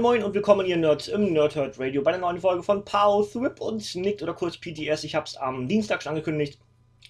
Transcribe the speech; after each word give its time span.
Moin 0.00 0.14
Moin 0.14 0.24
und 0.24 0.34
willkommen 0.34 0.66
ihr 0.66 0.78
Nerds 0.78 1.08
im 1.08 1.30
Nerdhurt 1.34 1.78
Radio 1.78 2.00
bei 2.00 2.12
der 2.12 2.20
neuen 2.20 2.40
Folge 2.40 2.62
von 2.62 2.82
Pow, 2.86 3.30
Thrip 3.30 3.60
und 3.60 3.82
Snicked 3.82 4.22
oder 4.22 4.32
kurz 4.32 4.56
PTS. 4.56 5.04
Ich 5.04 5.14
habe 5.14 5.26
es 5.26 5.36
am 5.36 5.68
Dienstag 5.68 6.02
schon 6.02 6.10
angekündigt. 6.10 6.58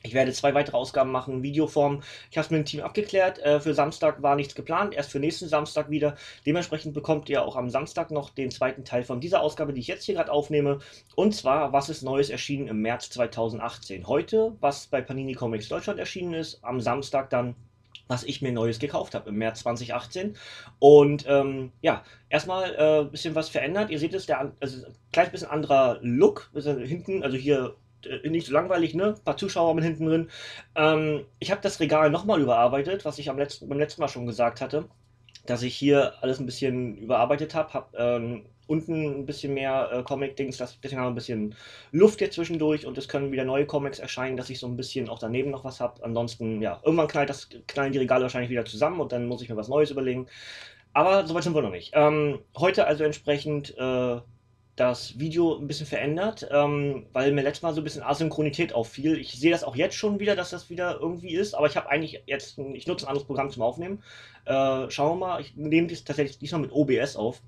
Ich 0.03 0.13
werde 0.13 0.33
zwei 0.33 0.55
weitere 0.55 0.77
Ausgaben 0.77 1.13
machen, 1.13 1.45
Videoform. 1.45 2.03
Ich 2.33 2.37
habe 2.37 2.47
es 2.47 2.51
mit 2.51 2.59
dem 2.59 2.65
Team 2.65 2.81
abgeklärt. 2.81 3.39
Äh, 3.39 3.61
für 3.61 3.75
Samstag 3.75 4.23
war 4.23 4.35
nichts 4.35 4.57
geplant, 4.57 4.93
erst 4.93 5.13
für 5.13 5.21
nächsten 5.21 5.47
Samstag 5.47 5.89
wieder. 5.89 6.17
Dementsprechend 6.47 6.93
bekommt 6.93 7.29
ihr 7.29 7.45
auch 7.45 7.55
am 7.55 7.71
Samstag 7.71 8.11
noch 8.11 8.31
den 8.31 8.51
zweiten 8.51 8.85
Teil 8.85 9.05
von 9.05 9.21
dieser 9.21 9.41
Ausgabe, 9.41 9.73
die 9.73 9.83
ich 9.83 9.87
jetzt 9.87 10.03
hier 10.03 10.17
gerade 10.17 10.33
aufnehme. 10.33 10.81
Und 11.15 11.33
zwar, 11.33 11.73
was 11.73 11.91
ist 11.91 12.03
Neues 12.03 12.29
erschienen 12.29 12.67
im 12.67 12.83
März 12.83 13.11
2018. 13.11 14.09
Heute, 14.09 14.57
was 14.59 14.89
bei 14.89 15.01
Panini 15.01 15.35
Comics 15.35 15.69
Deutschland 15.69 16.01
erschienen 16.01 16.35
ist, 16.35 16.59
am 16.65 16.81
Samstag 16.81 17.31
dann 17.31 17.55
was 18.11 18.25
ich 18.25 18.43
mir 18.43 18.51
Neues 18.51 18.81
gekauft 18.81 19.15
habe 19.15 19.31
im 19.31 19.37
März 19.37 19.61
2018. 19.61 20.37
Und 20.81 21.25
ähm, 21.29 21.71
ja, 21.81 22.03
erstmal 22.29 22.77
ein 22.77 23.07
äh, 23.07 23.09
bisschen 23.09 23.37
was 23.37 23.49
verändert. 23.49 23.89
Ihr 23.89 24.01
seht 24.01 24.15
es, 24.15 24.27
der 24.27 24.53
also 24.59 24.85
ein 24.85 24.95
kleines 25.13 25.31
bisschen 25.31 25.49
anderer 25.49 25.99
Look. 26.03 26.51
Hinten, 26.53 27.23
also 27.23 27.37
hier 27.37 27.77
äh, 28.05 28.29
nicht 28.29 28.49
so 28.49 28.53
langweilig, 28.53 28.95
ne? 28.95 29.15
Ein 29.17 29.25
paar 29.25 29.37
Zuschauer 29.37 29.75
mit 29.75 29.85
hinten 29.85 30.07
drin. 30.07 30.31
Ähm, 30.75 31.25
ich 31.39 31.53
habe 31.53 31.61
das 31.63 31.79
Regal 31.79 32.11
nochmal 32.11 32.41
überarbeitet, 32.41 33.05
was 33.05 33.19
ich 33.21 33.31
am 33.31 33.39
letzten, 33.39 33.69
beim 33.69 33.79
letzten 33.79 34.01
Mal 34.03 34.09
schon 34.09 34.27
gesagt 34.27 34.61
hatte, 34.61 34.89
dass 35.47 35.63
ich 35.63 35.77
hier 35.77 36.15
alles 36.21 36.41
ein 36.41 36.47
bisschen 36.47 36.97
überarbeitet 36.97 37.55
habe. 37.55 37.73
Habe 37.73 37.97
ähm, 37.97 38.45
unten 38.71 39.21
ein 39.21 39.27
bisschen 39.27 39.53
mehr 39.53 39.91
äh, 39.93 40.03
Comic-Dings, 40.05 40.57
deswegen 40.57 40.97
haben 40.97 41.07
wir 41.07 41.11
ein 41.11 41.15
bisschen 41.17 41.55
Luft 41.91 42.21
jetzt 42.21 42.37
zwischendurch 42.37 42.87
und 42.87 42.97
es 42.97 43.09
können 43.09 43.33
wieder 43.33 43.45
neue 43.45 43.67
Comics 43.67 43.99
erscheinen, 43.99 44.37
dass 44.37 44.49
ich 44.49 44.61
so 44.61 44.69
ein 44.69 44.77
bisschen 44.77 45.09
auch 45.09 45.19
daneben 45.19 45.51
noch 45.51 45.65
was 45.65 45.81
habe. 45.81 46.03
Ansonsten, 46.05 46.63
ja, 46.63 46.81
irgendwann 46.85 47.09
knallt 47.09 47.31
das, 47.31 47.49
knallen 47.67 47.93
die 47.93 47.99
Regale 47.99 48.23
wahrscheinlich 48.23 48.51
wieder 48.51 48.65
zusammen 48.65 49.01
und 49.01 49.11
dann 49.13 49.27
muss 49.27 49.43
ich 49.43 49.49
mir 49.49 49.57
was 49.57 49.69
Neues 49.69 49.91
überlegen. 49.91 50.29
Aber 50.93 51.27
soweit 51.27 51.43
sind 51.45 51.55
wir 51.55 51.63
noch 51.63 51.71
nicht. 51.71 51.93
Ähm, 51.95 52.39
heute 52.57 52.87
also 52.87 53.05
entsprechend 53.05 53.77
äh, 53.77 54.21
das 54.77 55.19
Video 55.19 55.59
ein 55.59 55.67
bisschen 55.67 55.87
verändert, 55.87 56.49
ähm, 56.51 57.07
weil 57.13 57.33
mir 57.33 57.43
letztes 57.43 57.63
Mal 57.63 57.75
so 57.75 57.81
ein 57.81 57.85
bisschen 57.85 58.03
Asynchronität 58.03 58.73
auffiel. 58.73 59.19
Ich 59.19 59.33
sehe 59.33 59.51
das 59.51 59.65
auch 59.65 59.77
jetzt 59.77 59.97
schon 59.97 60.21
wieder, 60.21 60.37
dass 60.37 60.51
das 60.51 60.71
wieder 60.71 60.99
irgendwie 61.01 61.35
ist, 61.35 61.55
aber 61.55 61.67
ich 61.67 61.77
habe 61.77 61.91
eigentlich 61.91 62.23
jetzt, 62.27 62.59
ich 62.73 62.87
nutze 62.87 63.05
ein 63.05 63.09
anderes 63.09 63.27
Programm 63.27 63.51
zum 63.51 63.63
Aufnehmen. 63.63 64.03
Äh, 64.47 64.91
schauen 64.91 65.19
wir 65.19 65.27
mal, 65.27 65.41
ich 65.41 65.57
nehme 65.57 65.89
das 65.89 66.05
tatsächlich 66.05 66.39
diesmal 66.39 66.63
mit 66.63 66.73
OBS 66.73 67.17
auf 67.17 67.43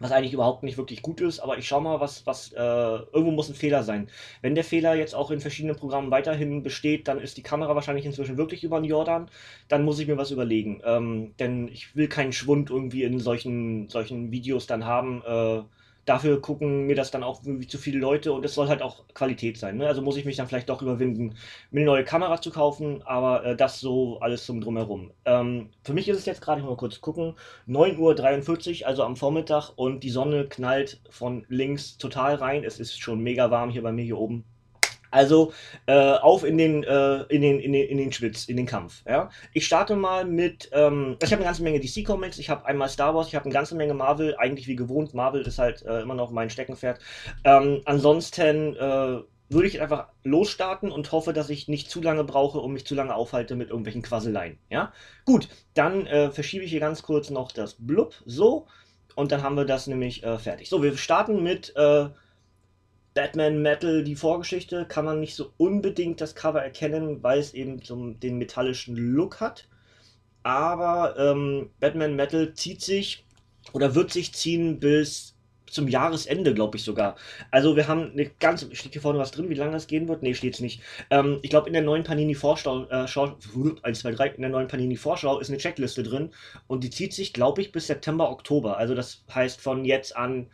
was 0.00 0.12
eigentlich 0.12 0.32
überhaupt 0.32 0.62
nicht 0.64 0.78
wirklich 0.78 1.02
gut 1.02 1.20
ist, 1.20 1.40
aber 1.40 1.58
ich 1.58 1.68
schaue 1.68 1.82
mal, 1.82 2.00
was, 2.00 2.26
was, 2.26 2.52
äh, 2.52 2.56
irgendwo 2.58 3.30
muss 3.30 3.50
ein 3.50 3.54
Fehler 3.54 3.82
sein. 3.84 4.08
Wenn 4.42 4.54
der 4.54 4.64
Fehler 4.64 4.94
jetzt 4.94 5.14
auch 5.14 5.30
in 5.30 5.40
verschiedenen 5.40 5.76
Programmen 5.76 6.10
weiterhin 6.10 6.62
besteht, 6.62 7.06
dann 7.06 7.20
ist 7.20 7.36
die 7.36 7.42
Kamera 7.42 7.74
wahrscheinlich 7.74 8.06
inzwischen 8.06 8.38
wirklich 8.38 8.64
über 8.64 8.80
den 8.80 8.86
Jordan, 8.86 9.30
dann 9.68 9.84
muss 9.84 9.98
ich 10.00 10.08
mir 10.08 10.16
was 10.16 10.30
überlegen. 10.30 10.80
Ähm, 10.84 11.34
denn 11.38 11.68
ich 11.68 11.94
will 11.94 12.08
keinen 12.08 12.32
Schwund 12.32 12.70
irgendwie 12.70 13.04
in 13.04 13.18
solchen, 13.20 13.88
solchen 13.90 14.32
Videos 14.32 14.66
dann 14.66 14.86
haben, 14.86 15.22
äh, 15.24 15.62
dafür 16.10 16.40
gucken 16.40 16.86
mir 16.86 16.96
das 16.96 17.12
dann 17.12 17.22
auch 17.22 17.40
irgendwie 17.44 17.68
zu 17.68 17.78
viele 17.78 18.00
Leute 18.00 18.32
und 18.32 18.44
es 18.44 18.54
soll 18.54 18.68
halt 18.68 18.82
auch 18.82 19.04
Qualität 19.14 19.56
sein. 19.58 19.76
Ne? 19.76 19.86
Also 19.86 20.02
muss 20.02 20.16
ich 20.16 20.24
mich 20.24 20.36
dann 20.36 20.48
vielleicht 20.48 20.68
doch 20.68 20.82
überwinden, 20.82 21.36
mir 21.70 21.80
eine 21.80 21.86
neue 21.86 22.04
Kamera 22.04 22.40
zu 22.40 22.50
kaufen, 22.50 23.02
aber 23.04 23.44
äh, 23.44 23.56
das 23.56 23.78
so 23.78 24.18
alles 24.18 24.44
zum 24.44 24.60
Drumherum. 24.60 25.12
Ähm, 25.24 25.70
für 25.84 25.92
mich 25.92 26.08
ist 26.08 26.18
es 26.18 26.26
jetzt 26.26 26.42
gerade, 26.42 26.60
ich 26.60 26.66
mal 26.66 26.76
kurz 26.76 27.00
gucken, 27.00 27.36
9.43 27.68 28.80
Uhr, 28.82 28.88
also 28.88 29.04
am 29.04 29.14
Vormittag 29.14 29.70
und 29.76 30.02
die 30.02 30.10
Sonne 30.10 30.48
knallt 30.48 31.00
von 31.10 31.46
links 31.48 31.96
total 31.96 32.34
rein. 32.34 32.64
Es 32.64 32.80
ist 32.80 33.00
schon 33.00 33.20
mega 33.20 33.52
warm 33.52 33.70
hier 33.70 33.82
bei 33.82 33.92
mir 33.92 34.02
hier 34.02 34.18
oben. 34.18 34.44
Also 35.10 35.52
äh, 35.86 35.92
auf 35.92 36.44
in 36.44 36.58
den, 36.58 36.84
äh, 36.84 37.22
in, 37.24 37.42
den, 37.42 37.60
in, 37.60 37.72
den, 37.72 37.88
in 37.88 37.98
den 37.98 38.12
Schwitz, 38.12 38.46
in 38.46 38.56
den 38.56 38.66
Kampf. 38.66 39.02
Ja? 39.06 39.30
Ich 39.52 39.66
starte 39.66 39.96
mal 39.96 40.24
mit, 40.24 40.70
ähm, 40.72 41.16
ich 41.22 41.32
habe 41.32 41.36
eine 41.36 41.46
ganze 41.46 41.62
Menge 41.62 41.80
DC-Comics, 41.80 42.38
ich 42.38 42.50
habe 42.50 42.64
einmal 42.66 42.88
Star 42.88 43.14
Wars, 43.14 43.28
ich 43.28 43.34
habe 43.34 43.44
eine 43.44 43.54
ganze 43.54 43.74
Menge 43.74 43.94
Marvel, 43.94 44.36
eigentlich 44.36 44.66
wie 44.68 44.76
gewohnt, 44.76 45.14
Marvel 45.14 45.42
ist 45.42 45.58
halt 45.58 45.82
äh, 45.82 46.02
immer 46.02 46.14
noch 46.14 46.30
mein 46.30 46.50
Steckenpferd. 46.50 47.00
Ähm, 47.44 47.82
ansonsten 47.84 48.76
äh, 48.76 49.20
würde 49.50 49.66
ich 49.66 49.80
einfach 49.80 50.08
losstarten 50.22 50.92
und 50.92 51.10
hoffe, 51.10 51.32
dass 51.32 51.50
ich 51.50 51.66
nicht 51.66 51.90
zu 51.90 52.00
lange 52.00 52.22
brauche 52.22 52.58
und 52.58 52.72
mich 52.72 52.86
zu 52.86 52.94
lange 52.94 53.14
aufhalte 53.14 53.56
mit 53.56 53.68
irgendwelchen 53.68 54.02
Quasseleien. 54.02 54.58
Ja? 54.70 54.92
Gut, 55.24 55.48
dann 55.74 56.06
äh, 56.06 56.30
verschiebe 56.30 56.64
ich 56.64 56.70
hier 56.70 56.80
ganz 56.80 57.02
kurz 57.02 57.30
noch 57.30 57.50
das 57.50 57.74
Blub, 57.78 58.14
so, 58.26 58.66
und 59.16 59.32
dann 59.32 59.42
haben 59.42 59.56
wir 59.56 59.64
das 59.64 59.88
nämlich 59.88 60.22
äh, 60.22 60.38
fertig. 60.38 60.68
So, 60.68 60.82
wir 60.82 60.96
starten 60.96 61.42
mit 61.42 61.74
Batman 63.20 63.60
Metal, 63.60 64.02
die 64.02 64.16
Vorgeschichte, 64.16 64.86
kann 64.86 65.04
man 65.04 65.20
nicht 65.20 65.34
so 65.34 65.52
unbedingt 65.58 66.22
das 66.22 66.34
Cover 66.34 66.62
erkennen, 66.62 67.22
weil 67.22 67.38
es 67.38 67.52
eben 67.52 67.82
so 67.82 68.12
den 68.12 68.38
metallischen 68.38 68.96
Look 68.96 69.40
hat. 69.40 69.68
Aber 70.42 71.16
ähm, 71.18 71.68
Batman 71.80 72.16
Metal 72.16 72.54
zieht 72.54 72.80
sich 72.80 73.26
oder 73.74 73.94
wird 73.94 74.10
sich 74.10 74.32
ziehen 74.32 74.80
bis 74.80 75.36
zum 75.66 75.86
Jahresende, 75.86 76.54
glaube 76.54 76.78
ich 76.78 76.82
sogar. 76.82 77.16
Also 77.50 77.76
wir 77.76 77.88
haben 77.88 78.10
eine 78.10 78.30
ganze, 78.40 78.74
steht 78.74 78.94
hier 78.94 79.02
vorne 79.02 79.18
was 79.18 79.32
drin, 79.32 79.50
wie 79.50 79.54
lange 79.54 79.72
das 79.72 79.86
gehen 79.86 80.08
wird? 80.08 80.22
Nee, 80.22 80.32
steht 80.32 80.54
es 80.54 80.60
nicht. 80.60 80.80
Ähm, 81.10 81.40
ich 81.42 81.50
glaube 81.50 81.66
in 81.66 81.74
der 81.74 81.82
neuen 81.82 82.04
Panini 82.04 82.34
Vorschau, 82.34 82.86
äh, 82.86 83.06
Schau, 83.06 83.36
1, 83.82 84.00
2, 84.00 84.12
3, 84.12 84.28
in 84.28 84.40
der 84.40 84.50
neuen 84.50 84.68
Panini 84.68 84.96
Vorschau 84.96 85.40
ist 85.40 85.50
eine 85.50 85.58
Checkliste 85.58 86.04
drin 86.04 86.30
und 86.68 86.84
die 86.84 86.90
zieht 86.90 87.12
sich, 87.12 87.34
glaube 87.34 87.60
ich, 87.60 87.70
bis 87.70 87.86
September, 87.88 88.30
Oktober. 88.30 88.78
Also 88.78 88.94
das 88.94 89.22
heißt 89.34 89.60
von 89.60 89.84
jetzt 89.84 90.16
an 90.16 90.46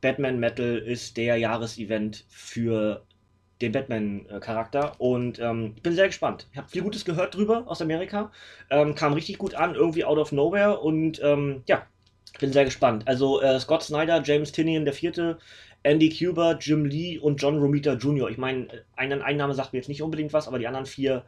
Batman 0.00 0.38
Metal 0.38 0.78
ist 0.78 1.16
der 1.16 1.36
Jahresevent 1.36 2.24
für 2.28 3.04
den 3.60 3.72
Batman-Charakter 3.72 5.00
und 5.00 5.40
ähm, 5.40 5.72
ich 5.76 5.82
bin 5.82 5.94
sehr 5.94 6.06
gespannt. 6.06 6.46
Ich 6.52 6.58
habe 6.58 6.68
viel 6.68 6.82
Gutes 6.82 7.04
gehört 7.04 7.34
drüber 7.34 7.64
aus 7.66 7.82
Amerika, 7.82 8.30
ähm, 8.70 8.94
kam 8.94 9.14
richtig 9.14 9.38
gut 9.38 9.54
an, 9.54 9.74
irgendwie 9.74 10.04
out 10.04 10.18
of 10.18 10.32
nowhere 10.32 10.80
und 10.80 11.20
ähm, 11.22 11.62
ja, 11.66 11.84
bin 12.38 12.52
sehr 12.52 12.64
gespannt. 12.64 13.06
Also 13.08 13.40
äh, 13.40 13.58
Scott 13.58 13.82
Snyder, 13.82 14.22
James 14.22 14.52
Tinian 14.52 14.84
der 14.84 14.94
Vierte, 14.94 15.38
Andy 15.82 16.08
Cuber, 16.08 16.58
Jim 16.60 16.84
Lee 16.84 17.18
und 17.18 17.40
John 17.42 17.58
Romita 17.58 17.94
Jr. 17.94 18.30
Ich 18.30 18.38
meine, 18.38 18.68
ein, 18.96 19.12
ein 19.12 19.36
Name 19.36 19.54
sagt 19.54 19.72
mir 19.72 19.78
jetzt 19.78 19.88
nicht 19.88 20.02
unbedingt 20.02 20.32
was, 20.32 20.46
aber 20.46 20.58
die 20.58 20.66
anderen 20.66 20.86
vier, 20.86 21.24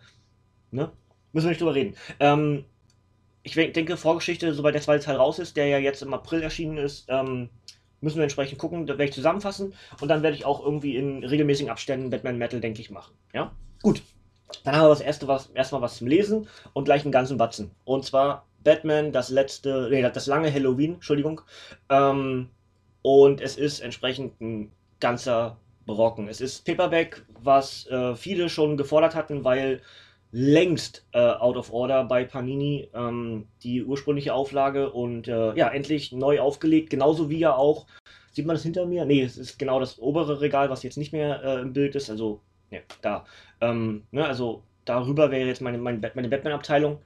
ne, 0.71 0.93
müssen 1.33 1.47
wir 1.47 1.51
nicht 1.51 1.61
drüber 1.61 1.75
reden. 1.75 1.97
Ähm, 2.21 2.65
ich 3.43 3.55
denke, 3.55 3.97
Vorgeschichte, 3.97 4.53
sobald 4.53 4.75
der 4.75 4.83
zweite 4.83 5.05
Teil 5.05 5.17
raus 5.17 5.39
ist, 5.39 5.57
der 5.57 5.67
ja 5.67 5.79
jetzt 5.79 6.03
im 6.03 6.13
April 6.13 6.43
erschienen 6.43 6.77
ist, 6.77 7.07
ähm, 7.09 7.49
müssen 8.01 8.17
wir 8.17 8.25
entsprechend 8.25 8.59
gucken, 8.59 8.87
da 8.87 8.95
werde 8.95 9.05
ich 9.05 9.13
zusammenfassen 9.13 9.75
und 10.01 10.09
dann 10.09 10.23
werde 10.23 10.37
ich 10.37 10.45
auch 10.45 10.65
irgendwie 10.65 10.97
in 10.97 11.25
regelmäßigen 11.25 11.71
Abständen 11.71 12.11
Batman 12.11 12.39
Metal, 12.39 12.61
denke 12.61 12.81
ich, 12.81 12.91
machen. 12.91 13.15
Ja? 13.33 13.53
Gut. 13.83 14.03
Dann 14.65 14.75
haben 14.75 14.85
wir 14.85 14.89
das 14.89 15.01
erste 15.01 15.29
was, 15.29 15.47
erstmal 15.51 15.81
was 15.81 15.97
zum 15.97 16.09
Lesen 16.09 16.49
und 16.73 16.85
gleich 16.85 17.03
einen 17.03 17.13
ganzen 17.13 17.39
Batzen. 17.39 17.71
Und 17.85 18.05
zwar 18.05 18.47
Batman, 18.65 19.13
das 19.13 19.31
letzte, 19.31 19.89
nee, 19.91 20.03
das 20.03 20.27
lange 20.27 20.53
Halloween, 20.53 20.95
Entschuldigung. 20.95 21.41
Ähm, 21.89 22.49
und 23.03 23.41
es 23.41 23.57
ist 23.57 23.81
entsprechend 23.81 24.41
ein 24.41 24.73
ganzer 24.99 25.57
Brocken. 25.87 26.29
Es 26.29 26.41
ist 26.41 26.65
Paperback, 26.65 27.25
was 27.43 27.87
äh, 27.87 28.15
viele 28.15 28.49
schon 28.49 28.77
gefordert 28.77 29.15
hatten, 29.15 29.45
weil 29.45 29.81
längst 30.33 31.07
äh, 31.13 31.19
out 31.19 31.57
of 31.57 31.73
order 31.73 32.05
bei 32.05 32.25
Panini, 32.25 32.89
ähm, 32.95 33.47
die 33.63 33.85
ursprüngliche 33.85 34.35
Auflage 34.35 34.91
und 34.91 35.29
äh, 35.29 35.55
ja, 35.55 35.69
endlich 35.69 36.13
neu 36.13 36.41
aufgelegt, 36.41 36.91
genauso 36.91 37.31
wie 37.31 37.39
ja 37.39 37.55
auch, 37.55 37.87
sieht 38.31 38.47
man 38.47 38.55
das 38.55 38.63
hinter 38.63 38.87
mir? 38.87 39.05
Nee, 39.05 39.23
es 39.23 39.37
ist 39.37 39.59
genau 39.59 39.81
das 39.81 39.99
obere 39.99 40.41
Regal, 40.41 40.71
was 40.71 40.83
jetzt 40.83 40.99
nicht 40.99 41.13
mehr 41.13 41.43
äh, 41.43 41.61
im 41.61 41.73
Bild 41.73 41.97
ist, 41.97 42.11
also, 42.11 42.41
ne, 42.71 42.83
da. 43.03 43.25
Ähm, 43.61 44.05
ne, 44.13 44.25
also 44.25 44.63
darüber 44.85 45.31
wäre 45.31 45.49
jetzt 45.49 45.63
meine, 45.63 45.79
meine, 45.79 46.01
meine 46.15 46.29
Batman-Abteilung. 46.29 46.99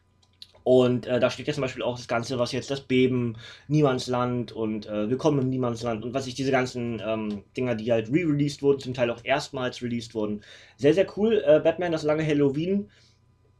Und 0.64 1.06
äh, 1.06 1.20
da 1.20 1.28
steht 1.28 1.46
jetzt 1.46 1.56
zum 1.56 1.62
Beispiel 1.62 1.82
auch 1.82 1.96
das 1.96 2.08
Ganze, 2.08 2.38
was 2.38 2.52
jetzt 2.52 2.70
das 2.70 2.80
Beben, 2.80 3.36
Niemandsland 3.68 4.50
und 4.50 4.86
äh, 4.86 5.10
Willkommen 5.10 5.40
im 5.40 5.50
Niemandsland 5.50 6.06
und 6.06 6.14
was 6.14 6.26
ich 6.26 6.34
diese 6.34 6.50
ganzen 6.50 7.02
ähm, 7.06 7.44
Dinger, 7.54 7.74
die 7.74 7.92
halt 7.92 8.08
re-released 8.08 8.62
wurden, 8.62 8.80
zum 8.80 8.94
Teil 8.94 9.10
auch 9.10 9.20
erstmals 9.24 9.82
released 9.82 10.14
wurden. 10.14 10.40
Sehr, 10.78 10.94
sehr 10.94 11.06
cool. 11.18 11.44
Äh, 11.46 11.60
Batman, 11.60 11.92
das 11.92 12.02
lange 12.02 12.26
Halloween 12.26 12.88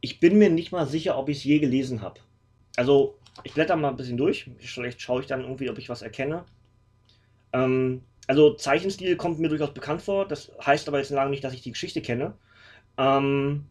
ich 0.05 0.19
bin 0.21 0.37
mir 0.37 0.49
nicht 0.49 0.71
mal 0.71 0.87
sicher, 0.87 1.17
ob 1.17 1.29
ich 1.29 1.39
es 1.39 1.43
je 1.43 1.59
gelesen 1.59 2.01
habe. 2.01 2.21
Also, 2.77 3.19
ich 3.43 3.53
blätter 3.55 3.75
mal 3.77 3.89
ein 3.89 3.97
bisschen 3.97 4.17
durch. 4.17 4.49
Vielleicht 4.59 5.01
schaue 5.01 5.21
ich 5.21 5.27
dann 5.27 5.41
irgendwie, 5.41 5.69
ob 5.69 5.77
ich 5.79 5.89
was 5.89 6.01
erkenne. 6.03 6.45
Ähm, 7.53 8.03
also, 8.27 8.53
Zeichenstil 8.55 9.15
kommt 9.17 9.39
mir 9.39 9.49
durchaus 9.49 9.73
bekannt 9.73 10.01
vor. 10.01 10.27
Das 10.27 10.51
heißt 10.65 10.87
aber 10.87 10.99
jetzt 10.99 11.09
lange 11.11 11.29
nicht, 11.31 11.43
dass 11.43 11.53
ich 11.53 11.61
die 11.61 11.71
Geschichte 11.71 12.01
kenne. 12.01 12.37
Ähm, 12.97 13.69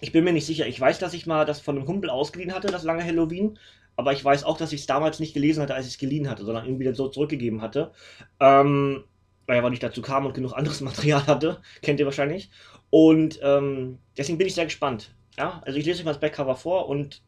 Ich 0.00 0.12
bin 0.12 0.24
mir 0.24 0.32
nicht 0.34 0.46
sicher. 0.46 0.66
Ich 0.68 0.80
weiß, 0.80 0.98
dass 1.00 1.14
ich 1.14 1.26
mal 1.26 1.44
das 1.46 1.60
von 1.60 1.76
einem 1.76 1.86
Kumpel 1.86 2.10
ausgeliehen 2.10 2.54
hatte, 2.54 2.70
das 2.70 2.84
lange 2.84 3.04
Halloween. 3.04 3.58
Aber 3.96 4.12
ich 4.14 4.24
weiß 4.24 4.44
auch, 4.44 4.58
dass 4.58 4.72
ich 4.72 4.80
es 4.82 4.86
damals 4.86 5.20
nicht 5.20 5.34
gelesen 5.34 5.62
hatte, 5.62 5.74
als 5.74 5.86
ich 5.86 5.94
es 5.94 5.98
geliehen 5.98 6.30
hatte, 6.30 6.44
sondern 6.44 6.66
irgendwie 6.66 6.92
so 6.94 7.08
zurückgegeben 7.08 7.62
hatte. 7.62 7.92
Ähm, 8.40 9.04
weil 9.46 9.58
aber 9.58 9.70
nicht 9.70 9.82
dazu 9.82 10.02
kam 10.02 10.26
und 10.26 10.34
genug 10.34 10.54
anderes 10.54 10.80
Material 10.82 11.26
hatte. 11.26 11.62
Kennt 11.82 12.00
ihr 12.00 12.06
wahrscheinlich. 12.06 12.50
Und 12.90 13.40
ähm, 13.42 14.00
deswegen 14.18 14.38
bin 14.38 14.46
ich 14.48 14.54
sehr 14.54 14.66
gespannt. 14.66 15.14
Ja, 15.36 15.62
also 15.64 15.78
ich 15.78 15.86
lese 15.86 16.00
euch 16.00 16.04
mal 16.04 16.12
das 16.12 16.20
Backcover 16.20 16.56
vor 16.56 16.88
und 16.88 17.22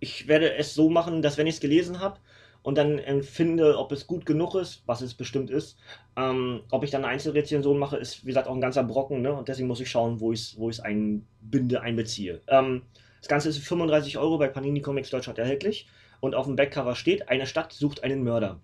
ich 0.00 0.28
werde 0.28 0.54
es 0.54 0.74
so 0.74 0.90
machen, 0.90 1.22
dass 1.22 1.38
wenn 1.38 1.46
ich 1.46 1.56
es 1.56 1.60
gelesen 1.60 2.00
habe 2.00 2.18
und 2.62 2.76
dann 2.78 2.98
empfinde, 2.98 3.78
ob 3.78 3.92
es 3.92 4.06
gut 4.06 4.26
genug 4.26 4.54
ist, 4.54 4.82
was 4.86 5.00
es 5.00 5.14
bestimmt 5.14 5.50
ist, 5.50 5.78
ähm, 6.16 6.62
ob 6.70 6.84
ich 6.84 6.90
dann 6.90 7.04
eine 7.04 7.12
Einzelrezension 7.12 7.78
mache, 7.78 7.96
ist 7.96 8.22
wie 8.22 8.28
gesagt 8.28 8.48
auch 8.48 8.54
ein 8.54 8.60
ganzer 8.60 8.84
Brocken, 8.84 9.22
ne? 9.22 9.32
Und 9.32 9.48
deswegen 9.48 9.68
muss 9.68 9.80
ich 9.80 9.90
schauen, 9.90 10.20
wo 10.20 10.32
ich 10.32 10.40
es 10.40 10.58
wo 10.58 10.70
einbinde, 10.82 11.80
einbeziehe. 11.80 12.40
Ähm, 12.48 12.82
das 13.20 13.28
Ganze 13.28 13.48
ist 13.48 13.58
35 13.58 14.18
Euro 14.18 14.38
bei 14.38 14.48
Panini 14.48 14.80
Comics 14.80 15.10
Deutschland 15.10 15.38
erhältlich 15.38 15.88
und 16.20 16.34
auf 16.34 16.46
dem 16.46 16.56
Backcover 16.56 16.94
steht, 16.94 17.28
eine 17.28 17.46
Stadt 17.46 17.72
sucht 17.72 18.02
einen 18.02 18.22
Mörder. 18.22 18.60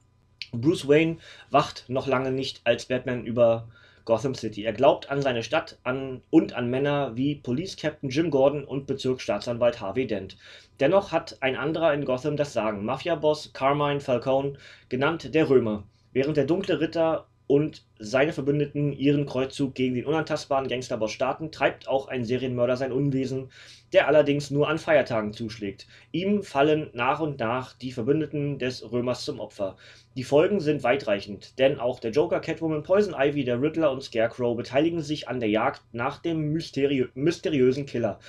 Bruce 0.52 0.88
Wayne 0.88 1.18
wacht 1.50 1.84
noch 1.88 2.06
lange 2.06 2.32
nicht 2.32 2.62
als 2.64 2.86
Batman 2.86 3.24
über 3.24 3.68
Gotham 4.04 4.34
City. 4.34 4.64
Er 4.64 4.72
glaubt 4.72 5.10
an 5.10 5.22
seine 5.22 5.42
Stadt 5.42 5.78
an 5.84 6.22
und 6.30 6.52
an 6.52 6.68
Männer 6.68 7.16
wie 7.16 7.36
Police 7.36 7.76
Captain 7.76 8.10
Jim 8.10 8.30
Gordon 8.30 8.64
und 8.64 8.86
Bezirksstaatsanwalt 8.86 9.80
Harvey 9.80 10.06
Dent. 10.06 10.36
Dennoch 10.80 11.12
hat 11.12 11.38
ein 11.40 11.56
anderer 11.56 11.94
in 11.94 12.04
Gotham 12.04 12.36
das 12.36 12.52
Sagen. 12.52 12.84
Mafia-Boss 12.84 13.52
Carmine 13.52 14.00
Falcone, 14.00 14.54
genannt 14.88 15.34
der 15.34 15.48
Römer. 15.48 15.84
Während 16.12 16.36
der 16.36 16.46
dunkle 16.46 16.80
Ritter 16.80 17.26
und 17.50 17.84
seine 17.98 18.32
Verbündeten 18.32 18.92
ihren 18.92 19.26
Kreuzzug 19.26 19.74
gegen 19.74 19.96
den 19.96 20.06
unantastbaren 20.06 20.68
Gangsterboss 20.68 21.10
starten, 21.10 21.50
treibt 21.50 21.88
auch 21.88 22.06
ein 22.06 22.24
Serienmörder 22.24 22.76
sein 22.76 22.92
Unwesen, 22.92 23.50
der 23.92 24.06
allerdings 24.06 24.52
nur 24.52 24.68
an 24.68 24.78
Feiertagen 24.78 25.32
zuschlägt. 25.32 25.88
Ihm 26.12 26.44
fallen 26.44 26.90
nach 26.92 27.18
und 27.18 27.40
nach 27.40 27.72
die 27.72 27.90
Verbündeten 27.90 28.60
des 28.60 28.92
Römers 28.92 29.24
zum 29.24 29.40
Opfer. 29.40 29.76
Die 30.16 30.22
Folgen 30.22 30.60
sind 30.60 30.84
weitreichend, 30.84 31.58
denn 31.58 31.80
auch 31.80 31.98
der 31.98 32.12
Joker, 32.12 32.38
Catwoman, 32.38 32.84
Poison 32.84 33.16
Ivy, 33.18 33.42
der 33.42 33.60
Riddler 33.60 33.90
und 33.90 34.04
Scarecrow 34.04 34.56
beteiligen 34.56 35.02
sich 35.02 35.26
an 35.26 35.40
der 35.40 35.50
Jagd 35.50 35.82
nach 35.90 36.22
dem 36.22 36.52
mysteriö 36.52 37.08
mysteriösen 37.14 37.84
Killer. 37.84 38.20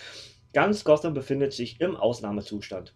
Ganz 0.51 0.83
Gotham 0.83 1.13
befindet 1.13 1.53
sich 1.53 1.79
im 1.79 1.95
Ausnahmezustand 1.95 2.95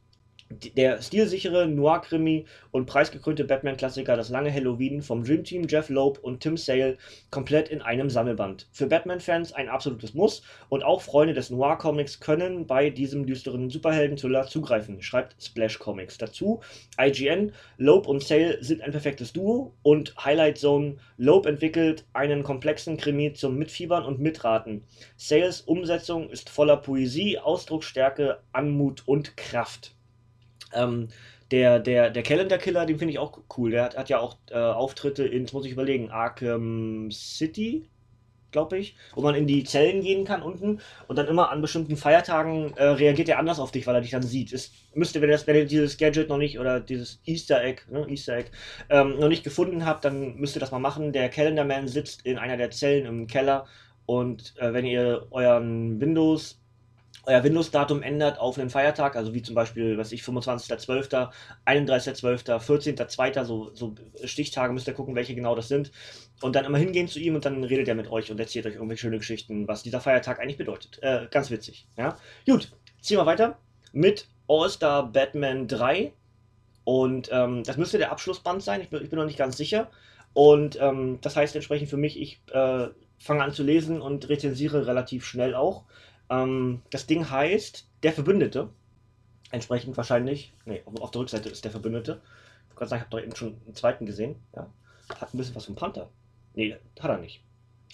der 0.49 1.01
stilsichere 1.01 1.67
Noir-Krimi 1.67 2.45
und 2.69 2.85
preisgekrönte 2.85 3.45
Batman-Klassiker 3.45 4.15
Das 4.15 4.29
lange 4.29 4.53
Halloween 4.53 5.01
vom 5.01 5.23
Dream 5.23 5.43
Team 5.43 5.67
Jeff 5.67 5.89
Loeb 5.89 6.19
und 6.19 6.39
Tim 6.39 6.55
Sale 6.55 6.97
komplett 7.31 7.69
in 7.69 7.81
einem 7.81 8.11
Sammelband. 8.11 8.67
Für 8.71 8.85
Batman-Fans 8.85 9.53
ein 9.53 9.69
absolutes 9.69 10.13
Muss 10.13 10.43
und 10.69 10.83
auch 10.83 11.01
Freunde 11.01 11.33
des 11.33 11.49
Noir-Comics 11.49 12.19
können 12.19 12.67
bei 12.67 12.91
diesem 12.91 13.25
düsteren 13.25 13.71
Superhelden-Thriller 13.71 14.45
zugreifen, 14.45 15.01
schreibt 15.01 15.35
Splash 15.41 15.79
Comics. 15.79 16.19
Dazu 16.19 16.61
IGN, 16.99 17.51
Loeb 17.77 18.07
und 18.07 18.23
Sale 18.23 18.63
sind 18.63 18.81
ein 18.81 18.91
perfektes 18.91 19.33
Duo 19.33 19.73
und 19.81 20.15
Highlight 20.23 20.59
Zone, 20.59 20.97
Loeb 21.17 21.47
entwickelt 21.47 22.05
einen 22.13 22.43
komplexen 22.43 22.97
Krimi 22.97 23.33
zum 23.33 23.57
Mitfiebern 23.57 24.05
und 24.05 24.19
Mitraten. 24.19 24.83
Sales 25.17 25.61
Umsetzung 25.61 26.29
ist 26.29 26.51
voller 26.51 26.77
Poesie, 26.77 27.39
Ausdrucksstärke, 27.39 28.37
Anmut 28.53 29.01
und 29.07 29.37
Kraft. 29.37 29.94
Ähm, 30.75 31.09
der, 31.51 31.79
der, 31.79 32.09
der 32.09 32.23
Calendar 32.23 32.57
Killer, 32.57 32.85
den 32.85 32.97
finde 32.97 33.13
ich 33.13 33.19
auch 33.19 33.39
cool. 33.57 33.71
Der 33.71 33.83
hat, 33.83 33.97
hat 33.97 34.09
ja 34.09 34.19
auch 34.19 34.37
äh, 34.49 34.55
Auftritte 34.57 35.25
in, 35.25 35.41
jetzt 35.41 35.53
muss 35.53 35.65
ich 35.65 35.71
überlegen, 35.71 36.09
Arkham 36.09 37.11
City, 37.11 37.87
glaube 38.51 38.77
ich, 38.77 38.95
wo 39.13 39.21
man 39.21 39.35
in 39.35 39.47
die 39.47 39.63
Zellen 39.65 40.01
gehen 40.01 40.25
kann 40.25 40.41
unten 40.41 40.79
und 41.07 41.17
dann 41.17 41.27
immer 41.27 41.51
an 41.51 41.61
bestimmten 41.61 41.97
Feiertagen 41.97 42.73
äh, 42.77 42.85
reagiert 42.85 43.29
er 43.29 43.37
anders 43.37 43.59
auf 43.59 43.71
dich, 43.71 43.85
weil 43.85 43.95
er 43.95 44.01
dich 44.01 44.11
dann 44.11 44.23
sieht. 44.23 44.53
Es 44.53 44.71
müsste, 44.93 45.21
wenn, 45.21 45.29
das, 45.29 45.45
wenn 45.45 45.57
ihr 45.57 45.65
dieses 45.65 45.97
Gadget 45.97 46.29
noch 46.29 46.37
nicht 46.37 46.57
oder 46.57 46.79
dieses 46.79 47.19
Easter 47.25 47.63
Egg, 47.63 47.83
ne, 47.91 48.07
Easter 48.09 48.37
Egg 48.37 48.51
ähm, 48.89 49.19
noch 49.19 49.27
nicht 49.27 49.43
gefunden 49.43 49.85
habt, 49.85 50.05
dann 50.05 50.37
müsst 50.37 50.55
ihr 50.55 50.61
das 50.61 50.71
mal 50.71 50.79
machen. 50.79 51.11
Der 51.11 51.29
Calendar 51.29 51.65
Man 51.65 51.87
sitzt 51.87 52.25
in 52.25 52.37
einer 52.37 52.57
der 52.57 52.71
Zellen 52.71 53.05
im 53.05 53.27
Keller 53.27 53.67
und 54.05 54.53
äh, 54.57 54.71
wenn 54.73 54.85
ihr 54.85 55.27
euren 55.31 55.99
Windows 55.99 56.59
euer 57.23 57.43
Windows-Datum 57.43 58.03
ändert 58.03 58.39
auf 58.39 58.59
einen 58.59 58.69
Feiertag, 58.69 59.15
also 59.15 59.33
wie 59.33 59.41
zum 59.41 59.55
Beispiel, 59.55 59.97
was 59.97 60.11
ich, 60.11 60.21
25.12., 60.21 61.29
31.12., 61.65 62.59
14.2., 62.59 63.43
so, 63.43 63.71
so 63.73 63.95
Stichtage, 64.23 64.73
müsst 64.73 64.87
ihr 64.87 64.93
gucken, 64.93 65.15
welche 65.15 65.35
genau 65.35 65.55
das 65.55 65.67
sind. 65.67 65.91
Und 66.41 66.55
dann 66.55 66.65
immer 66.65 66.77
hingehen 66.77 67.07
zu 67.07 67.19
ihm 67.19 67.35
und 67.35 67.45
dann 67.45 67.63
redet 67.63 67.87
er 67.87 67.95
mit 67.95 68.09
euch 68.11 68.29
und 68.31 68.39
erzählt 68.39 68.65
euch 68.65 68.75
irgendwelche 68.75 69.01
schöne 69.01 69.17
Geschichten, 69.17 69.67
was 69.67 69.83
dieser 69.83 70.01
Feiertag 70.01 70.39
eigentlich 70.39 70.57
bedeutet. 70.57 70.99
Äh, 71.01 71.27
ganz 71.31 71.49
witzig, 71.49 71.87
ja. 71.97 72.17
Gut, 72.45 72.71
ziehen 73.01 73.17
wir 73.17 73.25
weiter 73.25 73.57
mit 73.91 74.27
All-Star 74.47 75.11
Batman 75.11 75.67
3. 75.67 76.13
Und 76.83 77.29
ähm, 77.31 77.63
das 77.63 77.77
müsste 77.77 77.97
der 77.97 78.11
Abschlussband 78.11 78.61
sein, 78.61 78.81
ich 78.81 78.89
bin, 78.89 79.01
ich 79.01 79.09
bin 79.09 79.17
noch 79.17 79.25
nicht 79.25 79.39
ganz 79.39 79.57
sicher. 79.57 79.89
Und 80.33 80.77
ähm, 80.79 81.19
das 81.21 81.35
heißt 81.35 81.55
entsprechend 81.55 81.89
für 81.89 81.97
mich, 81.97 82.19
ich 82.19 82.41
äh, 82.51 82.89
fange 83.17 83.43
an 83.43 83.53
zu 83.53 83.63
lesen 83.63 84.01
und 84.01 84.29
rezensiere 84.29 84.85
relativ 84.85 85.25
schnell 85.25 85.55
auch. 85.55 85.85
Ähm, 86.29 86.81
das 86.89 87.07
Ding 87.07 87.29
heißt 87.29 87.87
Der 88.03 88.13
Verbündete. 88.13 88.69
Entsprechend 89.51 89.95
wahrscheinlich. 89.97 90.53
Ne, 90.65 90.81
auf 90.85 91.11
der 91.11 91.21
Rückseite 91.21 91.49
ist 91.49 91.63
der 91.63 91.71
Verbündete. 91.71 92.21
Ich 92.69 92.75
kann 92.75 92.87
sagen, 92.87 93.01
ich 93.01 93.05
habe 93.05 93.17
doch 93.17 93.25
eben 93.25 93.35
schon 93.35 93.57
einen 93.65 93.75
zweiten 93.75 94.05
gesehen. 94.05 94.35
Ja. 94.55 94.69
Hat 95.09 95.33
ein 95.33 95.37
bisschen 95.37 95.55
was 95.55 95.65
vom 95.65 95.75
Panther. 95.75 96.09
Ne, 96.55 96.77
hat 96.99 97.09
er 97.09 97.17
nicht. 97.17 97.43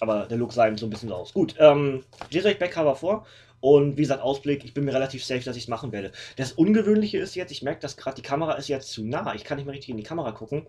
Aber 0.00 0.26
der 0.26 0.38
Look 0.38 0.52
sah 0.52 0.66
ihm 0.66 0.78
so 0.78 0.86
ein 0.86 0.90
bisschen 0.90 1.10
so 1.10 1.14
aus. 1.14 1.32
Gut, 1.32 1.54
ähm, 1.58 2.02
lese 2.30 2.48
euch 2.48 2.58
Backcover 2.58 2.96
vor. 2.96 3.26
Und 3.60 3.96
wie 3.96 4.02
gesagt, 4.02 4.22
Ausblick, 4.22 4.64
ich 4.64 4.74
bin 4.74 4.84
mir 4.84 4.92
relativ 4.92 5.24
safe, 5.24 5.44
dass 5.44 5.56
ich 5.56 5.64
es 5.64 5.68
machen 5.68 5.92
werde. 5.92 6.10
Das 6.34 6.50
Ungewöhnliche 6.50 7.18
ist 7.18 7.36
jetzt, 7.36 7.52
ich 7.52 7.62
merke, 7.62 7.80
dass 7.80 7.96
gerade 7.96 8.16
die 8.16 8.22
Kamera 8.22 8.54
ist 8.54 8.66
jetzt 8.66 8.90
zu 8.90 9.04
nah. 9.04 9.34
Ich 9.36 9.44
kann 9.44 9.56
nicht 9.56 9.66
mehr 9.66 9.74
richtig 9.74 9.90
in 9.90 9.96
die 9.96 10.02
Kamera 10.02 10.32
gucken. 10.32 10.66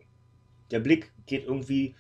Der 0.69 0.80
Blick 0.80 1.12
geht 1.25 1.45
irgendwie 1.45 1.95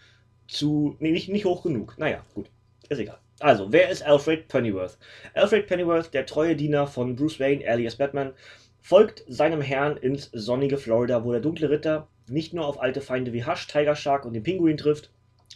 zu. 0.47 0.95
Nee, 0.99 1.11
nicht, 1.11 1.29
nicht 1.29 1.45
hoch 1.45 1.63
genug. 1.63 1.97
Naja, 1.97 2.23
gut. 2.35 2.51
Ist 2.89 2.99
egal. 2.99 3.17
Also, 3.39 3.71
wer 3.71 3.89
ist 3.89 4.03
Alfred 4.03 4.47
Pennyworth? 4.47 4.97
Alfred 5.33 5.67
Pennyworth, 5.67 6.13
der 6.13 6.25
treue 6.25 6.55
Diener 6.55 6.87
von 6.87 7.15
Bruce 7.15 7.39
Wayne, 7.39 7.67
alias 7.67 7.95
Batman, 7.95 8.33
folgt 8.81 9.23
seinem 9.27 9.61
Herrn 9.61 9.97
ins 9.97 10.29
sonnige 10.33 10.77
Florida, 10.77 11.23
wo 11.23 11.31
der 11.31 11.41
dunkle 11.41 11.69
Ritter 11.69 12.07
nicht 12.29 12.53
nur 12.53 12.67
auf 12.67 12.81
alte 12.81 13.01
Feinde 13.01 13.33
wie 13.33 13.45
Hush, 13.45 13.67
Tiger 13.67 13.95
Shark 13.95 14.25
und 14.25 14.33
den 14.33 14.43
Pinguin 14.43 14.77
trifft, 14.77 15.09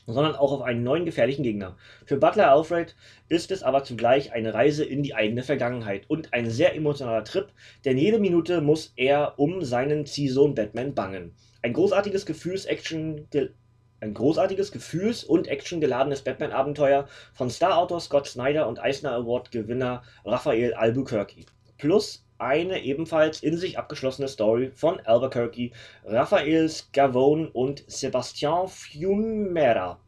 sondern 0.06 0.36
auch 0.36 0.52
auf 0.54 0.62
einen 0.62 0.84
neuen 0.84 1.06
gefährlichen 1.06 1.44
Gegner. 1.44 1.78
Für 2.06 2.18
Butler 2.18 2.52
Alfred 2.52 2.96
ist 3.30 3.52
es 3.52 3.64
aber 3.64 3.84
zugleich 3.84 4.32
eine 4.32 4.54
Reise 4.54 4.86
in 4.86 5.04
die 5.04 5.14
eigene 5.14 5.44
Vergangenheit 5.44 6.06
und 6.08 6.34
ein 6.34 6.50
sehr 6.50 6.76
emotionaler 6.76 7.26
Trip, 7.26 7.50
denn 7.86 7.98
jede 7.98 8.20
Minute 8.20 8.62
muss 8.62 8.94
er 8.96 9.38
um 9.38 9.64
seinen 9.64 10.06
Ziehsohn 10.06 10.56
Batman 10.56 10.94
bangen. 10.94 11.36
Ein 11.62 11.74
großartiges 11.74 12.26
Gefühls-Action 12.26 13.28
ein 14.00 14.14
großartiges, 14.14 14.72
gefühls- 14.72 15.24
und 15.24 15.48
actiongeladenes 15.48 16.22
Batman-Abenteuer 16.22 17.08
von 17.34 17.50
Star-Autor 17.50 18.00
Scott 18.00 18.28
Snyder 18.28 18.68
und 18.68 18.80
Eisner 18.80 19.14
Award-Gewinner 19.14 20.04
Raphael 20.26 20.74
Albuquerque. 20.74 21.46
Plus 21.78 22.26
eine 22.40 22.84
ebenfalls 22.84 23.42
in 23.42 23.58
sich 23.58 23.78
abgeschlossene 23.78 24.28
Story 24.28 24.72
von 24.76 25.00
Albuquerque, 25.00 25.72
Raphael 26.06 26.70
Scavone 26.70 27.50
und 27.50 27.84
Sebastian 27.88 28.68
Fiumera. 28.68 30.00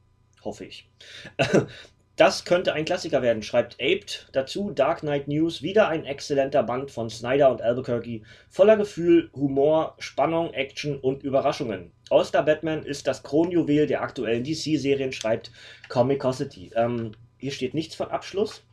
Hoffe 0.44 0.66
ich. 0.66 0.90
Das 2.20 2.44
könnte 2.44 2.74
ein 2.74 2.84
Klassiker 2.84 3.22
werden, 3.22 3.42
schreibt 3.42 3.76
Aped. 3.80 4.28
Dazu 4.34 4.72
Dark 4.72 5.00
Knight 5.00 5.30
News, 5.30 5.62
wieder 5.62 5.88
ein 5.88 6.04
exzellenter 6.04 6.64
Band 6.64 6.92
von 6.92 7.10
Snyder 7.10 7.50
und 7.50 7.62
Albuquerque, 7.62 8.24
voller 8.50 8.76
Gefühl, 8.76 9.30
Humor, 9.34 9.96
Spannung, 10.00 10.54
Action 10.54 11.00
und 11.00 11.24
Überraschungen. 11.24 11.94
All-Star 12.10 12.44
Batman 12.44 12.84
ist 12.84 13.08
das 13.08 13.24
Kronjuwel 13.24 13.88
der 13.88 14.02
aktuellen 14.02 14.44
DC-Serien, 14.44 15.12
schreibt 15.12 15.52
Comicosity. 15.90 16.72
Ähm, 16.76 17.12
hier 17.38 17.52
steht 17.52 17.74
nichts 17.74 17.96
von 17.96 18.10
Abschluss. 18.10 18.64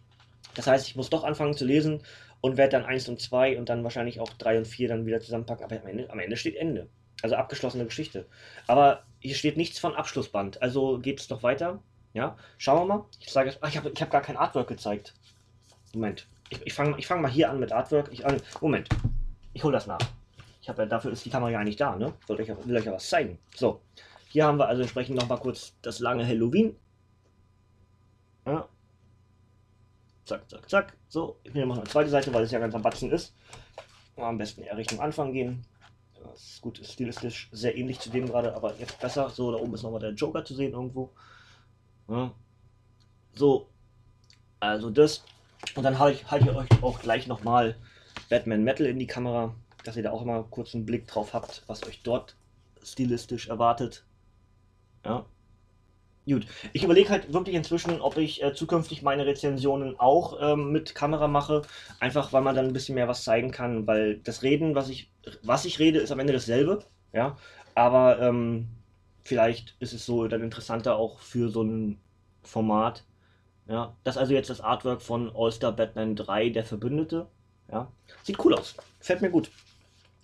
Das 0.55 0.67
heißt, 0.67 0.89
ich 0.89 0.97
muss 0.97 1.11
doch 1.11 1.25
anfangen 1.25 1.55
zu 1.55 1.65
lesen 1.65 2.03
und 2.41 2.57
werde 2.57 2.73
dann 2.73 2.85
1 2.85 3.09
und 3.09 3.21
2 3.21 3.59
und 3.59 3.69
dann 3.69 3.85
wahrscheinlich 3.85 4.21
auch 4.21 4.31
3 4.31 4.59
und 4.59 4.67
4 4.67 4.89
dann 4.89 5.07
wieder 5.07 5.21
zusammenpacken. 5.21 5.65
Aber 5.65 5.81
am 5.81 5.87
Ende, 5.87 6.11
am 6.11 6.19
Ende 6.19 6.37
steht 6.37 6.57
Ende. 6.57 6.89
Also 7.23 7.37
abgeschlossene 7.37 7.85
Geschichte. 7.85 8.27
Aber 8.67 9.03
hier 9.21 9.35
steht 9.35 9.57
nichts 9.57 9.79
von 9.79 9.95
Abschlussband. 9.95 10.63
Also 10.63 10.99
geht 10.99 11.21
es 11.21 11.29
doch 11.29 11.43
weiter. 11.43 11.83
Ja, 12.15 12.37
schauen 12.59 12.81
wir 12.81 12.95
mal. 12.95 13.05
Ich 13.21 13.31
sage, 13.31 13.55
ach, 13.61 13.69
ich 13.69 13.77
habe 13.77 13.93
hab 13.95 14.11
gar 14.11 14.23
kein 14.23 14.37
Artwork 14.37 14.69
gezeigt. 14.69 15.15
Moment. 15.93 16.27
Ich, 16.51 16.65
ich 16.65 16.73
fange 16.73 16.99
ich 16.99 17.07
fang 17.07 17.21
mal 17.21 17.31
hier 17.31 17.51
an 17.51 17.59
mit 17.59 17.73
Artwork. 17.73 18.09
Ich, 18.13 18.25
äh, 18.25 18.37
Moment. 18.61 18.89
Ich 19.53 19.65
hole 19.65 19.73
das 19.73 19.87
nach. 19.87 19.99
Ich 20.67 20.69
habe 20.69 20.83
ja, 20.83 20.89
dafür 20.89 21.13
ist 21.13 21.25
die 21.25 21.31
Kamera 21.31 21.53
ja 21.53 21.61
eigentlich 21.61 21.77
da, 21.77 21.95
ne? 21.95 22.13
Wollte 22.27 22.43
euch, 22.43 22.67
will 22.67 22.77
euch 22.77 22.85
ja 22.85 22.93
was 22.93 23.09
zeigen. 23.09 23.39
So. 23.55 23.83
Hier 24.31 24.47
haben 24.47 24.59
wir 24.59 24.67
also 24.67 24.83
entsprechend 24.83 25.15
noch 25.15 25.29
mal 25.29 25.37
kurz 25.37 25.75
das 25.81 26.01
lange 26.01 26.27
Halloween. 26.27 26.75
Ja. 28.45 28.69
Zack, 30.25 30.51
zack, 30.51 30.69
zack. 30.69 30.97
So, 31.07 31.39
ich 31.45 31.55
nehme 31.55 31.67
mal 31.67 31.79
eine 31.79 31.85
zweite 31.85 32.11
Seite, 32.11 32.35
weil 32.35 32.43
es 32.43 32.51
ja 32.51 32.59
ganz 32.59 32.75
am 32.75 32.83
Batzen 32.83 33.13
ist. 33.13 33.33
Am 34.17 34.39
besten 34.39 34.63
eher 34.63 34.77
Richtung 34.77 34.99
Anfang 34.99 35.33
gehen. 35.33 35.65
Das 36.21 36.43
ist 36.43 36.63
gut, 36.63 36.85
stilistisch 36.85 37.49
sehr 37.53 37.77
ähnlich 37.77 38.01
zu 38.01 38.11
dem 38.11 38.27
gerade, 38.27 38.53
aber 38.53 38.75
jetzt 38.75 38.99
besser. 38.99 39.31
So, 39.31 39.53
da 39.53 39.59
oben 39.59 39.75
ist 39.75 39.85
nochmal 39.85 40.01
der 40.01 40.15
Joker 40.15 40.45
zu 40.45 40.57
sehen 40.57 40.73
irgendwo. 40.73 41.13
Ja. 42.09 42.35
So, 43.35 43.71
also 44.59 44.91
das 44.91 45.23
Und 45.77 45.85
dann 45.85 46.01
halte 46.01 46.19
ich, 46.19 46.29
halt 46.29 46.43
ich 46.43 46.51
euch 46.51 46.83
auch 46.83 46.99
gleich 46.99 47.29
nochmal 47.29 47.77
Batman 48.29 48.65
Metal 48.65 48.87
in 48.87 48.99
die 48.99 49.07
Kamera, 49.07 49.55
dass 49.87 49.97
ihr 49.97 50.03
da 50.03 50.11
auch 50.11 50.25
mal 50.25 50.45
kurz 50.51 50.75
einen 50.75 50.87
Blick 50.87 51.07
drauf 51.07 51.35
habt, 51.35 51.63
was 51.67 51.87
euch 51.87 52.03
dort 52.03 52.37
stilistisch 52.83 53.49
erwartet. 53.49 54.05
Ja. 55.05 55.27
Gut, 56.29 56.45
ich 56.73 56.83
überlege 56.83 57.11
halt 57.11 57.33
wirklich 57.33 57.55
inzwischen, 57.55 58.01
ob 58.01 58.17
ich 58.17 58.43
äh, 58.43 58.53
zukünftig 58.53 59.03
meine 59.03 59.27
Rezensionen 59.27 59.99
auch 60.01 60.39
ähm, 60.41 60.73
mit 60.73 60.93
Kamera 60.97 61.29
mache, 61.29 61.63
einfach 62.01 62.33
weil 62.33 62.43
man 62.43 62.57
dann 62.57 62.67
ein 62.67 62.73
bisschen 62.73 62.97
mehr 62.97 63.07
was 63.07 63.23
zeigen 63.23 63.53
kann, 63.53 63.87
weil 63.87 64.19
das 64.19 64.43
Reden, 64.43 64.75
was 64.75 64.89
ich, 64.89 65.09
was 65.45 65.65
ich 65.65 65.79
rede, 65.79 66.01
ist 66.01 66.11
am 66.11 66.19
Ende 66.19 66.33
dasselbe, 66.33 66.85
ja, 67.13 67.37
aber 67.77 68.21
ähm, 68.21 68.67
vielleicht 69.23 69.77
ist 69.79 69.93
es 69.93 70.05
so 70.05 70.27
dann 70.27 70.43
interessanter 70.43 70.97
auch 70.97 71.21
für 71.21 71.49
so 71.49 71.63
ein 71.63 72.01
Format, 72.43 73.05
ja. 73.69 73.97
Das 74.03 74.17
ist 74.17 74.21
also 74.21 74.35
jetzt 74.35 74.51
das 74.51 74.61
Artwork 74.61 75.03
von 75.03 75.31
All-Star 75.33 75.71
Batman 75.71 76.17
3, 76.17 76.51
der 76.51 76.65
Verbündete, 76.65 77.29
ja, 77.71 77.93
sieht 78.25 78.45
cool 78.45 78.55
aus, 78.55 78.75
gefällt 78.99 79.23
mir 79.23 79.31
gut, 79.31 79.53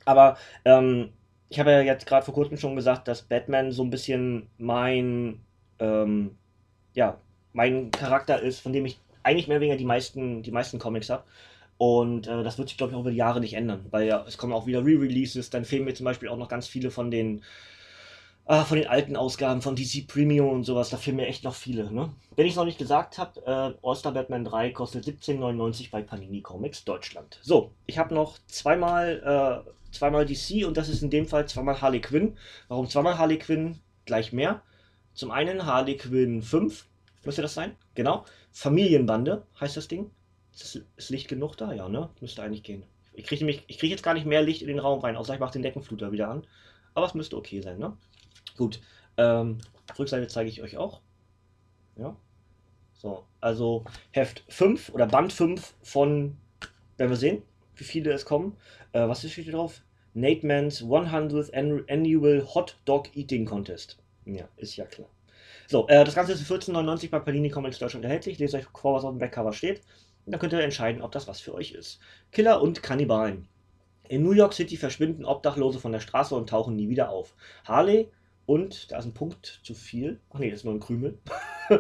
aber 0.05 0.37
ähm, 0.65 1.11
ich 1.49 1.61
habe 1.61 1.71
ja 1.71 1.81
jetzt 1.83 2.07
gerade 2.07 2.25
vor 2.25 2.35
kurzem 2.35 2.57
schon 2.57 2.77
gesagt, 2.77 3.09
dass 3.09 3.23
Batman 3.23 3.73
so 3.73 3.83
ein 3.83 3.91
bisschen 3.91 4.49
mein 4.59 5.41
ähm, 5.79 6.37
ja, 6.95 7.19
mein 7.53 7.91
Charakter 7.91 8.41
ist, 8.41 8.61
von 8.61 8.73
dem 8.73 8.87
ich 8.87 8.99
eigentlich 9.23 9.49
mehr 9.49 9.57
oder 9.57 9.63
weniger 9.63 9.79
die 9.79 9.85
meisten, 9.85 10.43
die 10.43 10.51
meisten 10.51 10.79
Comics 10.79 11.11
habe. 11.11 11.25
Und 11.79 12.27
äh, 12.29 12.43
das 12.43 12.59
wird 12.59 12.69
sich, 12.69 12.79
glaube 12.79 12.93
ich, 12.93 12.97
auch 12.97 13.01
über 13.01 13.11
die 13.11 13.17
Jahre 13.17 13.41
nicht 13.41 13.55
ändern, 13.55 13.87
weil 13.91 14.07
ja, 14.07 14.25
es 14.27 14.39
kommen 14.39 14.53
auch 14.53 14.67
wieder 14.67 14.85
Re-Releases, 14.85 15.51
dann 15.51 15.65
fehlen 15.65 15.85
mir 15.85 15.95
zum 15.95 16.05
Beispiel 16.05 16.29
auch 16.29 16.37
noch 16.37 16.49
ganz 16.49 16.69
viele 16.69 16.91
von 16.91 17.11
den, 17.11 17.43
äh, 18.47 18.63
von 18.65 18.77
den 18.77 18.89
alten 18.89 19.17
Ausgaben 19.17 19.63
von 19.63 19.77
DC 19.77 20.07
Premium 20.07 20.49
und 20.51 20.65
sowas, 20.65 20.91
da 20.91 20.97
fehlen 20.97 21.17
mir 21.17 21.27
echt 21.27 21.45
noch 21.45 21.55
viele. 21.55 21.93
Ne? 21.93 22.13
Wenn 22.37 22.47
ich 22.47 22.53
es 22.53 22.57
noch 22.57 22.65
nicht 22.65 22.79
gesagt 22.79 23.19
habe, 23.19 23.41
äh, 23.47 23.87
All-Star 23.87 24.13
Batman 24.13 24.45
3 24.45 24.71
kostet 24.71 25.05
17,99 25.05 25.91
bei 25.91 26.03
Panini 26.03 26.41
Comics 26.41 26.85
Deutschland. 26.85 27.39
So, 27.43 27.73
ich 27.87 27.99
habe 27.99 28.15
noch 28.15 28.39
zweimal, 28.47 29.65
äh, 29.65 29.93
zweimal 29.93 30.27
DC 30.27 30.67
und 30.67 30.77
das 30.77 30.89
ist 30.89 31.03
in 31.03 31.11
dem 31.11 31.27
Fall 31.27 31.47
zweimal 31.47 31.81
Harley 31.81 32.01
Quinn. 32.01 32.37
Warum 32.69 32.89
zweimal 32.89 33.19
Harley 33.19 33.39
Quinn? 33.39 33.79
Gleich 34.07 34.33
mehr. 34.33 34.63
Zum 35.15 35.31
einen 35.31 35.67
Harley 35.67 35.97
Quinn 35.97 36.43
5, 36.43 36.87
müsste 37.25 37.43
das 37.43 37.55
sein? 37.55 37.77
Genau. 37.95 38.25
Familienbande 38.51 39.47
heißt 39.61 39.77
das 39.77 39.89
Ding. 39.89 40.11
Ist, 40.55 40.85
ist 40.97 41.11
Licht 41.11 41.29
genug 41.29 41.57
da? 41.57 41.73
Ja, 41.73 41.89
ne? 41.89 42.11
Müsste 42.21 42.43
eigentlich 42.43 42.63
gehen. 42.63 42.83
Ich 43.15 43.27
kriege 43.27 43.47
krieg 43.47 43.91
jetzt 43.91 44.03
gar 44.03 44.15
nicht 44.15 44.27
mehr 44.27 44.43
Licht 44.43 44.63
in 44.63 44.69
den 44.69 44.79
Raum 44.79 45.01
rein, 45.01 45.17
außer 45.17 45.35
ich 45.35 45.41
mache 45.41 45.53
den 45.53 45.63
Deckenfluter 45.63 46.13
wieder 46.13 46.29
an. 46.29 46.47
Aber 46.95 47.07
es 47.07 47.15
müsste 47.15 47.37
okay 47.37 47.61
sein, 47.61 47.79
ne? 47.79 47.97
Gut. 48.57 48.81
Ähm, 49.17 49.59
Rückseite 49.99 50.29
zeige 50.29 50.49
ich 50.49 50.63
euch 50.63 50.77
auch. 50.77 51.01
Ja. 51.97 52.17
So, 52.95 53.25
also 53.41 53.85
Heft 54.13 54.45
5 54.49 54.91
oder 54.91 55.07
Band 55.07 55.33
5 55.33 55.75
von, 55.83 56.37
werden 56.97 57.11
wir 57.11 57.17
sehen, 57.17 57.43
wie 57.77 57.85
viele 57.85 58.13
es 58.13 58.25
kommen. 58.25 58.57
Äh, 58.93 59.09
was 59.09 59.21
steht 59.21 59.33
hier 59.33 59.53
drauf? 59.53 59.83
Nate 60.15 60.47
Mans 60.47 60.83
100th 60.83 61.91
Annual 61.91 62.47
Hot 62.55 62.79
Dog 62.85 63.17
Eating 63.17 63.45
Contest. 63.45 63.99
Ja, 64.25 64.49
ist 64.57 64.77
ja 64.77 64.85
klar. 64.85 65.09
So, 65.67 65.89
äh, 65.89 66.05
das 66.05 66.15
Ganze 66.15 66.33
ist 66.33 66.43
für 66.43 66.55
14,99 66.55 67.11
bei 67.11 67.19
Panini 67.19 67.49
Comics 67.49 67.79
Deutschland 67.79 68.05
erhältlich. 68.05 68.39
Lest 68.39 68.55
euch 68.55 68.67
vor, 68.67 68.95
was 68.95 69.05
auf 69.05 69.11
dem 69.11 69.19
Backcover 69.19 69.53
steht. 69.53 69.81
Und 70.25 70.33
dann 70.33 70.41
könnt 70.41 70.53
ihr 70.53 70.61
entscheiden, 70.61 71.03
ob 71.03 71.13
das 71.13 71.27
was 71.27 71.41
für 71.41 71.55
euch 71.55 71.73
ist. 71.73 71.99
Killer 72.31 72.63
und 72.63 72.83
Kannibalen. 72.83 73.49
In 74.09 74.23
New 74.23 74.33
York 74.33 74.53
City 74.53 74.77
verschwinden 74.77 75.25
Obdachlose 75.25 75.81
von 75.81 75.93
der 75.93 76.01
Straße 76.01 76.35
und 76.35 76.51
tauchen 76.51 76.77
nie 76.77 76.89
wieder 76.89 77.09
auf. 77.09 77.35
Harley 77.65 78.11
und, 78.47 78.91
da 78.91 78.99
ist 78.99 79.07
ein 79.07 79.15
Punkt 79.15 79.61
zu 79.63 79.75
viel. 79.75 80.21
Ach 80.31 80.39
nee, 80.39 80.51
das 80.51 80.61
ist 80.61 80.65
nur 80.65 80.75
ein 80.75 80.81
Krümel. 80.81 81.19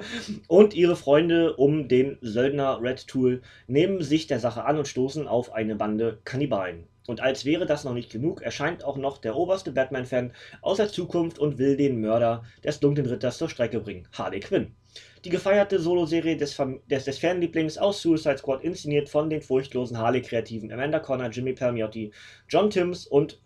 und 0.48 0.74
ihre 0.74 0.96
Freunde 0.96 1.56
um 1.56 1.88
den 1.88 2.18
Söldner 2.20 2.80
Red 2.80 3.06
Tool 3.08 3.42
nehmen 3.66 4.02
sich 4.02 4.26
der 4.26 4.38
Sache 4.38 4.64
an 4.64 4.78
und 4.78 4.88
stoßen 4.88 5.26
auf 5.26 5.52
eine 5.52 5.74
Bande 5.76 6.20
Kannibalen. 6.24 6.86
Und 7.08 7.20
als 7.20 7.44
wäre 7.44 7.66
das 7.66 7.82
noch 7.82 7.94
nicht 7.94 8.12
genug, 8.12 8.42
erscheint 8.42 8.84
auch 8.84 8.96
noch 8.96 9.18
der 9.18 9.34
oberste 9.34 9.72
Batman-Fan 9.72 10.32
aus 10.60 10.76
der 10.76 10.88
Zukunft 10.88 11.38
und 11.38 11.58
will 11.58 11.76
den 11.76 12.00
Mörder 12.00 12.44
des 12.62 12.78
dunklen 12.78 13.06
Ritters 13.06 13.38
zur 13.38 13.48
Strecke 13.48 13.80
bringen, 13.80 14.06
Harley 14.12 14.38
Quinn. 14.38 14.76
Die 15.24 15.30
gefeierte 15.30 15.80
Soloserie 15.80 16.36
des, 16.36 16.56
des, 16.90 17.04
des 17.04 17.18
Fanlieblings 17.18 17.78
aus 17.78 18.02
Suicide 18.02 18.38
Squad 18.38 18.62
inszeniert 18.62 19.08
von 19.08 19.30
den 19.30 19.42
furchtlosen 19.42 19.98
Harley-Kreativen 19.98 20.70
Amanda 20.72 21.00
Connor, 21.00 21.30
Jimmy 21.30 21.54
Palmiotti, 21.54 22.12
John 22.48 22.70
Timms 22.70 23.06
und 23.06 23.40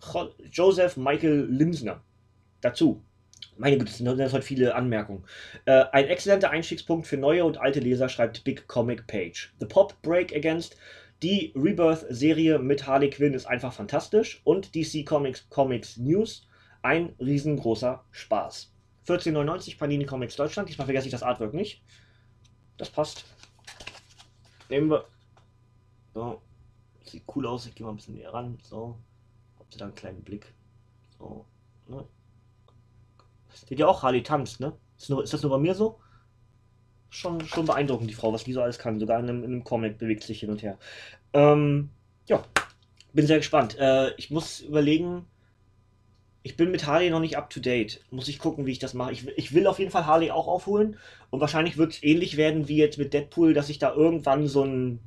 Joseph 0.51 0.97
Michael 0.97 1.47
Limsner. 1.49 2.03
Dazu 2.61 3.03
meine 3.59 3.79
Güte, 3.79 3.91
das 3.91 3.99
sind 3.99 4.09
heute 4.09 4.43
viele 4.43 4.75
Anmerkungen. 4.75 5.25
Äh, 5.65 5.85
ein 5.93 6.07
exzellenter 6.07 6.51
Einstiegspunkt 6.51 7.07
für 7.07 7.17
neue 7.17 7.45
und 7.45 7.59
alte 7.59 7.81
Leser, 7.81 8.09
schreibt 8.09 8.45
Big 8.45 8.67
Comic 8.69 9.07
Page. 9.07 9.53
The 9.61 9.67
Pop 9.67 10.01
Break 10.03 10.35
Against 10.35 10.77
die 11.23 11.53
Rebirth-Serie 11.57 12.59
mit 12.59 12.87
Harley 12.87 13.09
Quinn 13.09 13.33
ist 13.33 13.47
einfach 13.47 13.73
fantastisch 13.73 14.43
und 14.45 14.75
DC 14.75 15.07
Comics 15.07 15.49
Comics 15.49 15.97
News 15.97 16.47
ein 16.83 17.15
riesengroßer 17.19 18.05
Spaß. 18.11 18.73
14,99 19.07 19.79
Panini 19.79 20.05
Comics 20.05 20.37
Deutschland. 20.37 20.69
Diesmal 20.69 20.85
vergesse 20.85 21.07
ich 21.07 21.13
das 21.13 21.23
Artwork 21.23 21.55
nicht. 21.55 21.83
Das 22.77 22.91
passt. 22.91 23.25
Nehmen 24.69 24.91
wir. 24.91 25.07
So. 26.13 26.43
Sieht 27.05 27.25
cool 27.35 27.47
aus. 27.47 27.67
Ich 27.67 27.75
gehe 27.75 27.87
mal 27.87 27.93
ein 27.93 27.97
bisschen 27.97 28.15
näher 28.15 28.35
ran. 28.35 28.59
So. 28.63 28.99
Habt 29.59 29.75
ihr 29.75 29.79
da 29.79 29.87
einen 29.87 29.95
kleinen 29.95 30.23
Blick? 30.23 30.53
So. 31.19 31.47
Ne? 31.89 32.05
Seht 33.69 33.79
ihr 33.79 33.89
auch, 33.89 34.03
Harley 34.03 34.23
tanzt, 34.23 34.61
ne? 34.61 34.73
Ist, 34.99 35.11
nur, 35.11 35.23
ist 35.23 35.33
das 35.33 35.43
nur 35.43 35.51
bei 35.51 35.59
mir 35.59 35.75
so? 35.75 35.99
schon, 37.17 37.41
schon 37.47 37.67
beeindruckend, 37.67 38.11
die 38.11 38.15
Frau, 38.15 38.33
was 38.33 38.45
die 38.45 38.53
so 38.53 38.63
alles 38.63 38.79
kann. 38.79 39.01
Sogar 39.01 39.19
in 39.19 39.29
einem, 39.29 39.45
in 39.45 39.53
einem 39.53 39.65
Comic 39.65 39.99
bewegt 39.99 40.23
sich 40.23 40.41
hin 40.41 40.51
und 40.51 40.63
her. 40.63 40.79
Ähm, 41.33 41.91
ja, 42.27 42.43
bin 43.13 43.27
sehr 43.27 43.39
gespannt. 43.39 43.79
Äh, 43.79 44.15
ich 44.17 44.31
muss 44.31 44.61
überlegen, 44.61 45.27
ich 46.43 46.57
bin 46.57 46.71
mit 46.71 46.87
Harley 46.87 47.11
noch 47.11 47.21
nicht 47.21 47.37
up 47.37 47.51
to 47.51 47.61
date. 47.61 48.01
Muss 48.11 48.29
ich 48.29 48.39
gucken, 48.39 48.67
wie 48.67 48.73
ich 48.73 48.79
das 48.79 48.95
mache. 48.95 49.13
Ich, 49.13 49.27
ich 49.37 49.55
will 49.55 49.67
auf 49.67 49.79
jeden 49.79 49.91
Fall 49.91 50.07
Harley 50.07 50.31
auch 50.31 50.47
aufholen. 50.47 50.97
Und 51.31 51.41
wahrscheinlich 51.41 51.77
wird 51.77 51.93
es 51.93 52.03
ähnlich 52.03 52.37
werden 52.37 52.69
wie 52.69 52.77
jetzt 52.77 52.99
mit 52.99 53.13
Deadpool, 53.13 53.55
dass 53.55 53.69
ich 53.69 53.79
da 53.79 53.93
irgendwann 53.93 54.47
so 54.47 54.63
einen, 54.63 55.01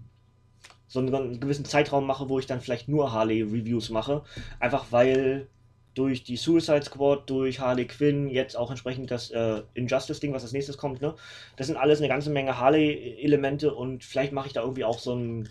so 0.88 1.00
einen 1.00 1.40
gewissen 1.40 1.66
Zeitraum 1.66 2.06
mache, 2.06 2.30
wo 2.30 2.40
ich 2.40 2.46
dann 2.46 2.62
vielleicht 2.62 2.90
nur 2.90 3.14
Harley-Reviews 3.14 3.90
mache. 3.90 4.24
Einfach 4.60 4.88
weil 4.90 5.48
durch 5.94 6.24
die 6.24 6.38
Suicide 6.38 6.84
Squad, 6.84 7.30
durch 7.30 7.60
Harley 7.60 7.86
Quinn, 7.86 8.30
jetzt 8.30 8.56
auch 8.56 8.70
entsprechend 8.70 9.12
das 9.12 9.32
äh, 9.32 9.64
Injustice-Ding, 9.74 10.34
was 10.34 10.44
als 10.44 10.54
nächstes 10.54 10.78
kommt, 10.78 11.02
ne? 11.02 11.16
Das 11.58 11.68
sind 11.68 11.78
alles 11.78 12.00
eine 12.00 12.08
ganze 12.08 12.30
Menge 12.30 12.60
Harley-Elemente 12.60 13.74
und 13.74 14.04
vielleicht 14.04 14.32
mache 14.32 14.48
ich 14.48 14.54
da 14.54 14.62
irgendwie 14.62 14.86
auch 14.86 15.00
so 15.00 15.16
ein, 15.16 15.50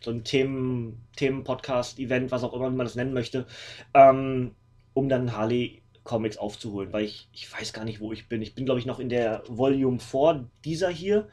so 0.00 0.10
ein 0.10 0.24
Themen, 0.24 1.04
Themen-Podcast-Event, 1.16 2.30
was 2.30 2.44
auch 2.44 2.54
immer 2.54 2.70
man 2.70 2.86
das 2.86 2.94
nennen 2.94 3.12
möchte, 3.12 3.46
ähm, 3.94 4.54
um 4.94 5.08
dann 5.08 5.36
Harley 5.36 5.82
Comics 6.06 6.38
aufzuholen, 6.38 6.92
weil 6.92 7.04
ich, 7.04 7.28
ich 7.32 7.52
weiß 7.52 7.72
gar 7.72 7.84
nicht, 7.84 8.00
wo 8.00 8.12
ich 8.12 8.28
bin. 8.28 8.40
Ich 8.40 8.54
bin, 8.54 8.64
glaube 8.64 8.80
ich, 8.80 8.86
noch 8.86 9.00
in 9.00 9.10
der 9.10 9.42
Volume 9.48 9.98
vor 9.98 10.48
dieser 10.64 10.88
hier. 10.88 11.28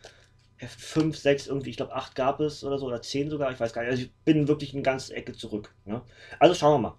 Heft 0.58 0.80
5, 0.80 1.18
6, 1.18 1.48
irgendwie, 1.48 1.70
ich 1.70 1.78
glaube 1.78 1.94
8 1.94 2.16
gab 2.16 2.40
es 2.40 2.64
oder 2.64 2.78
so, 2.78 2.88
oder 2.88 3.02
10 3.02 3.30
sogar, 3.30 3.52
ich 3.52 3.60
weiß 3.60 3.74
gar 3.74 3.84
nicht. 3.84 3.92
Also 3.92 4.04
ich 4.04 4.12
bin 4.26 4.48
wirklich 4.48 4.74
eine 4.74 4.84
ganze 4.84 5.16
Ecke 5.16 5.34
zurück. 5.34 5.74
Ne? 5.86 6.02
Also 6.40 6.56
schauen 6.56 6.82
wir 6.82 6.90
mal. 6.90 6.98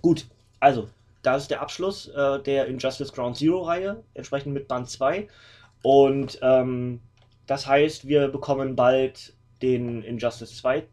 Gut, 0.00 0.26
also, 0.62 0.88
das 1.22 1.42
ist 1.42 1.50
der 1.50 1.60
Abschluss 1.60 2.06
äh, 2.06 2.38
der 2.40 2.66
Injustice 2.66 3.12
Ground 3.12 3.36
Zero 3.36 3.62
Reihe, 3.62 4.04
entsprechend 4.14 4.54
mit 4.54 4.68
Band 4.68 4.88
2. 4.88 5.26
Und 5.82 6.38
ähm, 6.40 7.00
das 7.48 7.66
heißt, 7.66 8.06
wir 8.06 8.28
bekommen 8.28 8.76
bald 8.76 9.34
den 9.60 10.04
Injustice 10.04 10.56
2 10.58 10.76
äh, 10.78 10.84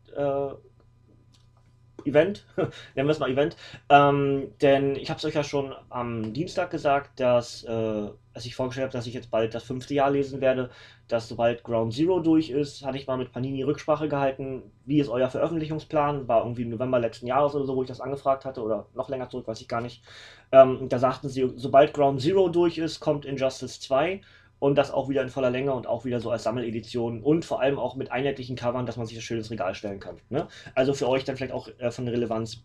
Event, 2.06 2.46
nennen 2.56 3.08
wir 3.08 3.10
es 3.10 3.20
mal 3.20 3.29
Event, 3.29 3.56
ähm, 3.89 4.51
denn 4.62 4.96
ich 4.96 5.10
habe 5.10 5.18
es 5.18 5.25
euch 5.25 5.36
ja 5.36 5.44
schon 5.44 5.74
am 5.89 6.34
Dienstag 6.34 6.72
gesagt, 6.72 7.20
dass, 7.20 7.63
äh, 7.63 8.10
als 8.34 8.46
ich 8.46 8.56
vorgestellt 8.56 8.86
habe, 8.86 8.98
dass 8.98 9.08
ich 9.08 9.13
jetzt 9.13 9.32
bald 9.32 9.53
das 9.53 9.63
fünfte 9.63 9.94
Jahr 9.94 10.12
lesen 10.12 10.41
werde, 10.41 10.70
dass 11.08 11.27
sobald 11.27 11.63
Ground 11.63 11.94
Zero 11.94 12.20
durch 12.20 12.50
ist, 12.50 12.86
hatte 12.86 12.98
ich 12.98 13.08
mal 13.08 13.18
mit 13.18 13.32
Panini 13.32 13.63
Rücksprache 13.63 14.08
gehalten, 14.08 14.63
wie 14.86 15.00
ist 15.00 15.10
euer 15.10 15.29
Veröffentlichungsplan, 15.29 16.27
war 16.27 16.44
irgendwie 16.44 16.63
im 16.63 16.70
November 16.70 17.00
letzten 17.00 17.27
Jahres 17.27 17.56
oder 17.56 17.65
so, 17.65 17.75
wo 17.75 17.82
ich 17.82 17.88
das 17.88 18.01
angefragt 18.01 18.46
hatte, 18.46 18.62
oder 18.62 18.86
noch 18.94 19.10
länger 19.10 19.29
zurück, 19.29 19.48
weiß 19.48 19.62
ich 19.62 19.68
gar 19.68 19.82
nicht. 19.82 20.03
Ähm, 20.51 20.88
da 20.89 21.00
sagten 21.00 21.29
sie, 21.29 21.51
sobald 21.56 21.94
Ground 21.94 22.22
Zero 22.22 22.50
durch 22.50 22.77
ist, 22.77 23.00
kommt 23.00 23.25
Injustice 23.25 23.79
2 23.82 24.22
und 24.60 24.78
das 24.78 24.92
auch 24.92 25.10
wieder 25.10 25.22
in 25.22 25.30
voller 25.30 25.50
Länge 25.50 25.74
und 25.74 25.88
auch 25.88 26.06
wieder 26.06 26.20
so 26.20 26.30
als 26.30 26.44
Sammeledition 26.44 27.24
und 27.24 27.46
vor 27.46 27.62
allem 27.62 27.80
auch 27.80 27.96
mit 27.96 28.12
einheitlichen 28.12 28.56
Covern, 28.56 28.86
dass 28.86 28.98
man 28.98 29.08
sich 29.08 29.16
das 29.16 29.24
schön 29.24 29.38
ins 29.38 29.51
Regal 29.51 29.74
stellen 29.74 30.00
kann. 30.00 30.18
Ne? 30.30 30.48
Also 30.75 30.94
für 30.94 31.08
euch 31.08 31.24
dann 31.24 31.38
vielleicht 31.38 31.54
auch 31.54 31.70
äh, 31.80 31.92
von 31.92 32.08
Relevanz. 32.08 32.63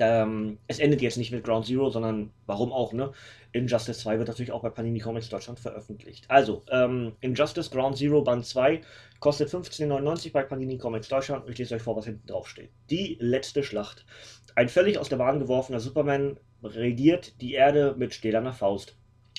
Ähm, 0.00 0.58
es 0.68 0.78
endet 0.78 1.02
jetzt 1.02 1.16
nicht 1.16 1.32
mit 1.32 1.42
Ground 1.42 1.66
Zero, 1.66 1.90
sondern 1.90 2.30
warum 2.46 2.72
auch, 2.72 2.92
ne? 2.92 3.10
Injustice 3.50 3.98
2 3.98 4.18
wird 4.18 4.28
natürlich 4.28 4.52
auch 4.52 4.62
bei 4.62 4.70
Panini 4.70 5.00
Comics 5.00 5.28
Deutschland 5.28 5.58
veröffentlicht. 5.58 6.24
Also, 6.28 6.62
ähm, 6.70 7.16
Injustice 7.20 7.68
Ground 7.68 7.96
Zero 7.96 8.22
Band 8.22 8.46
2 8.46 8.82
kostet 9.18 9.48
15,99 9.48 10.30
bei 10.30 10.44
Panini 10.44 10.78
Comics 10.78 11.08
Deutschland. 11.08 11.48
Ich 11.48 11.58
lese 11.58 11.74
euch 11.74 11.82
vor, 11.82 11.96
was 11.96 12.04
hinten 12.04 12.28
drauf 12.28 12.48
steht. 12.48 12.70
Die 12.90 13.16
letzte 13.18 13.64
Schlacht. 13.64 14.06
Ein 14.54 14.68
völlig 14.68 14.98
aus 14.98 15.08
der 15.08 15.16
Bahn 15.16 15.40
geworfener 15.40 15.80
Superman 15.80 16.38
regiert 16.62 17.40
die 17.40 17.54
Erde 17.54 17.96
mit 17.98 18.14
stählerner 18.14 18.52
Faust. 18.52 18.96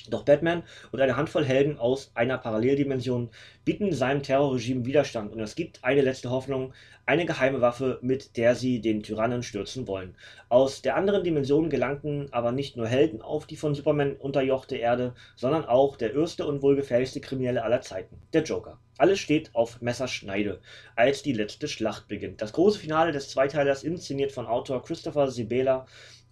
Doch 0.08 0.24
Batman 0.24 0.62
und 0.92 1.00
eine 1.00 1.16
Handvoll 1.16 1.44
Helden 1.44 1.78
aus 1.78 2.10
einer 2.14 2.38
Paralleldimension 2.38 3.30
bieten 3.64 3.92
seinem 3.92 4.22
Terrorregime 4.22 4.86
Widerstand 4.86 5.32
und 5.32 5.40
es 5.40 5.54
gibt 5.54 5.84
eine 5.84 6.00
letzte 6.00 6.30
Hoffnung, 6.30 6.72
eine 7.06 7.26
geheime 7.26 7.60
Waffe, 7.60 7.98
mit 8.02 8.36
der 8.36 8.54
sie 8.54 8.80
den 8.80 9.02
Tyrannen 9.02 9.42
stürzen 9.42 9.88
wollen. 9.88 10.14
Aus 10.48 10.80
der 10.80 10.96
anderen 10.96 11.24
Dimension 11.24 11.68
gelangten 11.68 12.28
aber 12.32 12.52
nicht 12.52 12.76
nur 12.76 12.86
Helden 12.86 13.20
auf 13.20 13.46
die 13.46 13.56
von 13.56 13.74
Superman 13.74 14.16
unterjochte 14.16 14.76
Erde, 14.76 15.14
sondern 15.36 15.64
auch 15.64 15.96
der 15.96 16.14
erste 16.14 16.46
und 16.46 16.62
wohl 16.62 16.76
gefährlichste 16.76 17.20
Kriminelle 17.20 17.64
aller 17.64 17.80
Zeiten, 17.80 18.16
der 18.32 18.44
Joker. 18.44 18.78
Alles 18.98 19.18
steht 19.18 19.54
auf 19.54 19.80
Messerschneide, 19.80 20.60
als 20.94 21.22
die 21.22 21.32
letzte 21.32 21.68
Schlacht 21.68 22.06
beginnt. 22.06 22.42
Das 22.42 22.52
große 22.52 22.78
Finale 22.78 23.12
des 23.12 23.30
Zweiteilers, 23.30 23.82
inszeniert 23.82 24.30
von 24.30 24.46
Autor 24.46 24.84
Christopher 24.84 25.30
Sibela 25.30 25.86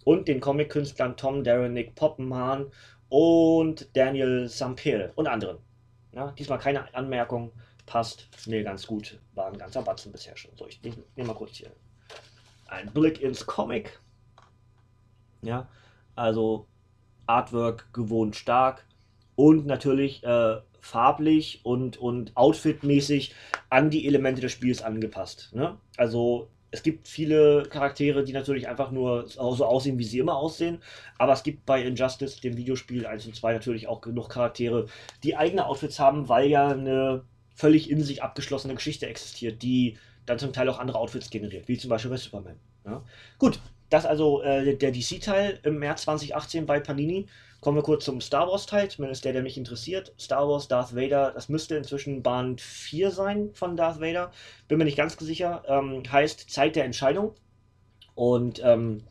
und 0.05 0.27
den 0.27 0.39
Comic-Künstlern 0.39 1.17
Tom 1.17 1.43
Derenick 1.43 1.95
Poppenhahn 1.95 2.71
und 3.09 3.89
Daniel 3.93 4.47
Sampier 4.47 5.11
und 5.15 5.27
anderen. 5.27 5.57
Ja, 6.11 6.31
diesmal 6.31 6.59
keine 6.59 6.93
Anmerkung, 6.93 7.51
passt 7.85 8.29
mir 8.47 8.63
ganz 8.63 8.85
gut, 8.87 9.19
war 9.33 9.47
ein 9.47 9.57
ganzer 9.57 9.81
Batzen 9.81 10.11
bisher 10.11 10.37
schon. 10.37 10.55
So, 10.55 10.67
ich 10.67 10.81
nehme 10.81 10.97
nehm 11.15 11.27
mal 11.27 11.33
kurz 11.33 11.55
hier 11.55 11.71
einen 12.67 12.91
Blick 12.91 13.21
ins 13.21 13.45
Comic. 13.45 13.99
Ja, 15.41 15.67
also 16.15 16.67
Artwork 17.25 17.93
gewohnt 17.93 18.35
stark 18.35 18.85
und 19.35 19.65
natürlich 19.65 20.23
äh, 20.23 20.57
farblich 20.81 21.61
und, 21.63 21.97
und 21.97 22.35
outfitmäßig 22.35 23.33
an 23.69 23.89
die 23.89 24.07
Elemente 24.07 24.41
des 24.41 24.51
Spiels 24.51 24.81
angepasst. 24.81 25.51
Ne? 25.53 25.77
Also 25.97 26.49
es 26.71 26.83
gibt 26.83 27.07
viele 27.07 27.63
Charaktere, 27.63 28.23
die 28.23 28.33
natürlich 28.33 28.67
einfach 28.67 28.91
nur 28.91 29.27
so 29.27 29.65
aussehen, 29.65 29.97
wie 29.97 30.03
sie 30.03 30.19
immer 30.19 30.35
aussehen. 30.35 30.81
Aber 31.17 31.33
es 31.33 31.43
gibt 31.43 31.65
bei 31.65 31.81
Injustice, 31.81 32.41
dem 32.41 32.57
Videospiel 32.57 33.05
1 33.05 33.25
und 33.25 33.35
2, 33.35 33.53
natürlich 33.53 33.87
auch 33.87 34.01
genug 34.01 34.29
Charaktere, 34.29 34.87
die 35.23 35.35
eigene 35.35 35.65
Outfits 35.65 35.99
haben, 35.99 36.29
weil 36.29 36.47
ja 36.47 36.69
eine 36.69 37.23
völlig 37.55 37.89
in 37.89 38.03
sich 38.03 38.23
abgeschlossene 38.23 38.75
Geschichte 38.75 39.07
existiert, 39.07 39.61
die 39.63 39.97
dann 40.25 40.39
zum 40.39 40.53
Teil 40.53 40.69
auch 40.69 40.79
andere 40.79 40.99
Outfits 40.99 41.29
generiert, 41.29 41.67
wie 41.67 41.77
zum 41.77 41.89
Beispiel 41.89 42.11
bei 42.11 42.17
Superman. 42.17 42.59
Ja? 42.85 43.03
Gut, 43.39 43.59
das 43.89 44.05
also 44.05 44.41
äh, 44.43 44.75
der 44.75 44.91
DC-Teil 44.91 45.59
im 45.63 45.79
März 45.79 46.03
2018 46.03 46.65
bei 46.65 46.79
Panini. 46.79 47.27
Kommen 47.61 47.77
wir 47.77 47.83
kurz 47.83 48.05
zum 48.05 48.21
Star 48.21 48.47
Wars-Teil, 48.47 48.89
zumindest 48.89 49.25
der, 49.25 49.33
der 49.33 49.41
mich 49.41 49.57
interessiert. 49.57 50.13
Star 50.17 50.47
Wars, 50.47 50.67
Darth 50.67 50.95
Vader, 50.95 51.31
das 51.31 51.49
müsste 51.49 51.75
inzwischen 51.75 52.23
Band 52.23 52.61
4 52.61 53.11
sein 53.11 53.49
von 53.53 53.75
Darth 53.75 53.99
Vader. 53.99 54.31
Bin 54.67 54.77
mir 54.77 54.85
nicht 54.85 54.97
ganz 54.97 55.17
sicher. 55.17 55.63
Ähm, 55.67 56.03
heißt 56.09 56.49
Zeit 56.49 56.75
der 56.75 56.85
Entscheidung. 56.85 57.33
Und 58.15 58.61
ähm, 58.63 59.03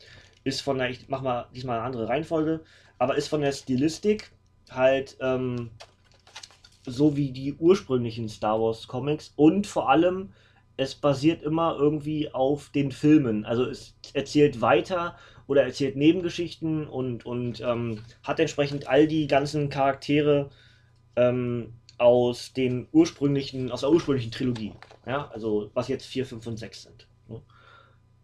ist 0.45 0.63
von 0.63 0.79
der, 0.79 0.91
ich 0.91 1.09
mach 1.09 1.23
mal 1.23 1.47
diesmal 1.55 1.77
eine 1.77 1.87
andere 1.87 2.09
Reihenfolge, 2.09 2.61
aber 2.99 3.17
ist 3.17 3.29
von 3.29 3.43
der 3.43 3.53
Stilistik 3.53 4.33
halt 4.71 5.17
ähm, 5.21 5.71
so 6.85 7.17
wie 7.17 7.31
die 7.31 7.55
ursprünglichen 7.55 8.29
Star 8.29 8.61
Wars 8.61 8.89
Comics 8.89 9.33
und 9.37 9.67
vor 9.67 9.89
allem 9.89 10.33
es 10.77 10.95
basiert 10.95 11.43
immer 11.43 11.77
irgendwie 11.77 12.33
auf 12.33 12.71
den 12.71 12.93
Filmen. 12.93 13.45
Also 13.45 13.65
es 13.65 13.97
erzählt 14.15 14.61
weiter 14.61 15.17
oder 15.49 15.65
erzählt 15.65 15.97
Nebengeschichten 15.97 16.87
und, 16.87 17.27
und 17.27 17.61
ähm, 17.61 18.05
hat 18.23 18.39
entsprechend 18.39 18.87
all 18.87 19.09
die 19.09 19.27
ganzen 19.27 19.71
Charaktere 19.71 20.51
ähm, 21.17 21.73
aus 21.97 22.53
den 22.53 22.87
ursprünglichen, 22.93 23.73
aus 23.73 23.81
der 23.81 23.91
ursprünglichen 23.91 24.31
Trilogie. 24.31 24.75
Ja, 25.07 25.29
also 25.33 25.71
was 25.75 25.89
jetzt 25.89 26.07
4, 26.07 26.27
5 26.27 26.47
und 26.47 26.57
6 26.59 26.83
sind. 26.83 27.09
Ne? 27.29 27.43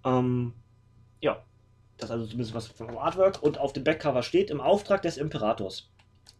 Ähm, 0.04 0.52
ja, 1.20 1.42
das 1.96 2.10
ist 2.10 2.12
also 2.12 2.26
zumindest 2.26 2.54
was 2.54 2.66
vom 2.68 2.96
Artwork. 2.98 3.42
Und 3.42 3.58
auf 3.58 3.72
dem 3.72 3.84
Backcover 3.84 4.22
steht 4.22 4.50
im 4.50 4.60
Auftrag 4.60 5.00
des 5.02 5.16
Imperators. 5.16 5.90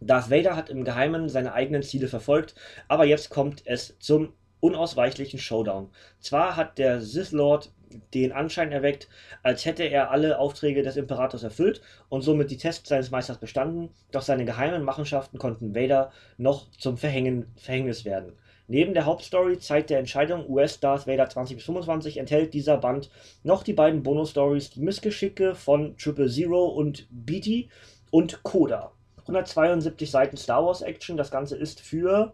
Darth 0.00 0.30
Vader 0.30 0.54
hat 0.54 0.68
im 0.68 0.84
Geheimen 0.84 1.30
seine 1.30 1.54
eigenen 1.54 1.82
Ziele 1.82 2.08
verfolgt, 2.08 2.54
aber 2.88 3.06
jetzt 3.06 3.30
kommt 3.30 3.62
es 3.64 3.98
zum 4.00 4.34
unausweichlichen 4.64 5.38
Showdown. 5.38 5.90
Zwar 6.20 6.56
hat 6.56 6.78
der 6.78 7.02
Sith 7.02 7.32
Lord 7.32 7.70
den 8.14 8.32
Anschein 8.32 8.72
erweckt, 8.72 9.08
als 9.42 9.66
hätte 9.66 9.82
er 9.82 10.10
alle 10.10 10.38
Aufträge 10.38 10.82
des 10.82 10.96
Imperators 10.96 11.42
erfüllt 11.42 11.82
und 12.08 12.22
somit 12.22 12.50
die 12.50 12.56
Tests 12.56 12.88
seines 12.88 13.10
Meisters 13.10 13.36
bestanden, 13.36 13.90
doch 14.10 14.22
seine 14.22 14.46
geheimen 14.46 14.82
Machenschaften 14.82 15.38
konnten 15.38 15.74
Vader 15.74 16.12
noch 16.38 16.70
zum 16.70 16.96
Verhängen, 16.96 17.52
Verhängnis 17.56 18.06
werden. 18.06 18.32
Neben 18.66 18.94
der 18.94 19.04
Hauptstory 19.04 19.58
Zeit 19.58 19.90
der 19.90 19.98
Entscheidung 19.98 20.48
US 20.48 20.80
Darth 20.80 21.06
Vader 21.06 21.28
20-25 21.28 22.18
enthält 22.18 22.54
dieser 22.54 22.78
Band 22.78 23.10
noch 23.42 23.64
die 23.64 23.74
beiden 23.74 24.02
Bonus-Stories 24.02 24.70
Die 24.70 24.80
Missgeschicke 24.80 25.54
von 25.54 25.94
Triple 25.98 26.30
Zero 26.30 26.68
und 26.68 27.06
Beatty 27.10 27.68
und 28.10 28.42
Coda. 28.42 28.92
172 29.18 30.10
Seiten 30.10 30.38
Star 30.38 30.64
Wars 30.64 30.80
Action, 30.80 31.18
das 31.18 31.30
Ganze 31.30 31.56
ist 31.56 31.82
für 31.82 32.32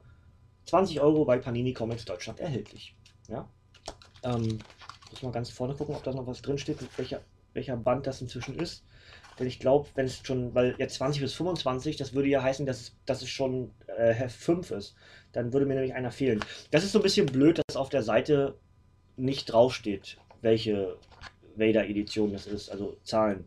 20 0.70 1.00
Euro 1.00 1.24
bei 1.24 1.38
Panini 1.38 1.72
Comics 1.72 2.04
Deutschland 2.04 2.38
erhältlich. 2.38 2.94
Ja? 3.28 3.48
Ähm, 4.22 4.58
muss 5.10 5.22
mal 5.22 5.32
ganz 5.32 5.50
vorne 5.50 5.74
gucken, 5.74 5.96
ob 5.96 6.04
da 6.04 6.12
noch 6.12 6.26
was 6.26 6.42
drin 6.42 6.58
steht, 6.58 6.78
welcher, 6.96 7.22
welcher 7.54 7.76
Band 7.76 8.06
das 8.06 8.20
inzwischen 8.20 8.56
ist. 8.58 8.84
Weil 9.36 9.48
ich 9.48 9.58
glaube, 9.58 9.88
wenn 9.96 10.06
es 10.06 10.20
schon, 10.24 10.54
weil 10.54 10.76
jetzt 10.78 10.94
20 10.94 11.22
bis 11.22 11.34
25, 11.34 11.96
das 11.96 12.12
würde 12.12 12.28
ja 12.28 12.42
heißen, 12.42 12.66
dass, 12.66 12.94
dass 13.04 13.22
es 13.22 13.28
schon 13.28 13.72
äh, 13.86 14.12
Heft 14.12 14.36
5 14.36 14.70
ist. 14.70 14.94
Dann 15.32 15.52
würde 15.52 15.66
mir 15.66 15.74
nämlich 15.74 15.94
einer 15.94 16.12
fehlen. 16.12 16.40
Das 16.70 16.84
ist 16.84 16.92
so 16.92 17.00
ein 17.00 17.02
bisschen 17.02 17.26
blöd, 17.26 17.60
dass 17.66 17.76
auf 17.76 17.88
der 17.88 18.02
Seite 18.02 18.56
nicht 19.16 19.52
draufsteht, 19.52 20.18
welche 20.40 20.96
Vader-Edition 21.56 22.32
das 22.32 22.46
ist, 22.46 22.70
also 22.70 22.96
Zahlen. 23.02 23.44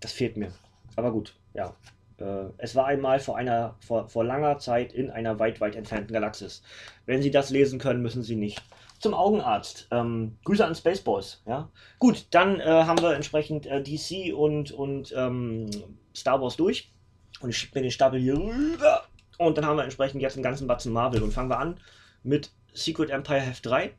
Das 0.00 0.12
fehlt 0.12 0.36
mir. 0.36 0.52
Aber 0.94 1.10
gut, 1.10 1.34
ja. 1.54 1.74
Äh, 2.18 2.50
es 2.58 2.74
war 2.74 2.86
einmal 2.86 3.20
vor 3.20 3.36
einer 3.36 3.76
vor, 3.80 4.08
vor 4.08 4.24
langer 4.24 4.58
Zeit 4.58 4.92
in 4.92 5.10
einer 5.10 5.38
weit, 5.38 5.60
weit 5.60 5.76
entfernten 5.76 6.12
Galaxis. 6.12 6.62
Wenn 7.04 7.22
Sie 7.22 7.30
das 7.30 7.50
lesen 7.50 7.78
können, 7.78 8.02
müssen 8.02 8.22
Sie 8.22 8.36
nicht. 8.36 8.62
Zum 8.98 9.14
Augenarzt. 9.14 9.88
Ähm, 9.90 10.38
Grüße 10.44 10.64
an 10.64 10.74
Spaceballs. 10.74 11.42
Ja? 11.46 11.68
Gut, 11.98 12.26
dann 12.30 12.60
äh, 12.60 12.64
haben 12.64 13.00
wir 13.02 13.14
entsprechend 13.14 13.66
äh, 13.66 13.82
DC 13.82 14.34
und, 14.34 14.72
und 14.72 15.12
ähm, 15.16 15.68
Star 16.14 16.40
Wars 16.40 16.56
durch. 16.56 16.92
Und 17.40 17.50
ich 17.50 17.58
schiebe 17.58 17.78
mir 17.78 17.82
den 17.82 17.90
Stapel 17.90 18.18
hier 18.18 18.38
rüber. 18.38 19.04
Und 19.38 19.58
dann 19.58 19.66
haben 19.66 19.76
wir 19.76 19.84
entsprechend 19.84 20.22
jetzt 20.22 20.34
einen 20.34 20.42
ganzen 20.42 20.66
Batzen 20.66 20.92
Marvel. 20.92 21.22
Und 21.22 21.32
fangen 21.32 21.50
wir 21.50 21.58
an 21.58 21.78
mit 22.22 22.50
Secret 22.72 23.10
Empire 23.10 23.40
Heft 23.40 23.66
3. 23.66 23.92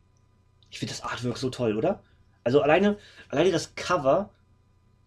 Ich 0.72 0.80
finde 0.80 0.94
das 0.94 1.04
Artwork 1.04 1.38
so 1.38 1.50
toll, 1.50 1.78
oder? 1.78 2.02
Also 2.44 2.62
alleine, 2.62 2.98
alleine 3.30 3.52
das 3.52 3.76
Cover, 3.76 4.32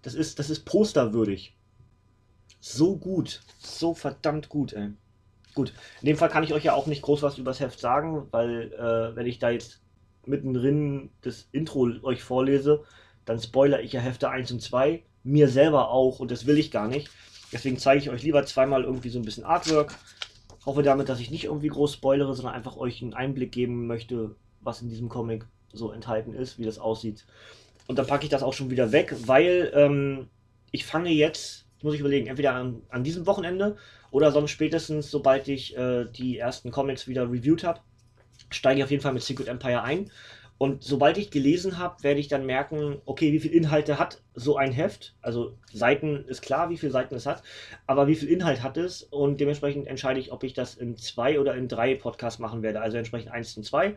das 0.02 0.14
ist, 0.14 0.38
das 0.38 0.50
ist 0.50 0.64
posterwürdig 0.64 1.56
so 2.60 2.96
gut. 2.96 3.40
So 3.58 3.94
verdammt 3.94 4.48
gut, 4.48 4.72
ey. 4.72 4.90
Gut, 5.54 5.72
in 6.00 6.06
dem 6.06 6.16
Fall 6.16 6.28
kann 6.28 6.44
ich 6.44 6.52
euch 6.52 6.64
ja 6.64 6.74
auch 6.74 6.86
nicht 6.86 7.02
groß 7.02 7.22
was 7.22 7.38
übers 7.38 7.58
Heft 7.58 7.80
sagen, 7.80 8.28
weil 8.30 8.72
äh, 8.72 9.16
wenn 9.16 9.26
ich 9.26 9.38
da 9.38 9.50
jetzt 9.50 9.80
mittendrin 10.24 11.10
das 11.22 11.48
Intro 11.50 11.90
euch 12.02 12.22
vorlese, 12.22 12.84
dann 13.24 13.40
spoiler 13.40 13.80
ich 13.80 13.92
ja 13.92 14.00
Hefte 14.00 14.30
1 14.30 14.52
und 14.52 14.62
2, 14.62 15.02
mir 15.24 15.48
selber 15.48 15.90
auch 15.90 16.20
und 16.20 16.30
das 16.30 16.46
will 16.46 16.58
ich 16.58 16.70
gar 16.70 16.88
nicht. 16.88 17.10
Deswegen 17.52 17.78
zeige 17.78 18.00
ich 18.00 18.10
euch 18.10 18.22
lieber 18.22 18.44
zweimal 18.46 18.84
irgendwie 18.84 19.08
so 19.08 19.18
ein 19.18 19.24
bisschen 19.24 19.44
Artwork. 19.44 19.96
Hoffe 20.64 20.82
damit, 20.82 21.08
dass 21.08 21.20
ich 21.20 21.30
nicht 21.30 21.44
irgendwie 21.44 21.68
groß 21.68 21.94
spoilere, 21.94 22.34
sondern 22.34 22.54
einfach 22.54 22.76
euch 22.76 23.02
einen 23.02 23.14
Einblick 23.14 23.50
geben 23.50 23.86
möchte, 23.86 24.36
was 24.60 24.82
in 24.82 24.88
diesem 24.88 25.08
Comic 25.08 25.46
so 25.72 25.90
enthalten 25.90 26.32
ist, 26.32 26.58
wie 26.58 26.64
das 26.64 26.78
aussieht. 26.78 27.26
Und 27.86 27.98
dann 27.98 28.06
packe 28.06 28.24
ich 28.24 28.30
das 28.30 28.42
auch 28.42 28.52
schon 28.52 28.70
wieder 28.70 28.92
weg, 28.92 29.14
weil 29.26 29.72
ähm, 29.74 30.28
ich 30.70 30.86
fange 30.86 31.10
jetzt 31.10 31.66
muss 31.82 31.94
ich 31.94 32.00
überlegen, 32.00 32.26
entweder 32.26 32.54
an, 32.54 32.82
an 32.88 33.04
diesem 33.04 33.26
Wochenende 33.26 33.76
oder 34.10 34.32
sonst 34.32 34.50
spätestens, 34.50 35.10
sobald 35.10 35.48
ich 35.48 35.76
äh, 35.76 36.06
die 36.06 36.38
ersten 36.38 36.70
Comics 36.70 37.08
wieder 37.08 37.30
reviewed 37.30 37.64
habe, 37.64 37.80
steige 38.50 38.78
ich 38.78 38.84
auf 38.84 38.90
jeden 38.90 39.02
Fall 39.02 39.12
mit 39.12 39.22
Secret 39.22 39.48
Empire 39.48 39.82
ein. 39.82 40.10
Und 40.58 40.82
sobald 40.82 41.16
ich 41.16 41.30
gelesen 41.30 41.78
habe, 41.78 42.02
werde 42.02 42.20
ich 42.20 42.28
dann 42.28 42.44
merken, 42.44 43.00
okay, 43.06 43.32
wie 43.32 43.40
viel 43.40 43.52
Inhalte 43.52 43.98
hat 43.98 44.20
so 44.34 44.56
ein 44.56 44.72
Heft? 44.72 45.14
Also 45.22 45.56
Seiten 45.72 46.26
ist 46.26 46.42
klar, 46.42 46.68
wie 46.68 46.76
viele 46.76 46.92
Seiten 46.92 47.14
es 47.14 47.24
hat, 47.24 47.42
aber 47.86 48.08
wie 48.08 48.14
viel 48.14 48.28
Inhalt 48.28 48.62
hat 48.62 48.76
es? 48.76 49.02
Und 49.02 49.40
dementsprechend 49.40 49.86
entscheide 49.86 50.20
ich, 50.20 50.32
ob 50.32 50.44
ich 50.44 50.52
das 50.52 50.74
in 50.74 50.98
zwei 50.98 51.40
oder 51.40 51.54
in 51.54 51.66
drei 51.66 51.94
Podcasts 51.94 52.38
machen 52.38 52.62
werde. 52.62 52.82
Also 52.82 52.98
entsprechend 52.98 53.32
eins 53.32 53.56
und 53.56 53.64
zwei 53.64 53.96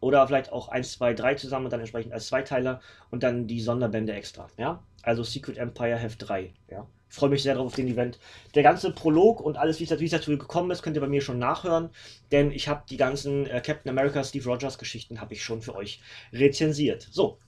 oder 0.00 0.26
vielleicht 0.26 0.52
auch 0.52 0.68
1, 0.68 0.92
2, 0.92 1.14
3 1.14 1.34
zusammen 1.36 1.66
und 1.66 1.72
dann 1.72 1.80
entsprechend 1.80 2.12
als 2.12 2.26
Zweiteiler 2.26 2.80
und 3.10 3.22
dann 3.22 3.46
die 3.46 3.60
Sonderbände 3.60 4.12
extra. 4.12 4.48
Ja? 4.58 4.82
Also 5.02 5.22
Secret 5.22 5.56
Empire 5.56 5.96
Heft 5.96 6.28
3. 6.28 6.52
Ja? 6.70 6.86
Freue 7.08 7.30
mich 7.30 7.42
sehr 7.42 7.54
darauf 7.54 7.68
auf 7.68 7.76
den 7.76 7.88
Event. 7.88 8.18
Der 8.54 8.62
ganze 8.62 8.90
Prolog 8.90 9.40
und 9.40 9.56
alles, 9.56 9.78
wie 9.80 9.84
es 9.84 10.10
dazu 10.10 10.36
gekommen 10.36 10.70
ist, 10.70 10.82
könnt 10.82 10.96
ihr 10.96 11.00
bei 11.00 11.08
mir 11.08 11.20
schon 11.20 11.38
nachhören, 11.38 11.90
denn 12.32 12.50
ich 12.50 12.68
habe 12.68 12.82
die 12.90 12.96
ganzen 12.96 13.46
äh, 13.46 13.60
Captain 13.60 13.90
America, 13.90 14.22
Steve 14.24 14.48
Rogers 14.48 14.78
Geschichten 14.78 15.20
habe 15.20 15.34
ich 15.34 15.42
schon 15.42 15.62
für 15.62 15.74
euch 15.74 16.00
rezensiert. 16.32 17.06
So, 17.10 17.38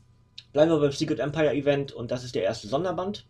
bleiben 0.53 0.71
wir 0.71 0.79
beim 0.79 0.93
Secret 0.93 1.19
Empire 1.19 1.53
Event 1.53 1.93
und 1.93 2.11
das 2.11 2.25
ist 2.25 2.35
der 2.35 2.45
erste 2.45 2.69
Sonderband. 2.69 3.27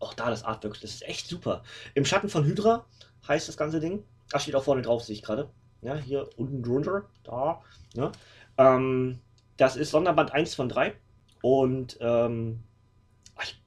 Auch 0.00 0.14
da 0.14 0.30
das 0.30 0.44
Artwork, 0.44 0.80
das 0.80 0.90
ist 0.90 1.02
echt 1.06 1.26
super. 1.26 1.62
Im 1.94 2.04
Schatten 2.04 2.28
von 2.28 2.44
Hydra 2.44 2.86
heißt 3.26 3.48
das 3.48 3.56
ganze 3.56 3.80
Ding. 3.80 4.04
Ach, 4.32 4.40
steht 4.40 4.54
auch 4.54 4.64
vorne 4.64 4.82
drauf, 4.82 5.04
sehe 5.04 5.14
ich 5.14 5.22
gerade. 5.22 5.50
Ja, 5.82 5.96
hier 5.96 6.28
unten 6.36 6.62
drunter, 6.62 7.08
da. 7.24 7.62
Ne? 7.94 8.10
Ähm, 8.56 9.20
das 9.56 9.76
ist 9.76 9.90
Sonderband 9.90 10.32
1 10.32 10.54
von 10.54 10.68
3 10.68 10.94
und 11.42 11.98
ähm, 12.00 12.60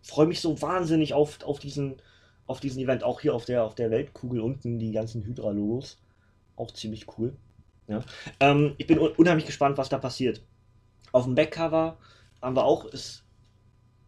freue 0.02 0.28
mich 0.28 0.42
so 0.42 0.62
wahnsinnig 0.62 1.14
auf, 1.14 1.44
auf, 1.44 1.60
diesen, 1.60 2.02
auf 2.48 2.60
diesem 2.60 2.84
Event. 2.84 3.04
Auch 3.04 3.22
hier 3.22 3.34
auf 3.34 3.46
der, 3.46 3.64
auf 3.64 3.76
der 3.76 3.92
Weltkugel 3.92 4.42
unten 4.42 4.80
die 4.80 4.92
ganzen 4.92 5.24
Hydra-Logos. 5.24 6.00
Auch 6.56 6.72
ziemlich 6.72 7.06
cool. 7.18 7.36
Ja. 7.88 8.04
Ähm, 8.40 8.76
ich 8.78 8.88
bin 8.88 9.00
un 9.00 9.12
unheimlich 9.12 9.46
gespannt, 9.46 9.78
was 9.78 9.90
da 9.90 9.98
passiert. 9.98 10.44
Auf 11.12 11.26
dem 11.26 11.36
Backcover 11.36 11.98
haben 12.42 12.56
wir 12.56 12.64
auch 12.64 12.86
ist 12.86 13.24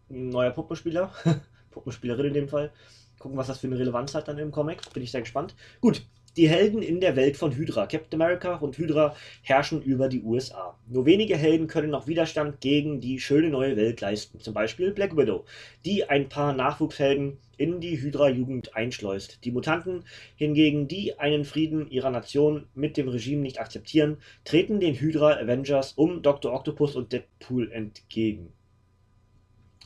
ein 0.09 0.29
neuer 0.29 0.51
Puppenspieler. 0.51 1.11
Puppenspielerin 1.71 2.27
in 2.27 2.33
dem 2.33 2.49
Fall. 2.49 2.71
Gucken, 3.19 3.37
was 3.37 3.47
das 3.47 3.59
für 3.59 3.67
eine 3.67 3.79
Relevanz 3.79 4.13
hat 4.15 4.27
dann 4.27 4.37
im 4.37 4.51
Comic. 4.51 4.81
Bin 4.93 5.03
ich 5.03 5.11
sehr 5.11 5.21
gespannt. 5.21 5.55
Gut, 5.81 6.05
die 6.37 6.49
Helden 6.49 6.81
in 6.81 6.99
der 6.99 7.15
Welt 7.15 7.37
von 7.37 7.55
Hydra. 7.55 7.85
Captain 7.85 8.21
America 8.21 8.55
und 8.55 8.77
Hydra 8.77 9.15
herrschen 9.41 9.81
über 9.81 10.09
die 10.09 10.23
USA. 10.23 10.77
Nur 10.87 11.05
wenige 11.05 11.37
Helden 11.37 11.67
können 11.67 11.91
noch 11.91 12.07
Widerstand 12.07 12.61
gegen 12.61 12.99
die 13.01 13.19
schöne 13.19 13.49
neue 13.49 13.77
Welt 13.77 14.01
leisten. 14.01 14.39
Zum 14.39 14.53
Beispiel 14.53 14.91
Black 14.91 15.15
Widow, 15.15 15.45
die 15.85 16.05
ein 16.05 16.29
paar 16.29 16.53
Nachwuchshelden 16.53 17.37
in 17.57 17.79
die 17.79 18.01
Hydra-Jugend 18.01 18.75
einschleust. 18.75 19.43
Die 19.43 19.51
Mutanten 19.51 20.05
hingegen, 20.35 20.87
die 20.87 21.19
einen 21.19 21.45
Frieden 21.45 21.89
ihrer 21.89 22.09
Nation 22.09 22.67
mit 22.73 22.97
dem 22.97 23.07
Regime 23.07 23.41
nicht 23.41 23.59
akzeptieren, 23.59 24.17
treten 24.43 24.79
den 24.79 24.95
Hydra 24.95 25.33
Avengers 25.33 25.93
um 25.93 26.21
Dr. 26.21 26.53
Octopus 26.53 26.95
und 26.95 27.13
Deadpool 27.13 27.71
entgegen. 27.71 28.53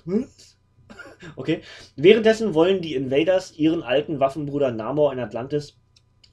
Was? 0.05 0.53
Okay. 1.35 1.61
Währenddessen 1.95 2.53
wollen 2.53 2.81
die 2.81 2.95
Invaders 2.95 3.57
ihren 3.57 3.83
alten 3.83 4.19
Waffenbruder 4.19 4.71
Namor 4.71 5.11
in 5.11 5.19
Atlantis 5.19 5.75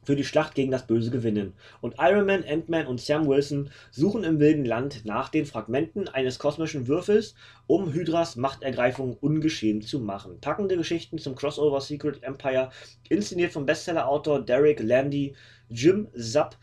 für 0.05 0.17
die 0.17 0.25
Schlacht 0.25 0.55
gegen 0.55 0.71
das 0.71 0.87
Böse 0.87 1.11
gewinnen. 1.11 1.55
Und 1.81 1.97
Iron 1.99 2.27
Man, 2.27 2.45
Ant-Man 2.45 2.87
und 2.87 3.01
Sam 3.01 3.27
Wilson 3.27 3.71
suchen 3.90 4.25
im 4.25 4.38
wilden 4.38 4.64
Land 4.64 5.05
nach 5.05 5.29
den 5.29 5.47
Fragmenten 5.47 6.09
eines 6.09 6.38
kosmischen 6.38 6.87
Würfels, 6.87 7.35
um 7.67 7.93
Hydras 7.93 8.37
Machtergreifung 8.37 9.17
ungeschehen 9.19 9.83
zu 9.83 10.01
machen. 10.01 10.40
Packende 10.40 10.77
Geschichten 10.77 11.19
zum 11.19 11.35
Crossover 11.35 11.81
Secret 11.81 12.23
Empire, 12.23 12.71
inszeniert 13.09 13.53
vom 13.53 13.67
Bestseller-Autor 13.67 14.45
Derek 14.45 14.81
Landy, 14.81 15.35
Jim 15.69 16.09
Zapp, 16.17 16.57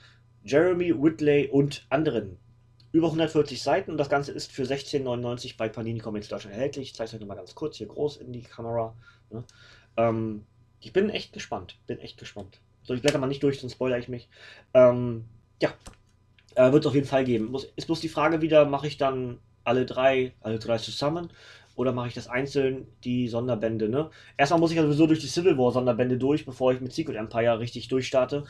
Jeremy 0.43 0.93
Whitley 1.01 1.49
und 1.49 1.85
anderen. 1.89 2.37
Über 2.91 3.07
140 3.07 3.61
Seiten 3.61 3.91
und 3.91 3.97
das 3.97 4.09
Ganze 4.09 4.33
ist 4.33 4.51
für 4.51 4.63
16,99 4.63 5.55
bei 5.55 5.69
Panini 5.69 5.99
Comics 5.99 6.27
Deutschland 6.27 6.55
erhältlich. 6.55 6.89
Ich 6.89 6.95
zeige 6.95 7.07
es 7.07 7.13
euch 7.13 7.21
nochmal 7.21 7.37
ganz 7.37 7.55
kurz 7.55 7.77
hier 7.77 7.87
groß 7.87 8.17
in 8.17 8.33
die 8.33 8.41
Kamera. 8.41 8.95
Ne? 9.29 9.45
Ähm, 9.95 10.45
ich 10.81 10.91
bin 10.91 11.09
echt 11.09 11.31
gespannt. 11.31 11.77
Bin 11.87 11.99
echt 11.99 12.17
gespannt. 12.17 12.59
So, 12.83 12.93
ich 12.93 13.01
blätter 13.01 13.19
mal 13.19 13.27
nicht 13.27 13.43
durch, 13.43 13.59
sonst 13.59 13.73
spoilere 13.73 13.99
ich 13.99 14.09
mich. 14.09 14.29
Ähm, 14.73 15.25
ja, 15.61 15.69
äh, 16.55 16.71
wird 16.71 16.83
es 16.83 16.87
auf 16.87 16.95
jeden 16.95 17.07
Fall 17.07 17.23
geben. 17.23 17.51
Muss, 17.51 17.65
ist 17.75 17.85
bloß 17.85 18.01
die 18.01 18.09
Frage 18.09 18.41
wieder, 18.41 18.65
mache 18.65 18.87
ich 18.87 18.97
dann 18.97 19.39
alle 19.63 19.85
drei, 19.85 20.33
alle 20.41 20.59
drei 20.59 20.77
zusammen 20.77 21.31
oder 21.75 21.93
mache 21.93 22.09
ich 22.09 22.13
das 22.13 22.27
einzeln, 22.27 22.87
die 23.03 23.27
Sonderbände, 23.27 23.87
ne? 23.87 24.09
Erstmal 24.37 24.59
muss 24.59 24.71
ich 24.71 24.77
ja 24.77 24.83
sowieso 24.83 25.07
durch 25.07 25.19
die 25.19 25.27
Civil 25.27 25.57
War 25.57 25.71
Sonderbände 25.71 26.17
durch, 26.17 26.45
bevor 26.45 26.73
ich 26.73 26.81
mit 26.81 26.91
Secret 26.91 27.15
Empire 27.15 27.59
richtig 27.59 27.87
durchstarte. 27.87 28.43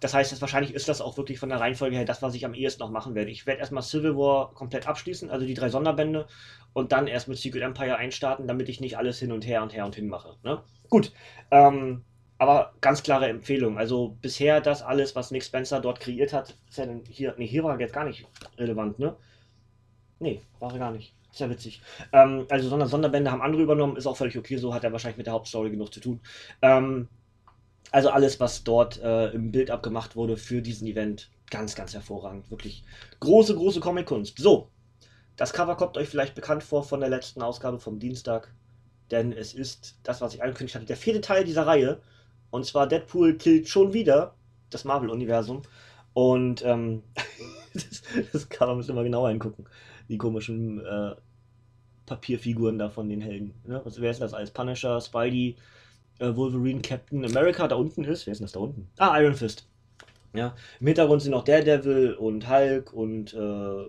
Das 0.00 0.12
heißt, 0.12 0.30
dass 0.30 0.40
wahrscheinlich 0.40 0.74
ist 0.74 0.88
das 0.88 1.00
auch 1.00 1.16
wirklich 1.16 1.38
von 1.38 1.48
der 1.48 1.58
Reihenfolge 1.58 1.96
her 1.96 2.04
das, 2.04 2.22
was 2.22 2.34
ich 2.34 2.44
am 2.44 2.54
ehesten 2.54 2.82
noch 2.82 2.90
machen 2.90 3.14
werde. 3.14 3.30
Ich 3.30 3.46
werde 3.46 3.60
erstmal 3.60 3.82
Civil 3.82 4.16
War 4.16 4.52
komplett 4.52 4.86
abschließen, 4.86 5.30
also 5.30 5.46
die 5.46 5.54
drei 5.54 5.70
Sonderbände, 5.70 6.26
und 6.74 6.92
dann 6.92 7.06
erst 7.06 7.28
mit 7.28 7.38
Secret 7.38 7.62
Empire 7.62 7.96
einstarten, 7.96 8.46
damit 8.46 8.68
ich 8.68 8.80
nicht 8.80 8.98
alles 8.98 9.18
hin 9.18 9.32
und 9.32 9.46
her 9.46 9.62
und 9.62 9.74
her 9.74 9.86
und 9.86 9.94
hin 9.94 10.08
mache, 10.08 10.36
ne? 10.42 10.62
Gut, 10.90 11.12
ähm, 11.50 12.04
aber 12.38 12.74
ganz 12.80 13.02
klare 13.02 13.28
Empfehlung. 13.28 13.78
Also 13.78 14.16
bisher 14.20 14.60
das 14.60 14.82
alles, 14.82 15.16
was 15.16 15.30
Nick 15.30 15.44
Spencer 15.44 15.80
dort 15.80 16.00
kreiert 16.00 16.32
hat, 16.32 16.56
ist 16.68 16.78
ja 16.78 16.86
hier, 17.08 17.34
nee, 17.38 17.46
hier 17.46 17.64
war 17.64 17.78
jetzt 17.80 17.94
gar 17.94 18.04
nicht 18.04 18.26
relevant, 18.58 18.98
ne? 18.98 19.16
Nee, 20.18 20.42
war 20.58 20.72
er 20.72 20.78
gar 20.78 20.92
nicht. 20.92 21.14
Ist 21.30 21.40
ja 21.40 21.50
witzig. 21.50 21.82
Ähm, 22.12 22.46
also 22.48 22.68
Sonder 22.68 22.86
Sonderbände 22.86 23.30
haben 23.30 23.42
andere 23.42 23.62
übernommen, 23.62 23.96
ist 23.96 24.06
auch 24.06 24.16
völlig 24.16 24.38
okay, 24.38 24.56
so 24.56 24.72
hat 24.72 24.84
er 24.84 24.92
wahrscheinlich 24.92 25.18
mit 25.18 25.26
der 25.26 25.34
Hauptstory 25.34 25.70
genug 25.70 25.92
zu 25.92 26.00
tun. 26.00 26.20
Ähm, 26.62 27.08
also 27.90 28.10
alles, 28.10 28.40
was 28.40 28.64
dort 28.64 29.00
äh, 29.02 29.28
im 29.30 29.52
Bild 29.52 29.70
abgemacht 29.70 30.16
wurde 30.16 30.36
für 30.36 30.62
diesen 30.62 30.86
Event, 30.86 31.30
ganz, 31.50 31.74
ganz 31.74 31.94
hervorragend. 31.94 32.50
Wirklich 32.50 32.84
große, 33.20 33.54
große 33.54 33.80
Comic-Kunst. 33.80 34.38
So, 34.38 34.70
das 35.36 35.52
Cover 35.52 35.76
kommt 35.76 35.96
euch 35.96 36.08
vielleicht 36.08 36.34
bekannt 36.34 36.62
vor 36.62 36.82
von 36.82 37.00
der 37.00 37.10
letzten 37.10 37.42
Ausgabe 37.42 37.78
vom 37.78 37.98
Dienstag, 37.98 38.52
denn 39.10 39.32
es 39.32 39.54
ist 39.54 39.98
das, 40.02 40.20
was 40.20 40.34
ich 40.34 40.42
angekündigt 40.42 40.74
hatte, 40.74 40.86
der 40.86 40.96
vierte 40.96 41.20
Teil 41.20 41.44
dieser 41.44 41.66
Reihe. 41.66 42.00
Und 42.50 42.64
zwar 42.66 42.86
Deadpool 42.86 43.34
killt 43.34 43.68
schon 43.68 43.92
wieder 43.92 44.34
das 44.70 44.84
Marvel-Universum. 44.84 45.62
Und 46.12 46.64
ähm, 46.64 47.02
das, 47.74 48.02
das 48.32 48.48
kann 48.48 48.68
man 48.68 48.88
immer 48.88 49.02
genauer 49.04 49.30
hingucken. 49.30 49.66
Die 50.08 50.18
komischen 50.18 50.84
äh, 50.84 51.14
Papierfiguren 52.06 52.78
da 52.78 52.88
von 52.88 53.08
den 53.08 53.20
Helden. 53.20 53.54
Ne? 53.64 53.80
Was, 53.84 54.00
wer 54.00 54.10
ist 54.10 54.20
das 54.20 54.32
alles? 54.32 54.50
Punisher, 54.50 55.00
Spidey, 55.00 55.56
äh, 56.18 56.34
Wolverine, 56.34 56.80
Captain 56.80 57.24
America 57.24 57.68
da 57.68 57.76
unten 57.76 58.04
ist. 58.04 58.26
Wer 58.26 58.32
ist 58.32 58.38
denn 58.38 58.46
das 58.46 58.52
da 58.52 58.60
unten? 58.60 58.88
Ah, 58.98 59.20
Iron 59.20 59.34
Fist. 59.34 59.68
Ja, 60.32 60.54
im 60.80 60.86
Hintergrund 60.86 61.22
sind 61.22 61.32
noch 61.32 61.44
Daredevil 61.44 62.14
und 62.14 62.48
Hulk 62.48 62.92
und 62.92 63.34
äh, 63.34 63.84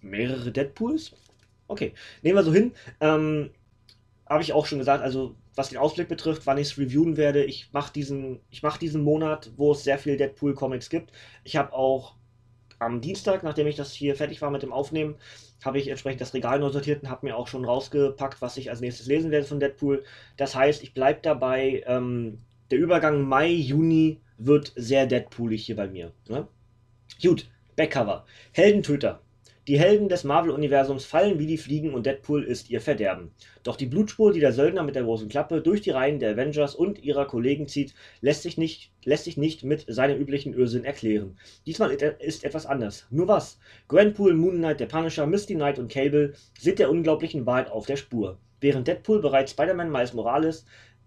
mehrere 0.00 0.52
Deadpools. 0.52 1.12
Okay, 1.66 1.94
nehmen 2.22 2.38
wir 2.38 2.44
so 2.44 2.52
hin. 2.52 2.72
Ähm, 3.00 3.50
Habe 4.28 4.42
ich 4.42 4.52
auch 4.52 4.66
schon 4.66 4.78
gesagt, 4.78 5.02
also 5.02 5.34
was 5.54 5.68
den 5.68 5.78
Ausblick 5.78 6.08
betrifft, 6.08 6.46
wann 6.46 6.58
ich 6.58 6.68
es 6.68 6.78
reviewen 6.78 7.16
werde, 7.16 7.44
ich 7.44 7.72
mache 7.72 7.92
diesen, 7.92 8.40
mach 8.62 8.76
diesen 8.76 9.02
Monat, 9.02 9.52
wo 9.56 9.72
es 9.72 9.84
sehr 9.84 9.98
viel 9.98 10.16
Deadpool-Comics 10.16 10.90
gibt. 10.90 11.12
Ich 11.44 11.56
habe 11.56 11.72
auch 11.72 12.14
am 12.78 13.00
Dienstag, 13.00 13.42
nachdem 13.42 13.66
ich 13.66 13.76
das 13.76 13.92
hier 13.92 14.16
fertig 14.16 14.42
war 14.42 14.50
mit 14.50 14.62
dem 14.62 14.72
Aufnehmen, 14.72 15.16
habe 15.64 15.78
ich 15.78 15.88
entsprechend 15.88 16.20
das 16.20 16.34
Regal 16.34 16.58
neu 16.58 16.70
sortiert 16.70 17.02
und 17.02 17.10
habe 17.10 17.26
mir 17.26 17.36
auch 17.36 17.46
schon 17.46 17.64
rausgepackt, 17.64 18.42
was 18.42 18.56
ich 18.56 18.70
als 18.70 18.80
nächstes 18.80 19.06
lesen 19.06 19.30
werde 19.30 19.46
von 19.46 19.60
Deadpool. 19.60 20.04
Das 20.36 20.54
heißt, 20.54 20.82
ich 20.82 20.92
bleibe 20.92 21.20
dabei, 21.22 21.82
ähm, 21.86 22.38
der 22.70 22.78
Übergang 22.78 23.22
Mai, 23.22 23.48
Juni 23.48 24.20
wird 24.36 24.72
sehr 24.76 25.06
Deadpoolig 25.06 25.64
hier 25.64 25.76
bei 25.76 25.86
mir. 25.86 26.12
Ne? 26.28 26.46
Gut, 27.22 27.48
Backcover. 27.76 28.26
Heldentöter. 28.52 29.23
Die 29.66 29.78
Helden 29.78 30.10
des 30.10 30.24
Marvel-Universums 30.24 31.06
fallen 31.06 31.38
wie 31.38 31.46
die 31.46 31.56
Fliegen 31.56 31.94
und 31.94 32.04
Deadpool 32.04 32.44
ist 32.44 32.68
ihr 32.68 32.82
Verderben. 32.82 33.30
Doch 33.62 33.76
die 33.76 33.86
Blutspur, 33.86 34.30
die 34.30 34.40
der 34.40 34.52
Söldner 34.52 34.82
mit 34.82 34.94
der 34.94 35.04
großen 35.04 35.30
Klappe 35.30 35.62
durch 35.62 35.80
die 35.80 35.88
Reihen 35.88 36.18
der 36.18 36.32
Avengers 36.32 36.74
und 36.74 37.02
ihrer 37.02 37.24
Kollegen 37.24 37.66
zieht, 37.66 37.94
lässt 38.20 38.42
sich 38.42 38.58
nicht, 38.58 38.92
lässt 39.04 39.24
sich 39.24 39.38
nicht 39.38 39.64
mit 39.64 39.86
seinem 39.88 40.20
üblichen 40.20 40.52
Irrsinn 40.52 40.84
erklären. 40.84 41.38
Diesmal 41.64 41.92
ist 41.92 42.44
etwas 42.44 42.66
anders. 42.66 43.06
Nur 43.08 43.26
was? 43.26 43.58
Gwenpool, 43.88 44.34
Moon 44.34 44.58
Knight, 44.58 44.80
der 44.80 44.86
Punisher, 44.86 45.26
Misty 45.26 45.54
Knight 45.54 45.78
und 45.78 45.90
Cable 45.90 46.34
sind 46.58 46.78
der 46.78 46.90
unglaublichen 46.90 47.46
Wahrheit 47.46 47.70
auf 47.70 47.86
der 47.86 47.96
Spur. 47.96 48.36
Während 48.60 48.86
Deadpool 48.86 49.22
bereits 49.22 49.52
Spider-Man 49.52 49.90
Miles 49.90 50.12
Morales, 50.12 50.66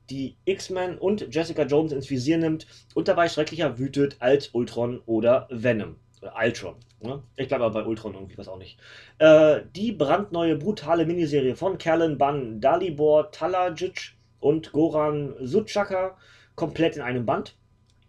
die 0.09 0.35
X-Men 0.45 0.97
und 0.97 1.27
Jessica 1.29 1.61
Jones 1.61 1.91
ins 1.91 2.09
Visier 2.09 2.39
nimmt 2.39 2.65
und 2.95 3.07
dabei 3.07 3.29
schrecklicher 3.29 3.77
wütet 3.77 4.15
als 4.17 4.47
Ultron 4.47 4.99
oder 5.05 5.47
Venom. 5.51 5.97
Ultron. 6.43 6.73
Ne? 6.99 7.21
Ich 7.35 7.47
bleibe 7.47 7.63
aber 7.63 7.81
bei 7.81 7.87
Ultron 7.87 8.15
irgendwie, 8.15 8.37
was 8.37 8.47
auch 8.47 8.57
nicht. 8.57 8.79
Äh, 9.19 9.61
die 9.75 9.91
brandneue, 9.91 10.55
brutale 10.55 11.05
Miniserie 11.05 11.55
von 11.55 11.77
Callan 11.77 12.17
Bunn, 12.17 12.59
Dalibor 12.59 13.31
Talajic 13.31 14.13
und 14.39 14.71
Goran 14.71 15.35
Sutschaka 15.39 16.17
komplett 16.55 16.95
in 16.95 17.01
einem 17.01 17.25
Band. 17.25 17.55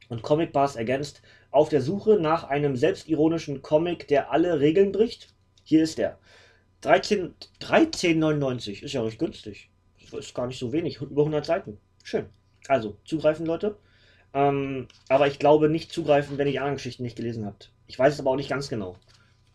Und 0.08 0.22
Comic 0.22 0.52
Bars 0.52 0.76
ergänzt, 0.76 1.20
auf 1.50 1.68
der 1.68 1.82
Suche 1.82 2.18
nach 2.18 2.44
einem 2.44 2.76
selbstironischen 2.76 3.60
Comic, 3.60 4.08
der 4.08 4.32
alle 4.32 4.60
Regeln 4.60 4.92
bricht. 4.92 5.34
Hier 5.64 5.82
ist 5.82 5.98
er. 5.98 6.18
13,99 6.82 7.30
13 7.60 8.84
ist 8.84 8.92
ja 8.92 9.02
recht 9.02 9.18
günstig. 9.18 9.70
Ist 10.12 10.34
gar 10.34 10.46
nicht 10.46 10.58
so 10.58 10.72
wenig. 10.72 11.00
Über 11.00 11.22
100 11.22 11.44
Seiten. 11.44 11.78
Schön. 12.02 12.26
Also, 12.68 12.96
zugreifen, 13.04 13.44
Leute. 13.44 13.76
Ähm, 14.32 14.88
aber 15.08 15.26
ich 15.26 15.38
glaube 15.38 15.68
nicht 15.68 15.92
zugreifen, 15.92 16.38
wenn 16.38 16.46
ihr 16.46 16.52
die 16.52 16.58
anderen 16.58 16.76
Geschichten 16.76 17.02
nicht 17.02 17.16
gelesen 17.16 17.44
habt. 17.44 17.70
Ich 17.88 17.98
weiß 17.98 18.14
es 18.14 18.20
aber 18.20 18.30
auch 18.30 18.36
nicht 18.36 18.50
ganz 18.50 18.68
genau. 18.68 18.96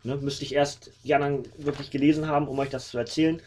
Ne? 0.04 0.18
Müsste 0.18 0.44
ich 0.44 0.54
erst 0.54 0.92
die 1.06 1.16
anderen 1.16 1.44
wirklich 1.58 1.92
gelesen 1.92 2.28
haben, 2.28 2.50
um 2.50 2.60
euch 2.60 2.70
das 2.70 2.90
zu 2.90 2.98
erzählen. 2.98 3.42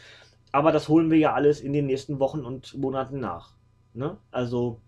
Aber 0.52 0.72
das 0.72 0.88
holen 0.88 1.10
wir 1.10 1.18
ja 1.18 1.34
alles 1.34 1.60
in 1.60 1.74
den 1.74 1.86
nächsten 1.86 2.18
Wochen 2.18 2.44
und 2.44 2.74
Monaten 2.74 3.20
nach. 3.20 3.50
Ne? 3.92 4.16
Also, 4.30 4.80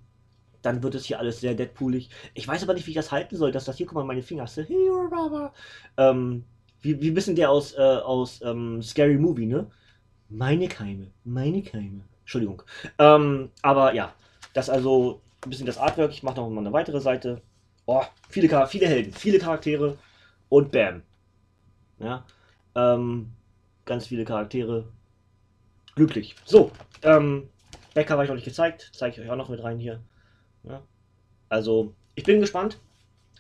dann 0.63 0.83
wird 0.83 0.95
es 0.95 1.05
hier 1.05 1.19
alles 1.19 1.41
sehr 1.41 1.55
Deadpoolig. 1.55 2.09
Ich 2.35 2.49
weiß 2.49 2.63
aber 2.63 2.75
nicht, 2.75 2.87
wie 2.87 2.93
ich 2.93 2.97
das 2.97 3.13
halten 3.13 3.37
soll, 3.37 3.53
dass 3.53 3.67
das 3.67 3.77
hier, 3.77 3.87
guck 3.87 3.97
mal, 3.97 4.05
meine 4.05 4.23
Finger 4.23 4.45
hast. 4.45 4.59
Ähm, 5.97 6.45
wie, 6.81 7.01
wie 7.01 7.11
bisschen 7.11 7.37
der 7.37 7.51
aus, 7.51 7.75
äh, 7.75 7.81
aus 7.81 8.41
ähm, 8.43 8.83
Scary 8.83 9.19
Movie, 9.19 9.47
ne? 9.47 9.71
Meine 10.31 10.69
Keime, 10.69 11.11
meine 11.25 11.63
Keime. 11.63 12.03
Entschuldigung. 12.21 12.63
Ähm, 12.99 13.51
aber 13.63 13.95
ja, 13.95 14.15
das 14.53 14.69
also 14.71 15.21
ein 15.45 15.51
bisschen 15.51 15.67
das 15.67 15.79
Artwork. 15.79 16.13
Ich 16.13 16.23
mache 16.23 16.37
noch 16.37 16.49
mal 16.51 16.61
eine 16.61 16.73
weitere 16.73 17.01
Seite. 17.01 17.41
Oh, 17.91 18.05
viele, 18.29 18.67
viele 18.67 18.87
Helden, 18.87 19.15
viele 19.15 19.39
Charaktere 19.39 19.97
und 20.51 20.71
bam. 20.71 21.03
Ja, 21.99 22.27
ähm, 22.75 23.33
ganz 23.87 24.09
viele 24.09 24.27
Charaktere. 24.27 24.93
Glücklich. 25.95 26.37
So, 26.45 26.71
ähm, 27.03 27.49
Becker 27.95 28.13
habe 28.13 28.25
ich 28.25 28.29
noch 28.29 28.37
nicht 28.37 28.45
gezeigt. 28.45 28.91
Zeige 28.93 29.15
ich 29.17 29.23
euch 29.23 29.31
auch 29.31 29.37
noch 29.37 29.49
mit 29.49 29.63
rein 29.63 29.79
hier. 29.79 30.03
Ja, 30.65 30.83
also, 31.49 31.95
ich 32.15 32.25
bin 32.25 32.43
gespannt. 32.43 32.79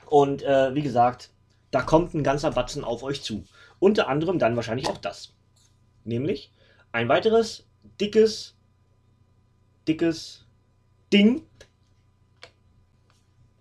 Und 0.06 0.42
äh, 0.42 0.74
wie 0.74 0.82
gesagt, 0.82 1.28
da 1.70 1.82
kommt 1.82 2.14
ein 2.14 2.24
ganzer 2.24 2.50
Batzen 2.50 2.84
auf 2.84 3.02
euch 3.02 3.22
zu. 3.22 3.44
Unter 3.78 4.08
anderem 4.08 4.38
dann 4.38 4.56
wahrscheinlich 4.56 4.88
auch 4.88 4.96
das. 4.96 5.34
Nämlich 6.04 6.54
ein 6.90 7.10
weiteres 7.10 7.68
dickes, 8.00 8.56
dickes 9.86 10.46
Ding, 11.12 11.42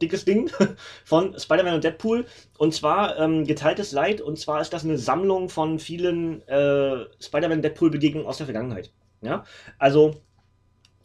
dickes 0.01 0.25
Ding 0.25 0.49
von 1.05 1.37
Spider-Man 1.37 1.75
und 1.75 1.83
Deadpool. 1.83 2.25
Und 2.57 2.73
zwar 2.73 3.17
ähm, 3.17 3.45
geteiltes 3.45 3.91
Leid. 3.91 4.21
Und 4.21 4.39
zwar 4.39 4.61
ist 4.61 4.73
das 4.73 4.83
eine 4.83 4.97
Sammlung 4.97 5.49
von 5.49 5.79
vielen 5.79 6.47
äh, 6.47 7.05
Spider-Man-Deadpool-Begegnungen 7.19 8.27
aus 8.27 8.37
der 8.37 8.47
Vergangenheit. 8.47 8.91
Ja, 9.21 9.45
also 9.79 10.21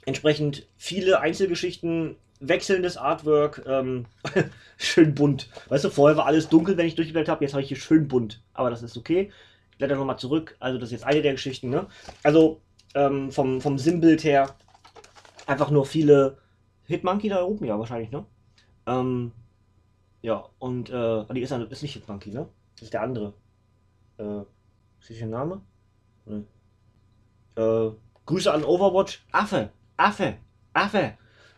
entsprechend 0.05 0.67
viele 0.77 1.21
Einzelgeschichten, 1.21 2.17
wechselndes 2.41 2.97
Artwork, 2.97 3.63
ähm, 3.67 4.07
schön 4.77 5.15
bunt. 5.15 5.49
Weißt 5.69 5.85
du, 5.85 5.91
vorher 5.91 6.17
war 6.17 6.27
alles 6.27 6.49
dunkel, 6.49 6.77
wenn 6.77 6.87
ich 6.87 6.95
durchgeblättert 6.95 7.31
habe, 7.31 7.45
jetzt 7.45 7.55
habe 7.55 7.63
ich 7.63 7.69
hier 7.69 7.77
schön 7.77 8.09
bunt. 8.09 8.43
Aber 8.53 8.71
das 8.71 8.83
ist 8.83 8.97
okay. 8.97 9.31
Ich 9.71 9.79
blätter 9.79 9.97
nochmal 9.97 10.19
zurück. 10.19 10.57
Also, 10.61 10.79
das 10.79 10.89
ist 10.89 10.93
jetzt 10.93 11.05
eine 11.05 11.23
der 11.23 11.33
Geschichten, 11.33 11.71
ne? 11.71 11.87
Also, 12.23 12.61
ähm, 12.95 13.31
vom, 13.31 13.61
vom 13.61 13.79
Sinnbild 13.79 14.23
her 14.25 14.55
einfach 15.47 15.71
nur 15.71 15.87
viele 15.87 16.39
Hitmonkey 16.87 17.29
da 17.29 17.43
oben, 17.43 17.65
ja, 17.65 17.79
wahrscheinlich, 17.79 18.11
ne? 18.11 18.27
Ähm, 18.87 19.33
ja, 20.23 20.49
und, 20.59 20.91
äh, 20.91 21.25
die 21.35 21.41
ist, 21.41 21.53
ist 21.53 21.83
nicht 21.83 21.95
Hitmonkey, 21.95 22.31
ne? 22.31 22.49
Das 22.75 22.85
ist 22.85 22.93
der 22.93 23.03
andere. 23.03 23.35
Äh, 24.19 24.41
ist 25.01 25.11
das 25.11 25.19
der 25.19 25.27
Name? 25.27 25.63
Ne. 26.27 26.45
Äh, 27.57 27.91
Grüße 28.27 28.53
an 28.53 28.65
Overwatch. 28.65 29.25
Affe, 29.33 29.71
Affe, 29.97 30.37
Affe. 30.73 31.15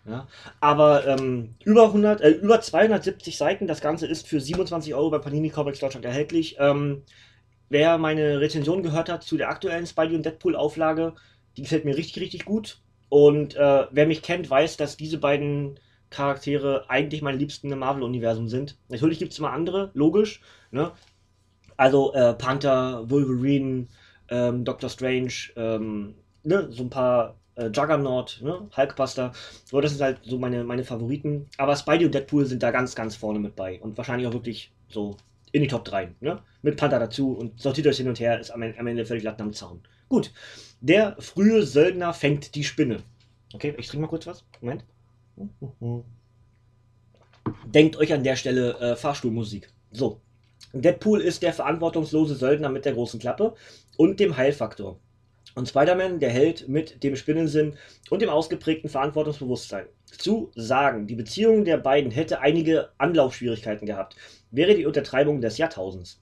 Ja, 0.07 0.29
aber 0.61 1.07
ähm, 1.07 1.55
über 1.65 1.85
100, 1.85 2.21
äh, 2.21 2.31
über 2.31 2.61
270 2.61 3.39
Seiten. 3.39 3.67
Das 3.67 3.81
Ganze 3.81 4.07
ist 4.07 4.27
für 4.27 4.41
27 4.41 4.95
Euro 4.95 5.11
bei 5.11 5.19
Panini 5.19 5.49
Comics 5.49 5.79
Deutschland 5.79 6.05
erhältlich. 6.05 6.57
Ähm, 6.59 7.05
wer 7.71 7.97
meine 7.99 8.41
Rezension 8.41 8.83
gehört 8.83 9.09
hat 9.09 9.23
zu 9.23 9.37
der 9.39 9.49
aktuellen 9.49 9.87
Spidey 9.87 10.15
und 10.15 10.27
Deadpool 10.27 10.57
Auflage, 10.57 11.15
die 11.57 11.63
gefällt 11.63 11.87
mir 11.87 11.97
richtig, 11.97 12.23
richtig 12.23 12.45
gut. 12.45 12.81
Und 13.09 13.57
äh, 13.57 13.87
wer 13.91 14.07
mich 14.07 14.23
kennt, 14.23 14.49
weiß, 14.51 14.77
dass 14.77 14.97
diese 14.97 15.19
beiden 15.19 15.79
Charaktere 16.15 16.85
eigentlich 16.89 17.23
meine 17.23 17.39
liebsten 17.39 17.73
im 17.73 17.81
Marvel-Universum 17.81 18.49
sind. 18.49 18.77
Natürlich 18.89 19.19
gibt 19.19 19.33
es 19.33 19.39
immer 19.39 19.53
andere, 19.53 19.91
logisch. 19.95 20.41
Ne? 20.71 20.93
Also 21.77 22.15
äh, 22.15 22.35
Panther, 22.35 23.11
Wolverine, 23.11 23.89
ähm, 24.29 24.65
Doctor 24.65 24.89
Strange, 24.89 25.33
ähm, 25.57 26.15
ne? 26.45 26.69
so 26.71 26.85
ein 26.85 26.91
paar 26.91 27.37
äh, 27.57 27.67
Juggernaut, 27.67 28.41
ne? 28.43 28.69
Hulkbuster. 28.77 29.33
So, 29.65 29.81
das 29.81 29.93
sind 29.93 30.03
halt 30.03 30.21
so 30.23 30.39
meine, 30.39 30.65
meine 30.65 30.85
Favoriten. 30.85 31.49
Aber 31.59 31.77
Spidey 31.77 32.07
und 32.07 32.15
Deadpool 32.15 32.47
sind 32.47 32.63
da 32.63 32.71
ganz, 32.71 32.95
ganz 32.95 33.17
vorne 33.17 33.39
mit 33.39 33.57
bei. 33.57 33.81
Und 33.81 33.97
wahrscheinlich 33.97 34.29
auch 34.29 34.33
wirklich 34.33 34.73
so 34.89 35.17
in 35.53 35.63
die 35.63 35.69
Top 35.69 35.85
3. 35.85 36.15
Ne? 36.21 36.43
Mit 36.63 36.77
Panther 36.77 36.99
dazu 36.99 37.33
und 37.33 37.61
sortiert 37.61 37.87
euch 37.87 37.97
hin 37.97 38.09
und 38.09 38.21
her, 38.21 38.41
ist 38.41 38.51
am, 38.51 38.63
am 38.63 38.87
Ende 38.87 39.07
völlig 39.07 39.23
Latten 39.23 39.43
am 39.43 39.53
Zaun. 39.53 39.83
Gut. 40.09 40.33
Der 40.81 41.17
frühe 41.19 41.63
Söldner 41.63 42.13
fängt 42.13 42.55
die 42.55 42.65
Spinne. 42.65 43.03
Okay, 43.53 43.75
ich 43.79 43.87
trinke 43.87 44.03
mal 44.03 44.09
kurz 44.09 44.27
was. 44.27 44.45
Moment. 44.61 44.85
Denkt 47.67 47.97
euch 47.97 48.13
an 48.13 48.25
der 48.25 48.37
Stelle 48.37 48.79
äh, 48.79 48.97
Fahrstuhlmusik. 48.97 49.69
So. 49.91 50.21
Deadpool 50.73 51.21
ist 51.21 51.43
der 51.43 51.53
verantwortungslose 51.53 52.35
Söldner 52.35 52.69
mit 52.69 52.85
der 52.85 52.95
großen 52.95 53.21
Klappe 53.21 53.55
und 53.97 54.19
dem 54.19 54.37
Heilfaktor. 54.37 54.99
Und 55.55 55.69
Spider-Man, 55.69 56.19
der 56.19 56.31
Held 56.31 56.69
mit 56.69 57.05
dem 57.05 57.15
Spinnensinn 57.15 57.75
und 58.11 58.23
dem 58.23 58.29
ausgeprägten 58.29 58.91
Verantwortungsbewusstsein. 58.91 59.87
Zu 60.07 60.51
sagen, 60.57 61.07
die 61.07 61.15
Beziehung 61.15 61.65
der 61.65 61.77
beiden 61.77 62.11
hätte 62.11 62.41
einige 62.41 62.91
Anlaufschwierigkeiten 62.99 63.87
gehabt, 63.87 64.17
wäre 64.51 64.75
die 64.75 64.87
Untertreibung 64.87 65.41
des 65.41 65.59
Jahrtausends. 65.59 66.21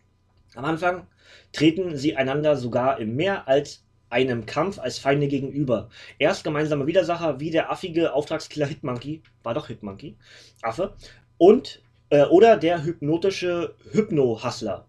Am 0.55 0.67
Anfang 0.67 1.07
treten 1.53 1.97
sie 1.97 2.17
einander 2.17 2.57
sogar 2.57 2.99
im 2.99 3.17
mehr 3.17 3.49
als 3.49 3.85
einem 4.13 4.47
Kampf 4.47 4.79
als 4.79 4.99
Feinde 4.99 5.27
gegenüber. 5.27 5.89
Erst 6.19 6.45
gemeinsame 6.45 6.87
Widersacher 6.87 7.41
wie 7.41 7.51
der 7.51 7.73
affige 7.73 8.13
Auftragskiller 8.13 8.67
Hitmonkey, 8.67 9.23
war 9.43 9.55
doch 9.55 9.69
Hitmonkey, 9.69 10.17
Affe, 10.63 10.95
und 11.39 11.83
äh, 12.11 12.25
oder 12.25 12.57
der 12.57 12.85
hypnotische 12.85 13.75
Hypno-Hustler. 13.91 14.87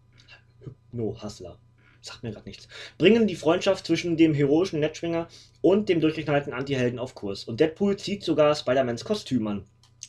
Hypno-Hustler 0.61 1.57
sagt 2.01 2.23
mir 2.23 2.31
gerade 2.31 2.47
nichts, 2.47 2.67
bringen 2.97 3.27
die 3.27 3.35
Freundschaft 3.35 3.85
zwischen 3.85 4.17
dem 4.17 4.33
heroischen 4.33 4.81
Netzschwinger 4.81 5.29
und 5.61 5.87
dem 5.87 6.01
durchgeknallten 6.01 6.53
Antihelden 6.53 6.99
auf 6.99 7.15
Kurs. 7.15 7.45
Und 7.45 7.59
Deadpool 7.59 7.97
zieht 7.97 8.23
sogar 8.23 8.53
Spider-Mans 8.55 9.05
Kostüm 9.05 9.47
an. 9.47 9.65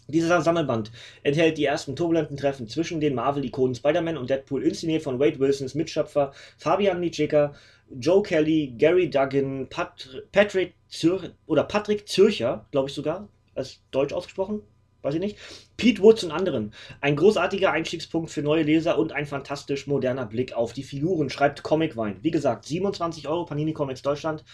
Dieser 0.06 0.42
Sammelband 0.42 0.92
enthält 1.22 1.56
die 1.56 1.64
ersten 1.64 1.96
turbulenten 1.96 2.36
Treffen 2.36 2.68
zwischen 2.68 3.00
den 3.00 3.14
Marvel-Ikonen 3.14 3.74
Spider-Man 3.74 4.18
und 4.18 4.28
Deadpool, 4.28 4.62
inszeniert 4.62 5.02
von 5.02 5.18
Wade 5.18 5.38
Wilsons 5.38 5.74
Mitschöpfer 5.74 6.32
Fabian 6.58 7.00
Nitscheka, 7.00 7.54
Joe 7.98 8.22
Kelly, 8.22 8.74
Gary 8.76 9.08
Duggan, 9.08 9.68
Pat 9.68 10.24
Patrick 10.32 10.74
Zür 10.88 11.32
oder 11.46 11.64
Patrick 11.64 12.08
Zürcher, 12.08 12.66
glaube 12.70 12.88
ich 12.88 12.94
sogar, 12.94 13.28
als 13.54 13.80
Deutsch 13.90 14.12
ausgesprochen, 14.12 14.62
weiß 15.02 15.14
ich 15.14 15.20
nicht. 15.20 15.38
Pete 15.76 16.02
Woods 16.02 16.24
und 16.24 16.32
anderen. 16.32 16.72
Ein 17.00 17.16
großartiger 17.16 17.70
Einstiegspunkt 17.70 18.30
für 18.30 18.42
neue 18.42 18.62
Leser 18.62 18.98
und 18.98 19.12
ein 19.12 19.26
fantastisch 19.26 19.86
moderner 19.86 20.26
Blick 20.26 20.54
auf 20.54 20.72
die 20.72 20.82
Figuren, 20.82 21.30
schreibt 21.30 21.62
Comicwein. 21.62 22.16
Wie 22.22 22.30
gesagt, 22.30 22.64
27 22.66 23.28
Euro 23.28 23.44
Panini 23.44 23.72
Comics 23.72 24.02
Deutschland. 24.02 24.44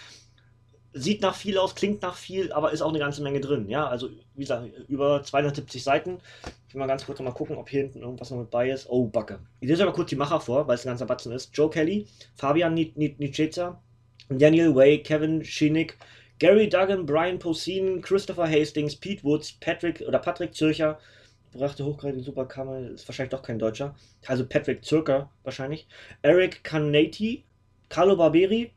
Sieht 0.93 1.23
nach 1.23 1.37
viel 1.37 1.57
aus, 1.57 1.77
klingt 1.77 2.03
nach 2.03 2.17
viel, 2.17 2.53
aber 2.53 2.73
ist 2.73 2.83
auch 2.83 2.89
eine 2.89 2.99
ganze 2.99 3.23
Menge 3.23 3.41
drin. 3.41 3.69
Ja, 3.69 3.87
also 3.87 4.09
wie 4.35 4.41
gesagt, 4.41 4.73
über 4.89 5.23
270 5.23 5.85
Seiten. 5.85 6.19
Ich 6.67 6.75
will 6.75 6.81
mal 6.81 6.87
ganz 6.87 7.07
kurz 7.07 7.21
mal 7.21 7.31
gucken, 7.31 7.57
ob 7.57 7.69
hier 7.69 7.83
hinten 7.83 8.03
irgendwas 8.03 8.31
noch 8.31 8.39
mit 8.39 8.51
bei 8.51 8.71
ist. 8.71 8.89
Oh, 8.91 9.07
Backe. 9.07 9.39
Ich 9.61 9.69
lese 9.69 9.85
aber 9.85 9.93
kurz 9.93 10.11
die 10.11 10.17
Macher 10.17 10.41
vor, 10.41 10.67
weil 10.67 10.75
es 10.75 10.85
ein 10.85 10.89
ganzer 10.89 11.07
Batzen 11.07 11.31
ist. 11.33 11.57
Joe 11.57 11.71
Kelly, 11.71 12.09
Fabian 12.35 12.75
Nitscheza, 12.75 13.81
Daniel 14.29 14.75
Way, 14.75 15.03
Kevin 15.05 15.45
Schinig, 15.45 15.97
Gary 16.41 16.69
Duggan, 16.69 17.07
Brian 17.07 17.39
Posehn, 17.39 18.01
Christopher 18.01 18.49
Hastings, 18.49 18.97
Pete 18.97 19.23
Woods, 19.23 19.53
Patrick 19.61 20.01
oder 20.01 20.19
Patrick 20.19 20.55
Zürcher, 20.55 20.99
brachte 21.53 21.85
hochgradige 21.85 22.25
Superkammer, 22.25 22.81
ist 22.91 23.07
wahrscheinlich 23.07 23.31
doch 23.31 23.43
kein 23.43 23.59
Deutscher. 23.59 23.95
Also 24.27 24.47
Patrick 24.47 24.85
Zürcher 24.85 25.31
wahrscheinlich. 25.45 25.87
Eric 26.23 26.65
Canati, 26.65 27.45
Carlo 27.89 28.17
Barberi. 28.17 28.73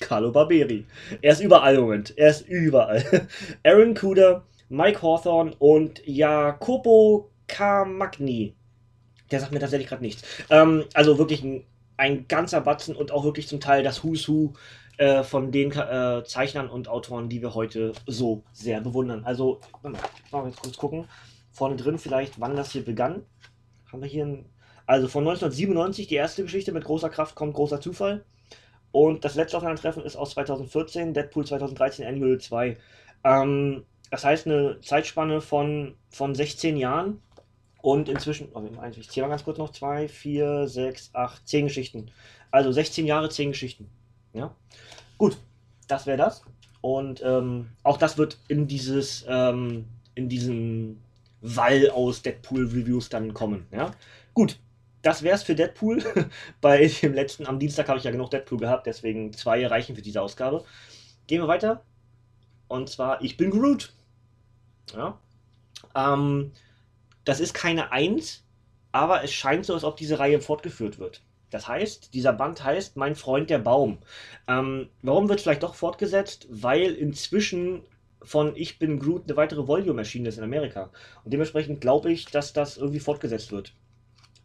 Carlo 0.00 0.32
Barberi. 0.32 0.86
Er 1.22 1.32
ist 1.32 1.40
überall 1.40 1.76
im 1.76 1.82
Moment. 1.82 2.16
Er 2.16 2.30
ist 2.30 2.48
überall. 2.48 3.28
Aaron 3.62 3.94
Kuder, 3.94 4.44
Mike 4.68 5.02
Hawthorne 5.02 5.54
und 5.58 6.02
Jacopo 6.06 7.30
Camagni. 7.46 8.54
Der 9.30 9.40
sagt 9.40 9.52
mir 9.52 9.60
tatsächlich 9.60 9.88
gerade 9.88 10.02
nichts. 10.02 10.22
Ähm, 10.48 10.84
also 10.94 11.18
wirklich 11.18 11.44
ein, 11.44 11.64
ein 11.96 12.26
ganzer 12.26 12.60
Batzen 12.62 12.96
und 12.96 13.12
auch 13.12 13.24
wirklich 13.24 13.46
zum 13.46 13.60
Teil 13.60 13.82
das 13.82 14.02
Who's 14.02 14.28
Who 14.28 14.54
äh, 14.96 15.22
von 15.22 15.52
den 15.52 15.70
äh, 15.72 16.24
Zeichnern 16.24 16.68
und 16.68 16.88
Autoren, 16.88 17.28
die 17.28 17.42
wir 17.42 17.54
heute 17.54 17.92
so 18.06 18.42
sehr 18.52 18.80
bewundern. 18.80 19.24
Also, 19.24 19.60
mal 19.82 20.46
jetzt 20.46 20.60
kurz 20.60 20.76
gucken. 20.76 21.06
Vorne 21.52 21.76
drin 21.76 21.98
vielleicht, 21.98 22.40
wann 22.40 22.56
das 22.56 22.72
hier 22.72 22.84
begann. 22.84 23.22
Haben 23.92 24.02
wir 24.02 24.08
hier 24.08 24.24
ein. 24.24 24.46
Also 24.86 25.06
von 25.06 25.22
1997 25.22 26.08
die 26.08 26.16
erste 26.16 26.42
Geschichte 26.42 26.72
mit 26.72 26.84
großer 26.84 27.10
Kraft 27.10 27.36
kommt 27.36 27.54
großer 27.54 27.80
Zufall. 27.80 28.24
Und 28.92 29.24
das 29.24 29.34
letzte 29.34 29.56
Aufeinandertreffen 29.56 30.04
ist 30.04 30.16
aus 30.16 30.30
2014, 30.32 31.14
Deadpool 31.14 31.46
2013 31.46 32.06
Annual 32.06 32.38
2. 32.38 32.76
Ähm, 33.24 33.84
das 34.10 34.24
heißt 34.24 34.46
eine 34.46 34.80
Zeitspanne 34.80 35.40
von, 35.40 35.94
von 36.10 36.34
16 36.34 36.76
Jahren. 36.76 37.20
Und 37.82 38.08
inzwischen, 38.08 38.48
oh, 38.52 38.62
ich 38.94 39.08
zähle 39.08 39.26
mal 39.26 39.30
ganz 39.30 39.44
kurz 39.44 39.56
noch, 39.56 39.70
2, 39.70 40.08
4, 40.08 40.68
6, 40.68 41.10
8, 41.14 41.48
10 41.48 41.66
Geschichten. 41.66 42.10
Also 42.50 42.72
16 42.72 43.06
Jahre, 43.06 43.30
10 43.30 43.52
Geschichten. 43.52 43.88
Ja. 44.34 44.54
Gut, 45.16 45.38
das 45.88 46.06
wäre 46.06 46.18
das. 46.18 46.42
Und 46.82 47.22
ähm, 47.24 47.70
auch 47.82 47.96
das 47.96 48.18
wird 48.18 48.38
in 48.48 48.66
dieses, 48.66 49.24
ähm, 49.28 49.86
in 50.14 50.28
diesen 50.28 51.02
Wall 51.40 51.90
aus 51.90 52.22
Deadpool-Reviews 52.22 53.08
dann 53.08 53.32
kommen. 53.32 53.66
Ja. 53.72 53.92
Gut, 54.34 54.58
das 55.02 55.22
wäre 55.22 55.34
es 55.34 55.42
für 55.42 55.54
Deadpool. 55.54 56.02
Bei 56.60 56.86
dem 56.86 57.14
letzten, 57.14 57.46
am 57.46 57.58
Dienstag 57.58 57.88
habe 57.88 57.98
ich 57.98 58.04
ja 58.04 58.10
genug 58.10 58.30
Deadpool 58.30 58.58
gehabt, 58.58 58.86
deswegen 58.86 59.32
zwei 59.32 59.66
reichen 59.66 59.96
für 59.96 60.02
diese 60.02 60.22
Ausgabe. 60.22 60.64
Gehen 61.26 61.42
wir 61.42 61.48
weiter. 61.48 61.84
Und 62.68 62.88
zwar, 62.88 63.22
ich 63.22 63.36
bin 63.36 63.50
Groot. 63.50 63.92
Ja. 64.94 65.18
Ähm, 65.94 66.52
das 67.24 67.40
ist 67.40 67.54
keine 67.54 67.92
Eins, 67.92 68.44
aber 68.92 69.24
es 69.24 69.32
scheint 69.32 69.66
so, 69.66 69.74
als 69.74 69.84
ob 69.84 69.96
diese 69.96 70.18
Reihe 70.18 70.40
fortgeführt 70.40 70.98
wird. 70.98 71.22
Das 71.50 71.66
heißt, 71.66 72.14
dieser 72.14 72.32
Band 72.32 72.62
heißt 72.62 72.96
Mein 72.96 73.16
Freund 73.16 73.50
der 73.50 73.58
Baum. 73.58 73.98
Ähm, 74.46 74.88
warum 75.02 75.28
wird 75.28 75.40
es 75.40 75.42
vielleicht 75.42 75.62
doch 75.62 75.74
fortgesetzt? 75.74 76.46
Weil 76.48 76.94
inzwischen 76.94 77.82
von 78.22 78.54
Ich 78.54 78.78
bin 78.78 78.98
Groot 78.98 79.24
eine 79.24 79.36
weitere 79.36 79.66
Volume 79.66 80.02
erschienen 80.02 80.26
ist 80.26 80.38
in 80.38 80.44
Amerika. 80.44 80.90
Und 81.24 81.32
dementsprechend 81.32 81.80
glaube 81.80 82.12
ich, 82.12 82.26
dass 82.26 82.52
das 82.52 82.76
irgendwie 82.76 83.00
fortgesetzt 83.00 83.50
wird. 83.50 83.74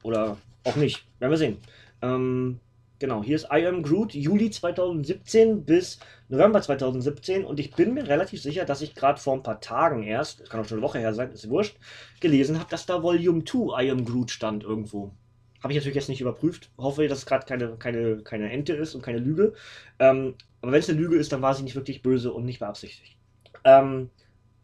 Oder 0.05 0.37
auch 0.63 0.75
nicht. 0.75 1.03
Werden 1.17 1.31
wir 1.31 1.37
sehen. 1.37 1.57
Ähm, 2.03 2.59
genau, 2.99 3.23
hier 3.23 3.37
ist 3.37 3.47
I 3.51 3.65
Am 3.65 3.81
Groot, 3.81 4.13
Juli 4.13 4.51
2017 4.51 5.65
bis 5.65 5.99
November 6.29 6.61
2017. 6.61 7.43
Und 7.43 7.59
ich 7.59 7.73
bin 7.73 7.95
mir 7.95 8.07
relativ 8.07 8.39
sicher, 8.39 8.65
dass 8.65 8.83
ich 8.83 8.93
gerade 8.93 9.19
vor 9.19 9.33
ein 9.33 9.41
paar 9.41 9.59
Tagen 9.59 10.03
erst, 10.03 10.41
das 10.41 10.49
kann 10.49 10.61
auch 10.61 10.65
schon 10.65 10.77
eine 10.77 10.85
Woche 10.85 10.99
her 10.99 11.15
sein, 11.15 11.31
ist 11.31 11.49
wurscht, 11.49 11.77
gelesen 12.19 12.59
habe, 12.59 12.69
dass 12.69 12.85
da 12.85 13.01
Volume 13.01 13.43
2 13.43 13.83
I 13.83 13.89
Am 13.89 14.05
Groot 14.05 14.29
stand 14.29 14.63
irgendwo. 14.63 15.11
Habe 15.63 15.73
ich 15.73 15.77
natürlich 15.77 15.95
jetzt 15.95 16.09
nicht 16.09 16.21
überprüft. 16.21 16.69
Hoffe, 16.77 17.07
dass 17.07 17.17
es 17.17 17.25
gerade 17.25 17.47
keine, 17.47 17.75
keine, 17.77 18.17
keine 18.17 18.51
Ente 18.51 18.73
ist 18.73 18.93
und 18.93 19.01
keine 19.01 19.17
Lüge. 19.17 19.53
Ähm, 19.97 20.35
aber 20.61 20.71
wenn 20.71 20.81
es 20.81 20.89
eine 20.89 20.99
Lüge 20.99 21.15
ist, 21.15 21.31
dann 21.31 21.41
war 21.41 21.55
sie 21.55 21.63
nicht 21.63 21.75
wirklich 21.75 22.03
böse 22.03 22.31
und 22.31 22.45
nicht 22.45 22.59
beabsichtigt. 22.59 23.17
Ähm, 23.63 24.11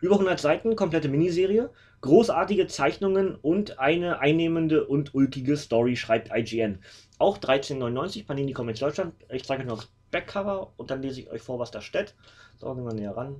über 0.02 0.16
100 0.16 0.40
Seiten, 0.40 0.76
komplette 0.76 1.10
Miniserie, 1.10 1.72
großartige 2.02 2.68
Zeichnungen 2.68 3.36
und 3.36 3.80
eine 3.80 4.20
einnehmende 4.20 4.86
und 4.86 5.14
ulkige 5.16 5.56
Story, 5.56 5.96
schreibt 5.96 6.32
IGN. 6.36 6.80
Auch 7.20 7.38
13,99 7.38 8.26
Panini 8.26 8.54
Comics 8.54 8.80
Deutschland. 8.80 9.14
Ich 9.30 9.44
zeige 9.44 9.62
euch 9.62 9.68
noch 9.68 9.78
das 9.78 9.92
Backcover 10.10 10.74
und 10.78 10.92
dann 10.92 11.02
lese 11.02 11.22
ich 11.22 11.30
euch 11.30 11.42
vor, 11.42 11.60
was 11.60 11.72
da 11.72 11.82
steht. 11.82 12.16
So, 12.58 12.74
gehen 12.74 12.84
wir 12.84 12.94
näher 12.94 13.16
ran. 13.16 13.36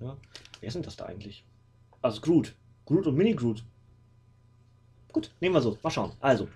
Ja. 0.00 0.16
Wer 0.60 0.70
sind 0.70 0.86
das 0.86 0.96
da 0.96 1.06
eigentlich? 1.06 1.44
Also 2.00 2.20
Groot. 2.20 2.54
Groot 2.84 3.06
und 3.06 3.16
Mini-Groot. 3.16 3.64
Gut, 5.12 5.30
nehmen 5.40 5.54
wir 5.54 5.60
so. 5.60 5.78
Mal 5.82 5.90
schauen. 5.90 6.12
Also, 6.20 6.48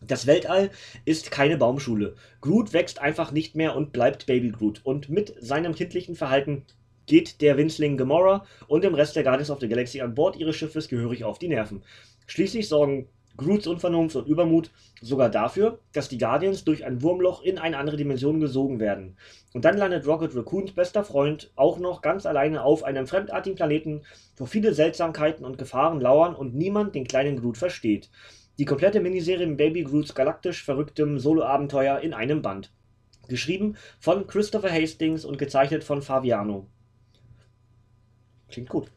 das 0.00 0.26
Weltall 0.26 0.70
ist 1.04 1.30
keine 1.30 1.56
Baumschule. 1.56 2.16
Groot 2.40 2.72
wächst 2.72 3.00
einfach 3.00 3.30
nicht 3.32 3.54
mehr 3.54 3.76
und 3.76 3.92
bleibt 3.92 4.26
Baby 4.26 4.50
Groot. 4.50 4.80
Und 4.84 5.08
mit 5.08 5.34
seinem 5.40 5.74
kindlichen 5.74 6.16
Verhalten 6.16 6.64
geht 7.06 7.40
der 7.40 7.56
Winzling 7.56 7.96
Gamora 7.96 8.44
und 8.68 8.84
dem 8.84 8.94
Rest 8.94 9.16
der 9.16 9.22
Guardians 9.22 9.50
of 9.50 9.60
the 9.60 9.68
Galaxy 9.68 10.00
an 10.00 10.14
Bord 10.14 10.36
ihres 10.36 10.56
Schiffes 10.56 10.88
gehörig 10.88 11.24
auf 11.24 11.38
die 11.38 11.48
Nerven. 11.48 11.82
Schließlich 12.26 12.68
sorgen 12.68 13.08
Groots 13.36 13.66
Unvernunft 13.66 14.14
und 14.16 14.28
Übermut 14.28 14.70
sogar 15.00 15.30
dafür, 15.30 15.78
dass 15.92 16.08
die 16.08 16.18
Guardians 16.18 16.64
durch 16.64 16.84
ein 16.84 17.00
Wurmloch 17.00 17.42
in 17.42 17.58
eine 17.58 17.78
andere 17.78 17.96
Dimension 17.96 18.40
gesogen 18.40 18.78
werden. 18.78 19.16
Und 19.54 19.64
dann 19.64 19.78
landet 19.78 20.06
Rocket 20.06 20.36
Raccoons 20.36 20.72
bester 20.72 21.02
Freund 21.02 21.50
auch 21.56 21.78
noch 21.78 22.02
ganz 22.02 22.26
alleine 22.26 22.62
auf 22.62 22.84
einem 22.84 23.06
fremdartigen 23.06 23.56
Planeten, 23.56 24.02
wo 24.36 24.44
viele 24.44 24.74
Seltsamkeiten 24.74 25.46
und 25.46 25.56
Gefahren 25.56 26.00
lauern 26.00 26.34
und 26.34 26.54
niemand 26.54 26.94
den 26.94 27.06
kleinen 27.06 27.40
Groot 27.40 27.56
versteht. 27.56 28.10
Die 28.58 28.66
komplette 28.66 29.00
Miniserie 29.00 29.46
mit 29.46 29.56
Baby 29.56 29.84
Groots 29.84 30.14
galaktisch 30.14 30.62
verrücktem 30.62 31.18
Solo-Abenteuer 31.18 32.00
in 32.00 32.12
einem 32.12 32.42
Band. 32.42 32.70
Geschrieben 33.28 33.76
von 33.98 34.26
Christopher 34.26 34.70
Hastings 34.70 35.24
und 35.24 35.38
gezeichnet 35.38 35.84
von 35.84 36.02
Faviano. 36.02 36.66
Klingt 38.52 38.68
gut. 38.68 38.90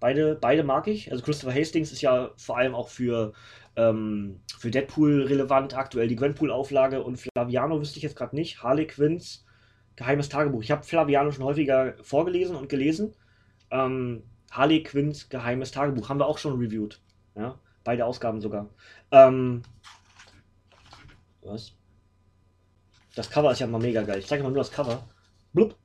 Beide, 0.00 0.34
beide 0.34 0.64
mag 0.64 0.88
ich. 0.88 1.12
Also 1.12 1.22
Christopher 1.22 1.54
Hastings 1.54 1.92
ist 1.92 2.02
ja 2.02 2.30
vor 2.36 2.56
allem 2.56 2.74
auch 2.74 2.88
für, 2.88 3.32
ähm, 3.76 4.40
für 4.58 4.70
Deadpool 4.70 5.22
relevant, 5.24 5.76
aktuell 5.76 6.08
die 6.08 6.16
Gwenpool-Auflage 6.16 7.02
und 7.02 7.18
Flaviano 7.18 7.80
wüsste 7.80 7.98
ich 7.98 8.02
jetzt 8.02 8.16
gerade 8.16 8.34
nicht. 8.34 8.62
Harley 8.62 8.86
Quinns 8.86 9.44
Geheimes 9.94 10.30
Tagebuch. 10.30 10.62
Ich 10.62 10.70
habe 10.70 10.84
Flaviano 10.84 11.30
schon 11.30 11.44
häufiger 11.44 11.94
vorgelesen 12.02 12.56
und 12.56 12.68
gelesen. 12.68 13.14
Ähm, 13.70 14.22
Harley 14.50 14.82
Quinns 14.82 15.28
Geheimes 15.28 15.70
Tagebuch 15.70 16.08
haben 16.08 16.18
wir 16.18 16.26
auch 16.26 16.38
schon 16.38 16.58
reviewed. 16.58 17.00
Ja, 17.34 17.58
beide 17.84 18.06
Ausgaben 18.06 18.40
sogar. 18.40 18.70
Ähm, 19.10 19.62
was? 21.42 21.72
Das 23.14 23.30
Cover 23.30 23.52
ist 23.52 23.58
ja 23.58 23.66
mal 23.66 23.80
mega 23.80 24.02
geil. 24.02 24.18
Ich 24.18 24.26
zeige 24.26 24.42
mal 24.42 24.48
nur 24.48 24.58
das 24.58 24.72
Cover. 24.72 25.04
Blub. 25.52 25.76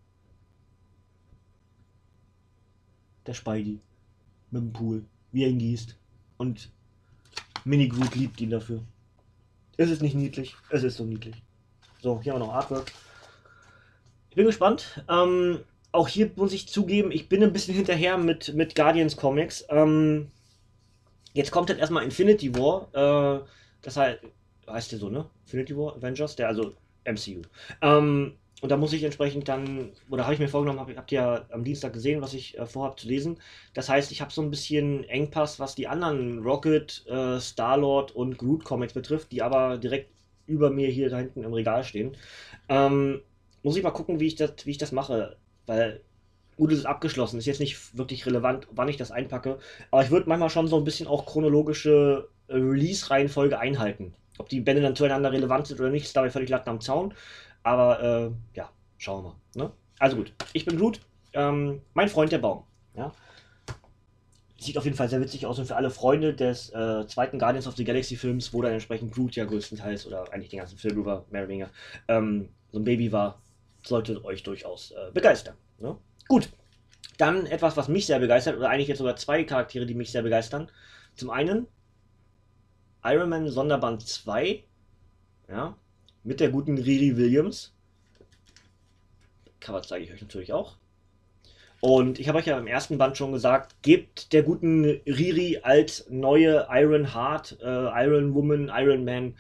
Der 3.28 3.34
Spidey. 3.34 3.80
Mit 4.50 4.62
dem 4.62 4.74
Pool. 4.74 5.06
Wie 5.32 5.44
er 5.44 5.50
ihn 5.50 5.60
gießt. 5.60 5.96
Und 6.38 6.72
Mini 7.66 7.90
Groot 7.90 8.16
liebt 8.16 8.40
ihn 8.40 8.50
dafür. 8.50 8.82
Ist 9.76 9.92
es 9.92 10.02
nicht 10.02 10.16
niedlich? 10.16 10.56
Es 10.70 10.84
ist 10.84 10.98
so 10.98 11.04
niedlich. 11.04 11.36
So, 12.02 12.22
hier 12.22 12.34
haben 12.34 12.40
wir 12.40 12.48
noch 12.48 12.54
Artwork. 12.54 12.92
Ich 14.30 14.36
bin 14.36 14.46
gespannt. 14.46 15.04
Ähm, 15.10 15.60
auch 15.92 16.08
hier 16.08 16.32
muss 16.36 16.54
ich 16.54 16.68
zugeben, 16.68 17.12
ich 17.12 17.28
bin 17.28 17.44
ein 17.44 17.54
bisschen 17.54 17.76
hinterher 17.76 18.18
mit, 18.18 18.54
mit 18.54 18.76
Guardians 18.76 19.18
Comics. 19.18 19.66
Ähm, 19.70 20.32
jetzt 21.34 21.52
kommt 21.52 21.70
halt 21.70 21.80
erstmal 21.80 22.04
Infinity 22.04 22.56
War. 22.56 22.88
Äh, 22.94 23.46
das 23.82 23.98
heißt, 23.98 24.20
heißt 24.68 24.92
der 24.92 25.00
so, 25.00 25.10
ne? 25.10 25.30
Infinity 25.46 25.76
War 25.76 25.96
Avengers, 25.96 26.36
der 26.36 26.48
also 26.48 26.76
MCU. 27.06 27.42
Ähm, 27.82 28.38
und 28.62 28.70
da 28.70 28.78
muss 28.78 28.93
ich 28.93 29.04
entsprechend 29.04 29.48
dann, 29.48 29.91
oder 30.10 30.24
habe 30.24 30.34
ich 30.34 30.39
mir 30.39 30.48
vorgenommen, 30.48 30.80
hab, 30.80 30.96
habt 30.96 31.12
ihr 31.12 31.20
ja 31.22 31.46
am 31.52 31.63
Dienstag 31.63 31.93
gesehen, 31.93 32.22
was 32.22 32.34
ich 32.34 32.58
äh, 32.58 32.65
vorhabe 32.65 32.96
zu 32.96 33.08
lesen. 33.08 33.38
Das 33.74 33.88
heißt, 33.88 34.12
ich 34.12 34.22
habe 34.22 34.32
so 34.32 34.41
ein 34.41 34.50
bisschen 34.50 35.04
Engpass, 35.04 35.60
was 35.60 35.76
die 35.76 35.88
anderen 35.88 36.39
Rocket, 36.39 37.06
äh, 37.08 37.39
Star-Lord 37.39 38.15
und 38.15 38.38
Groot 38.38 38.63
Comics 38.63 38.93
betrifft, 38.93 39.32
die 39.32 39.43
aber 39.43 39.78
direkt 39.78 40.10
über 40.48 40.72
mir 40.72 40.88
hier 40.88 41.10
da 41.10 41.20
hinten 41.20 41.43
im 41.43 41.54
Regal 41.54 41.84
stehen. 41.84 42.17
Ähm, 42.67 43.22
muss 43.62 43.78
ich 43.78 43.84
mal 43.84 43.91
gucken, 43.91 44.20
wie 44.20 44.28
ich 44.28 44.36
das, 44.36 44.54
wie 44.65 44.72
ich 44.72 44.78
das 44.78 44.91
mache. 44.91 45.38
Weil 45.67 46.02
gut, 46.56 46.72
es 46.72 46.80
ist 46.80 46.86
abgeschlossen, 46.86 47.38
ist 47.38 47.46
jetzt 47.46 47.60
nicht 47.60 47.96
wirklich 47.96 48.26
relevant, 48.26 48.67
wann 48.72 48.89
ich 48.89 48.98
das 48.98 49.12
einpacke. 49.12 49.60
Aber 49.91 50.04
ich 50.04 50.10
würde 50.10 50.28
manchmal 50.30 50.50
schon 50.50 50.67
so 50.67 50.78
ein 50.78 50.84
bisschen 50.84 51.08
auch 51.08 51.26
chronologische 51.28 52.30
äh, 52.48 52.56
Release-Reihenfolge 52.56 53.60
einhalten. 53.60 54.15
Ob 54.39 54.50
die 54.50 54.62
Bände 54.62 54.82
dann 54.82 54.96
zueinander 54.96 55.32
relevant 55.32 55.67
sind 55.67 55.80
oder 55.80 55.89
nicht, 55.89 56.06
ist 56.06 56.15
dabei 56.15 56.30
völlig 56.30 56.50
Latten 56.50 56.70
am 56.70 56.82
Zaun. 56.82 57.13
Aber 57.67 58.01
äh, 58.01 58.32
ja, 58.56 58.69
schauen 58.97 59.25
wir 59.25 59.30
mal. 59.30 59.65
Ne? 59.65 59.73
Also 59.99 60.15
gut, 60.15 60.32
ich 60.53 60.63
bin 60.63 60.77
Groot, 60.77 61.01
ähm, 61.34 61.82
mein 61.93 62.08
Freund 62.08 62.32
der 62.32 62.38
Baum. 62.38 62.63
Ja? 62.95 63.12
Sieht 64.58 64.77
auf 64.77 64.86
jeden 64.86 64.95
Fall 64.95 65.10
sehr 65.10 65.19
witzig 65.19 65.45
aus 65.45 65.60
und 65.60 65.65
für 65.65 65.75
alle 65.75 65.89
Freunde 65.89 66.34
des 66.34 66.69
äh, 66.69 67.06
zweiten 67.08 67.39
Guardians 67.39 67.67
of 67.67 67.75
the 67.75 67.84
Galaxy 67.84 68.15
Films, 68.15 68.53
wo 68.53 68.62
dann 68.62 68.71
entsprechend 68.71 69.13
Groot 69.13 69.36
ja 69.36 69.43
größtenteils 69.43 70.08
oder 70.08 70.32
eigentlich 70.32 70.47
den 70.47 70.60
ganzen 70.60 70.77
Film 70.77 70.97
über 70.97 71.25
mehr 71.30 71.41
oder 71.41 71.49
weniger 71.49 71.69
ähm, 72.08 72.47
so 72.71 72.80
ein 72.80 72.86
Baby 72.86 73.12
war, 73.12 73.41
sollte 73.84 74.23
euch 74.23 74.43
durchaus 74.43 74.91
äh, 74.91 75.12
begeistern. 75.12 75.58
Ne? 75.77 75.97
Gut, 76.30 76.47
dann 77.17 77.47
etwas, 77.47 77.75
was 77.75 77.89
mich 77.89 78.06
sehr 78.06 78.19
begeistert, 78.19 78.56
oder 78.56 78.69
eigentlich 78.69 78.88
jetzt 78.88 78.99
sogar 78.99 79.17
zwei 79.17 79.43
Charaktere, 79.43 79.86
die 79.86 79.93
mich 79.93 80.13
sehr 80.13 80.23
begeistern. 80.23 80.71
Zum 81.15 81.32
einen 81.32 81.67
Iron 83.03 83.27
Man 83.27 83.49
Sonderband 83.49 84.08
2, 84.08 84.63
ja, 85.49 85.75
mit 86.28 86.42
der 86.42 86.50
guten 86.50 86.78
Riri 86.78 87.16
Williams. 87.16 87.74
Cover 89.62 89.82
zeige 89.82 90.04
ich 90.04 90.12
euch 90.12 90.22
natürlich 90.22 90.52
auch. 90.52 90.76
Und 91.80 92.20
ich 92.20 92.28
habe 92.28 92.40
euch 92.40 92.48
ja 92.48 92.58
im 92.58 92.68
ersten 92.68 92.98
Band 92.98 93.18
schon 93.18 93.32
gesagt, 93.32 93.82
gebt 93.82 94.34
der 94.34 94.44
guten 94.44 94.84
Riri 95.06 95.60
als 95.63 96.10
neue 96.10 96.68
Iron 96.70 97.13
Heart, 97.13 97.60
äh, 97.62 98.06
Iron 98.06 98.34
Woman, 98.34 98.70
Iron 98.74 99.06
Man 99.06 99.36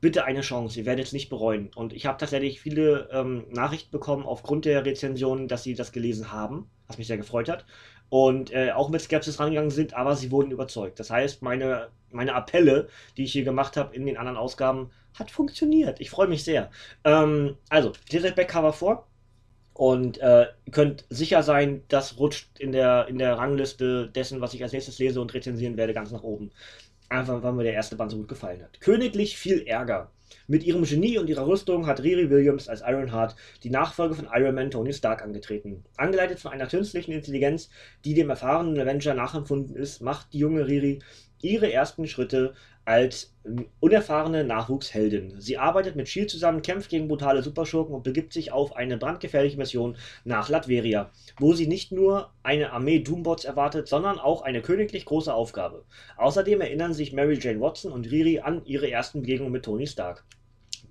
bitte 0.00 0.24
eine 0.24 0.40
Chance. 0.40 0.78
Ihr 0.78 0.86
werdet 0.86 1.06
es 1.06 1.12
nicht 1.12 1.28
bereuen. 1.28 1.70
Und 1.74 1.92
ich 1.92 2.06
habe 2.06 2.16
tatsächlich 2.16 2.60
viele 2.60 3.10
ähm, 3.12 3.44
Nachrichten 3.50 3.90
bekommen 3.90 4.24
aufgrund 4.24 4.64
der 4.64 4.86
Rezensionen, 4.86 5.46
dass 5.46 5.62
sie 5.62 5.74
das 5.74 5.92
gelesen 5.92 6.32
haben, 6.32 6.70
was 6.86 6.96
mich 6.96 7.06
sehr 7.06 7.18
gefreut 7.18 7.50
hat. 7.50 7.66
Und 8.10 8.52
äh, 8.52 8.72
auch 8.72 8.90
mit 8.90 9.00
Skepsis 9.00 9.40
rangegangen 9.40 9.70
sind, 9.70 9.94
aber 9.94 10.16
sie 10.16 10.30
wurden 10.30 10.50
überzeugt. 10.50 11.00
Das 11.00 11.10
heißt, 11.10 11.42
meine, 11.42 11.88
meine 12.10 12.34
Appelle, 12.34 12.88
die 13.16 13.24
ich 13.24 13.32
hier 13.32 13.44
gemacht 13.44 13.76
habe 13.76 13.94
in 13.94 14.04
den 14.04 14.16
anderen 14.16 14.36
Ausgaben, 14.36 14.90
hat 15.14 15.30
funktioniert. 15.30 16.00
Ich 16.00 16.10
freue 16.10 16.28
mich 16.28 16.44
sehr. 16.44 16.70
Ähm, 17.04 17.56
also, 17.68 17.92
lest 18.10 18.24
euch 18.26 18.34
Backcover 18.34 18.72
vor. 18.72 19.06
Und 19.72 20.18
äh, 20.18 20.46
könnt 20.72 21.06
sicher 21.08 21.42
sein, 21.42 21.82
das 21.88 22.18
rutscht 22.18 22.58
in 22.58 22.72
der, 22.72 23.06
in 23.08 23.16
der 23.16 23.38
Rangliste 23.38 24.08
dessen, 24.08 24.40
was 24.40 24.52
ich 24.52 24.62
als 24.62 24.72
nächstes 24.72 24.98
lese 24.98 25.20
und 25.20 25.32
rezensieren 25.32 25.76
werde, 25.76 25.94
ganz 25.94 26.10
nach 26.10 26.22
oben. 26.22 26.50
Einfach, 27.08 27.42
weil 27.42 27.52
mir 27.52 27.62
der 27.62 27.72
erste 27.72 27.96
Band 27.96 28.10
so 28.10 28.18
gut 28.18 28.28
gefallen 28.28 28.62
hat. 28.62 28.80
Königlich 28.80 29.38
viel 29.38 29.62
Ärger. 29.62 30.10
Mit 30.50 30.64
ihrem 30.64 30.82
Genie 30.82 31.16
und 31.16 31.30
ihrer 31.30 31.46
Rüstung 31.46 31.86
hat 31.86 32.02
Riri 32.02 32.28
Williams 32.28 32.68
als 32.68 32.80
Ironheart 32.80 33.36
die 33.62 33.70
Nachfolge 33.70 34.16
von 34.16 34.26
Iron 34.34 34.56
Man 34.56 34.72
Tony 34.72 34.92
Stark 34.92 35.22
angetreten. 35.22 35.84
Angeleitet 35.96 36.40
von 36.40 36.50
einer 36.50 36.66
künstlichen 36.66 37.12
Intelligenz, 37.12 37.70
die 38.04 38.14
dem 38.14 38.30
erfahrenen 38.30 38.76
Avenger 38.80 39.14
nachempfunden 39.14 39.76
ist, 39.76 40.00
macht 40.00 40.32
die 40.32 40.40
junge 40.40 40.66
Riri 40.66 40.98
ihre 41.40 41.72
ersten 41.72 42.08
Schritte 42.08 42.54
als 42.84 43.32
unerfahrene 43.78 44.42
Nachwuchsheldin. 44.42 45.40
Sie 45.40 45.56
arbeitet 45.56 45.94
mit 45.94 46.08
Shield 46.08 46.30
zusammen, 46.30 46.62
kämpft 46.62 46.90
gegen 46.90 47.06
brutale 47.06 47.44
Superschurken 47.44 47.94
und 47.94 48.02
begibt 48.02 48.32
sich 48.32 48.50
auf 48.50 48.74
eine 48.74 48.98
brandgefährliche 48.98 49.56
Mission 49.56 49.96
nach 50.24 50.48
Latveria, 50.48 51.12
wo 51.38 51.52
sie 51.52 51.68
nicht 51.68 51.92
nur 51.92 52.32
eine 52.42 52.72
Armee 52.72 52.98
Doombots 52.98 53.44
erwartet, 53.44 53.86
sondern 53.86 54.18
auch 54.18 54.42
eine 54.42 54.62
königlich 54.62 55.04
große 55.04 55.32
Aufgabe. 55.32 55.84
Außerdem 56.16 56.60
erinnern 56.60 56.92
sich 56.92 57.12
Mary 57.12 57.38
Jane 57.40 57.60
Watson 57.60 57.92
und 57.92 58.10
Riri 58.10 58.40
an 58.40 58.64
ihre 58.64 58.90
ersten 58.90 59.20
Begegnungen 59.20 59.52
mit 59.52 59.64
Tony 59.64 59.86
Stark. 59.86 60.24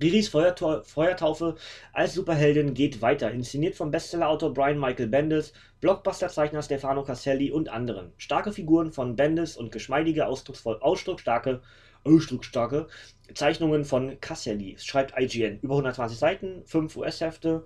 Riris 0.02 0.30
Feuertaufe 0.30 1.56
als 1.92 2.14
Superheldin 2.14 2.74
geht 2.74 3.02
weiter, 3.02 3.32
inszeniert 3.32 3.76
vom 3.76 3.92
Bestsellerautor 3.92 4.54
Brian 4.54 4.80
Michael 4.80 5.08
Bendis, 5.08 5.52
Blockbuster-Zeichner 5.82 6.62
Stefano 6.62 7.04
Caselli 7.04 7.52
und 7.52 7.68
anderen. 7.68 8.14
Starke 8.18 8.54
Figuren 8.54 8.94
von 8.94 9.18
Bendis 9.18 9.58
und 9.58 9.74
geschmeidige, 9.74 10.28
ausdrucksvoll, 10.28 10.78
ausdrucksstarke, 10.80 11.62
ausdrucksstarke 12.06 12.88
Zeichnungen 13.34 13.84
von 13.84 14.21
Caselli. 14.21 14.78
Schreibt 14.80 15.19
IGN. 15.19 15.60
Über 15.60 15.73
120 15.73 16.17
Seiten, 16.17 16.63
5 16.65 16.96
US-Hefte, 16.96 17.65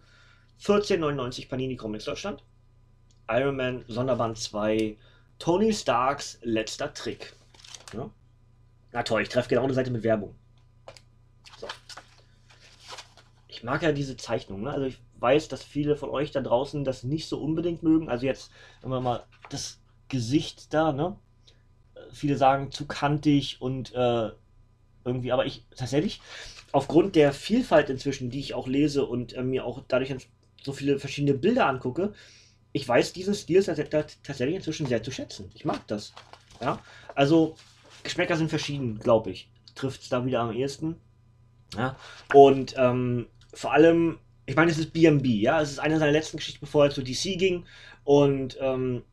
14,99 0.60 1.50
Panini 1.50 1.76
Comics 1.76 2.06
Deutschland. 2.06 2.44
Iron 3.30 3.56
Man 3.56 3.86
Sonderband 3.88 4.40
2, 4.40 4.98
Tony 5.38 5.72
Starks 5.72 6.40
letzter 6.42 6.94
Trick. 6.94 7.34
Ja? 7.94 8.10
Na 8.92 9.04
toll, 9.04 9.22
ich 9.22 9.30
treffe 9.30 9.50
genau 9.50 9.64
eine 9.64 9.74
Seite 9.74 9.92
mit 9.92 10.04
Werbung. 10.04 10.36
Mag 13.64 13.82
ja 13.82 13.92
diese 13.92 14.18
Zeichnung. 14.18 14.64
Ne? 14.64 14.72
Also 14.72 14.86
ich 14.86 15.00
weiß, 15.20 15.48
dass 15.48 15.64
viele 15.64 15.96
von 15.96 16.10
euch 16.10 16.32
da 16.32 16.42
draußen 16.42 16.84
das 16.84 17.04
nicht 17.04 17.28
so 17.28 17.40
unbedingt 17.40 17.84
mögen. 17.84 18.10
Also 18.10 18.26
jetzt, 18.26 18.52
wenn 18.82 18.92
wir 18.92 19.02
mal 19.02 19.24
das 19.50 19.80
Gesicht 20.10 20.74
da, 20.74 20.92
ne? 20.92 21.16
Viele 22.12 22.38
sagen 22.38 22.72
zu 22.72 22.86
kantig 22.86 23.62
und 23.62 23.94
äh, 23.96 24.32
irgendwie, 25.06 25.32
aber 25.32 25.46
ich 25.46 25.66
tatsächlich, 25.76 26.22
aufgrund 26.72 27.16
der 27.16 27.34
Vielfalt 27.34 27.90
inzwischen, 27.90 28.30
die 28.30 28.40
ich 28.40 28.54
auch 28.54 28.68
lese 28.68 29.06
und 29.06 29.34
äh, 29.34 29.44
mir 29.44 29.66
auch 29.66 29.82
dadurch 29.88 30.14
so 30.62 30.74
viele 30.74 31.00
verschiedene 31.00 31.34
Bilder 31.34 31.68
angucke, 31.68 32.14
ich 32.74 32.88
weiß 32.88 33.14
diesen 33.14 33.34
Stil 33.34 33.64
tatsächlich 33.64 34.56
inzwischen 34.56 34.88
sehr 34.88 35.04
zu 35.04 35.12
schätzen. 35.12 35.50
Ich 35.54 35.66
mag 35.66 35.88
das. 35.88 36.14
Ja, 36.60 36.80
also 37.16 37.56
Geschmäcker 38.04 38.36
sind 38.36 38.50
verschieden, 38.50 39.00
glaube 39.00 39.32
ich. 39.32 39.50
Trifft 39.76 40.02
es 40.02 40.10
da 40.10 40.26
wieder 40.26 40.42
am 40.42 40.52
ehesten. 40.52 40.98
Ja, 41.76 41.96
und 42.34 42.76
ähm, 42.78 43.28
vor 43.54 43.74
allem, 43.74 44.20
ich 44.46 44.56
meine, 44.56 44.72
es 44.72 44.78
ist 44.78 44.94
BMB, 44.94 45.26
ja, 45.26 45.62
es 45.62 45.72
ist 45.72 45.80
eine 45.80 46.00
seiner 46.00 46.12
letzten 46.12 46.38
Geschichten, 46.38 46.60
bevor 46.62 46.86
er 46.86 46.92
zu 46.92 47.04
DC 47.04 47.38
ging. 47.38 47.66
Und 48.04 48.58
ähm, 48.60 49.04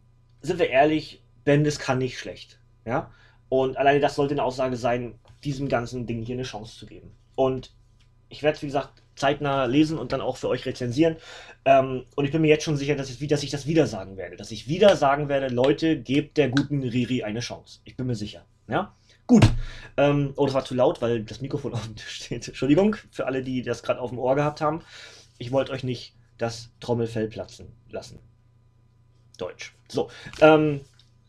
sind 0.40 0.58
wir 0.58 0.70
ehrlich, 0.70 1.22
Bendis 1.44 1.78
kann 1.78 1.98
nicht 1.98 2.18
schlecht. 2.18 2.58
Ja, 2.84 3.10
und 3.48 3.76
alleine 3.76 4.00
das 4.00 4.14
sollte 4.14 4.34
eine 4.34 4.44
Aussage 4.44 4.76
sein, 4.76 5.18
diesem 5.44 5.68
ganzen 5.68 6.06
Ding 6.06 6.22
hier 6.22 6.36
eine 6.36 6.44
Chance 6.44 6.78
zu 6.78 6.86
geben. 6.86 7.10
Und 7.34 7.72
ich 8.28 8.42
werde 8.42 8.56
es, 8.56 8.62
wie 8.62 8.66
gesagt, 8.66 9.02
zeitnah 9.16 9.64
lesen 9.66 9.98
und 9.98 10.12
dann 10.12 10.20
auch 10.20 10.36
für 10.36 10.48
euch 10.48 10.64
rezensieren. 10.66 11.16
Ähm, 11.64 12.04
und 12.16 12.24
ich 12.24 12.30
bin 12.30 12.42
mir 12.42 12.48
jetzt 12.48 12.64
schon 12.64 12.76
sicher, 12.76 12.94
dass 12.94 13.10
ich, 13.10 13.26
dass 13.28 13.42
ich 13.42 13.50
das 13.50 13.66
wieder 13.66 13.86
sagen 13.86 14.16
werde. 14.16 14.36
Dass 14.36 14.50
ich 14.50 14.68
wieder 14.68 14.96
sagen 14.96 15.28
werde, 15.28 15.48
Leute, 15.48 16.00
gebt 16.00 16.36
der 16.36 16.48
guten 16.48 16.82
Riri 16.82 17.22
eine 17.22 17.40
Chance. 17.40 17.80
Ich 17.84 17.96
bin 17.96 18.06
mir 18.06 18.14
sicher. 18.14 18.46
Ja? 18.68 18.94
Gut. 19.30 19.48
Ähm, 19.96 20.32
oh, 20.34 20.44
das 20.44 20.56
war 20.56 20.64
zu 20.64 20.74
laut, 20.74 21.00
weil 21.02 21.22
das 21.22 21.40
Mikrofon 21.40 21.72
auf 21.74 21.86
dem 21.86 21.94
Tisch 21.94 22.24
steht. 22.24 22.48
Entschuldigung 22.48 22.96
für 23.12 23.26
alle, 23.26 23.44
die 23.44 23.62
das 23.62 23.84
gerade 23.84 24.00
auf 24.00 24.10
dem 24.10 24.18
Ohr 24.18 24.34
gehabt 24.34 24.60
haben. 24.60 24.80
Ich 25.38 25.52
wollte 25.52 25.70
euch 25.70 25.84
nicht 25.84 26.14
das 26.36 26.72
Trommelfell 26.80 27.28
platzen 27.28 27.68
lassen. 27.90 28.18
Deutsch. 29.38 29.72
So. 29.86 30.10
Ähm, 30.40 30.80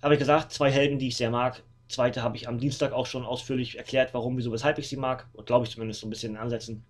habe 0.01 0.15
ich 0.15 0.19
gesagt, 0.19 0.51
zwei 0.51 0.71
Helden, 0.71 0.97
die 0.97 1.09
ich 1.09 1.15
sehr 1.15 1.29
mag. 1.29 1.61
Zweite 1.89 2.23
habe 2.23 2.37
ich 2.37 2.47
am 2.47 2.57
Dienstag 2.57 2.91
auch 2.91 3.05
schon 3.05 3.23
ausführlich 3.23 3.77
erklärt, 3.77 4.15
warum, 4.15 4.35
wieso, 4.35 4.51
weshalb 4.51 4.79
ich 4.79 4.89
sie 4.89 4.97
mag. 4.97 5.27
Und 5.33 5.45
glaube 5.45 5.67
ich 5.67 5.71
zumindest 5.71 5.99
so 5.99 6.07
ein 6.07 6.09
bisschen 6.09 6.31
in 6.31 6.37
Ansätzen. 6.37 6.83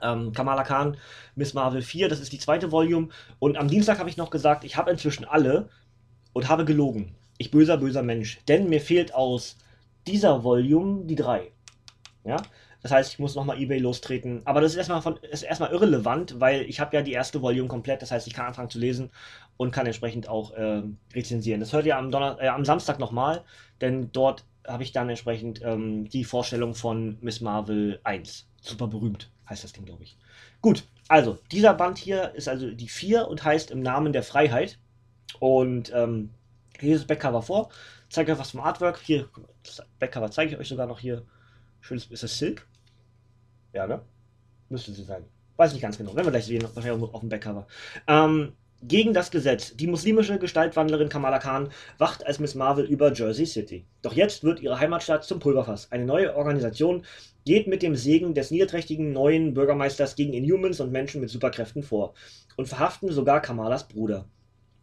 Ähm, 0.00 0.32
Kamala 0.32 0.64
Khan, 0.64 0.96
Miss 1.34 1.52
Marvel 1.52 1.82
4, 1.82 2.08
das 2.08 2.20
ist 2.20 2.32
die 2.32 2.38
zweite 2.38 2.72
Volume. 2.72 3.08
Und 3.38 3.58
am 3.58 3.68
Dienstag 3.68 3.98
habe 3.98 4.08
ich 4.08 4.16
noch 4.16 4.30
gesagt, 4.30 4.64
ich 4.64 4.78
habe 4.78 4.90
inzwischen 4.90 5.26
alle 5.26 5.68
und 6.32 6.48
habe 6.48 6.64
gelogen. 6.64 7.14
Ich 7.36 7.50
böser, 7.50 7.76
böser 7.76 8.02
Mensch. 8.02 8.38
Denn 8.48 8.70
mir 8.70 8.80
fehlt 8.80 9.12
aus 9.12 9.58
dieser 10.06 10.44
Volume 10.44 11.04
die 11.04 11.14
3. 11.14 11.50
Ja? 12.24 12.36
Das 12.82 12.92
heißt, 12.92 13.12
ich 13.12 13.18
muss 13.18 13.34
nochmal 13.34 13.60
eBay 13.60 13.78
lostreten. 13.78 14.42
Aber 14.44 14.60
das 14.60 14.72
ist 14.72 14.76
erstmal, 14.76 15.00
von, 15.00 15.16
ist 15.16 15.42
erstmal 15.42 15.70
irrelevant, 15.70 16.38
weil 16.38 16.62
ich 16.62 16.80
habe 16.80 16.94
ja 16.96 17.02
die 17.02 17.12
erste 17.12 17.40
Volume 17.40 17.68
komplett. 17.68 18.02
Das 18.02 18.10
heißt, 18.10 18.26
ich 18.26 18.34
kann 18.34 18.46
anfangen 18.46 18.70
zu 18.70 18.78
lesen 18.78 19.10
und 19.56 19.70
kann 19.70 19.86
entsprechend 19.86 20.28
auch 20.28 20.52
äh, 20.52 20.82
rezensieren. 21.14 21.60
Das 21.60 21.72
hört 21.72 21.86
ihr 21.86 21.96
am, 21.96 22.10
Donner 22.10 22.36
äh, 22.40 22.48
am 22.48 22.64
Samstag 22.64 22.98
nochmal, 22.98 23.42
denn 23.80 24.12
dort 24.12 24.44
habe 24.66 24.82
ich 24.82 24.92
dann 24.92 25.08
entsprechend 25.08 25.62
ähm, 25.62 26.08
die 26.08 26.24
Vorstellung 26.24 26.74
von 26.74 27.18
Miss 27.20 27.40
Marvel 27.40 28.00
1. 28.04 28.48
Super 28.60 28.86
berühmt 28.86 29.30
heißt 29.48 29.64
das 29.64 29.72
Ding, 29.72 29.84
glaube 29.84 30.02
ich. 30.02 30.16
Gut, 30.60 30.84
also 31.08 31.38
dieser 31.52 31.74
Band 31.74 31.98
hier 31.98 32.34
ist 32.34 32.48
also 32.48 32.70
die 32.70 32.88
4 32.88 33.28
und 33.28 33.44
heißt 33.44 33.70
im 33.70 33.80
Namen 33.80 34.12
der 34.12 34.22
Freiheit. 34.22 34.78
Und 35.40 35.92
ähm, 35.94 36.30
das 36.80 37.06
Backcover 37.06 37.42
vor. 37.42 37.70
Zeige 38.14 38.30
euch 38.30 38.38
was 38.38 38.52
vom 38.52 38.60
Artwork. 38.60 39.00
Hier, 39.00 39.28
das 39.64 39.82
Backcover 39.98 40.30
zeige 40.30 40.52
ich 40.52 40.58
euch 40.60 40.68
sogar 40.68 40.86
noch 40.86 41.00
hier. 41.00 41.24
Schönes, 41.80 42.06
ist 42.06 42.22
das 42.22 42.38
Silk? 42.38 42.64
Ja, 43.72 43.88
ne? 43.88 44.02
Müsste 44.68 44.92
sie 44.92 45.02
sein. 45.02 45.24
Weiß 45.56 45.72
nicht 45.72 45.82
ganz 45.82 45.98
genau. 45.98 46.14
Wenn 46.14 46.24
wir 46.24 46.30
gleich 46.30 46.44
sehen, 46.44 46.62
wahrscheinlich 46.74 47.12
auf 47.12 47.20
dem 47.20 47.28
Backcover. 47.28 47.66
Ähm, 48.06 48.52
gegen 48.82 49.14
das 49.14 49.32
Gesetz. 49.32 49.74
Die 49.74 49.88
muslimische 49.88 50.38
Gestaltwandlerin 50.38 51.08
Kamala 51.08 51.40
Khan 51.40 51.70
wacht 51.98 52.24
als 52.24 52.38
Miss 52.38 52.54
Marvel 52.54 52.84
über 52.84 53.12
Jersey 53.12 53.46
City. 53.46 53.84
Doch 54.02 54.12
jetzt 54.12 54.44
wird 54.44 54.60
ihre 54.60 54.78
Heimatstadt 54.78 55.24
zum 55.24 55.40
Pulverfass. 55.40 55.90
Eine 55.90 56.04
neue 56.04 56.36
Organisation 56.36 57.04
geht 57.44 57.66
mit 57.66 57.82
dem 57.82 57.96
Segen 57.96 58.32
des 58.32 58.52
niederträchtigen 58.52 59.12
neuen 59.12 59.54
Bürgermeisters 59.54 60.14
gegen 60.14 60.34
Inhumans 60.34 60.78
und 60.78 60.92
Menschen 60.92 61.20
mit 61.20 61.30
Superkräften 61.30 61.82
vor 61.82 62.14
und 62.56 62.68
verhaften 62.68 63.10
sogar 63.10 63.40
Kamalas 63.40 63.88
Bruder. 63.88 64.26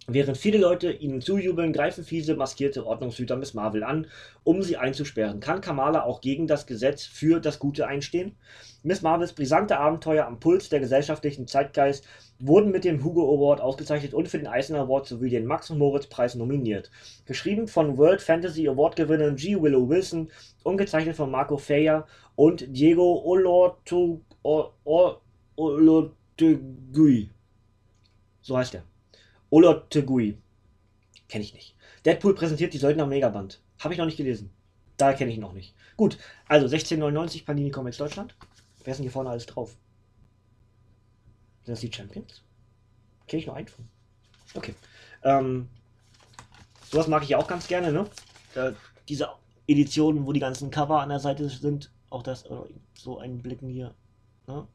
Während 0.08 0.36
viele 0.36 0.58
Leute 0.58 0.92
ihnen 0.92 1.22
zujubeln, 1.22 1.74
greifen 1.74 2.04
fiese, 2.04 2.36
maskierte 2.36 2.88
Ordnungshüter 2.88 3.36
Miss 3.36 3.54
Marvel 3.54 3.84
an, 3.84 4.08
um 4.44 4.64
sie 4.64 4.76
einzusperren. 4.76 5.40
Kann 5.40 5.62
Kamala 5.62 6.04
auch 6.04 6.22
gegen 6.22 6.48
das 6.48 6.66
Gesetz 6.66 7.04
für 7.06 7.40
das 7.40 7.60
Gute 7.60 7.86
einstehen? 7.86 8.36
Miss 8.82 9.04
Marvels 9.04 9.34
brisante 9.34 9.78
Abenteuer 9.78 10.26
am 10.26 10.40
Puls 10.40 10.70
der 10.70 10.80
gesellschaftlichen 10.80 11.46
Zeitgeist 11.46 12.08
wurden 12.40 12.72
mit 12.72 12.84
dem 12.84 13.04
Hugo 13.04 13.32
Award 13.32 13.62
ausgezeichnet 13.62 14.16
und 14.16 14.28
für 14.28 14.40
den 14.40 14.48
Eisner 14.48 14.80
Award 14.80 15.06
sowie 15.06 15.30
den 15.30 15.46
Max- 15.46 15.70
und 15.70 15.78
Moritz-Preis 15.78 16.34
nominiert. 16.34 16.90
Geschrieben 17.28 17.68
von 17.68 17.96
World 18.00 18.22
Fantasy 18.22 18.68
Award-Gewinnerin 18.68 19.36
G. 19.36 19.62
Willow 19.62 19.88
Wilson 19.88 20.32
und 20.64 20.78
gezeichnet 20.78 21.16
von 21.16 21.30
Marco 21.30 21.58
Feyer 21.58 22.08
und 22.36 22.66
Diego 22.76 23.22
Olotegui. 25.56 27.30
So 28.42 28.58
heißt 28.58 28.74
er. 28.74 28.91
Olotegui. 29.52 30.38
Kenne 31.30 31.44
ich 31.44 31.54
nicht. 31.54 31.76
Deadpool 32.06 32.34
präsentiert 32.34 32.74
die 32.74 32.80
Söldner 32.80 33.06
Megaband. 33.06 33.62
Habe 33.80 33.94
ich 33.94 34.00
noch 34.00 34.06
nicht 34.06 34.18
gelesen. 34.18 34.50
Da 34.98 35.14
kenne 35.14 35.32
ich 35.32 35.38
noch 35.38 35.54
nicht. 35.54 35.76
Gut, 35.98 36.18
also 36.48 36.66
1699 36.66 37.46
Panini 37.46 37.70
Comics 37.70 37.98
Deutschland. 37.98 38.36
Wer 38.84 38.92
ist 38.92 38.98
denn 38.98 39.04
hier 39.04 39.12
vorne 39.12 39.30
alles 39.30 39.46
drauf? 39.46 39.76
Sind 41.64 41.74
das 41.74 41.82
die 41.82 41.92
Champions? 41.94 42.42
Kenne 43.28 43.42
ich 43.42 43.48
nur 43.48 43.56
einen 43.56 43.68
von. 43.68 43.88
Okay. 44.56 44.74
Ähm, 45.24 45.70
sowas 46.90 47.08
mag 47.08 47.24
ich 47.24 47.30
ja 47.30 47.38
auch 47.38 47.48
ganz 47.48 47.68
gerne, 47.68 47.92
ne? 47.92 48.08
Da, 48.54 48.74
diese 49.08 49.30
Editionen, 49.68 50.26
wo 50.26 50.34
die 50.34 50.40
ganzen 50.40 50.72
Cover 50.72 51.02
an 51.02 51.10
der 51.10 51.20
Seite 51.20 51.48
sind, 51.50 51.92
auch 52.10 52.24
das, 52.24 52.46
so 52.94 53.20
ein 53.20 53.42
Blicken 53.42 53.70
hier, 53.70 53.94
ne? 54.48 54.68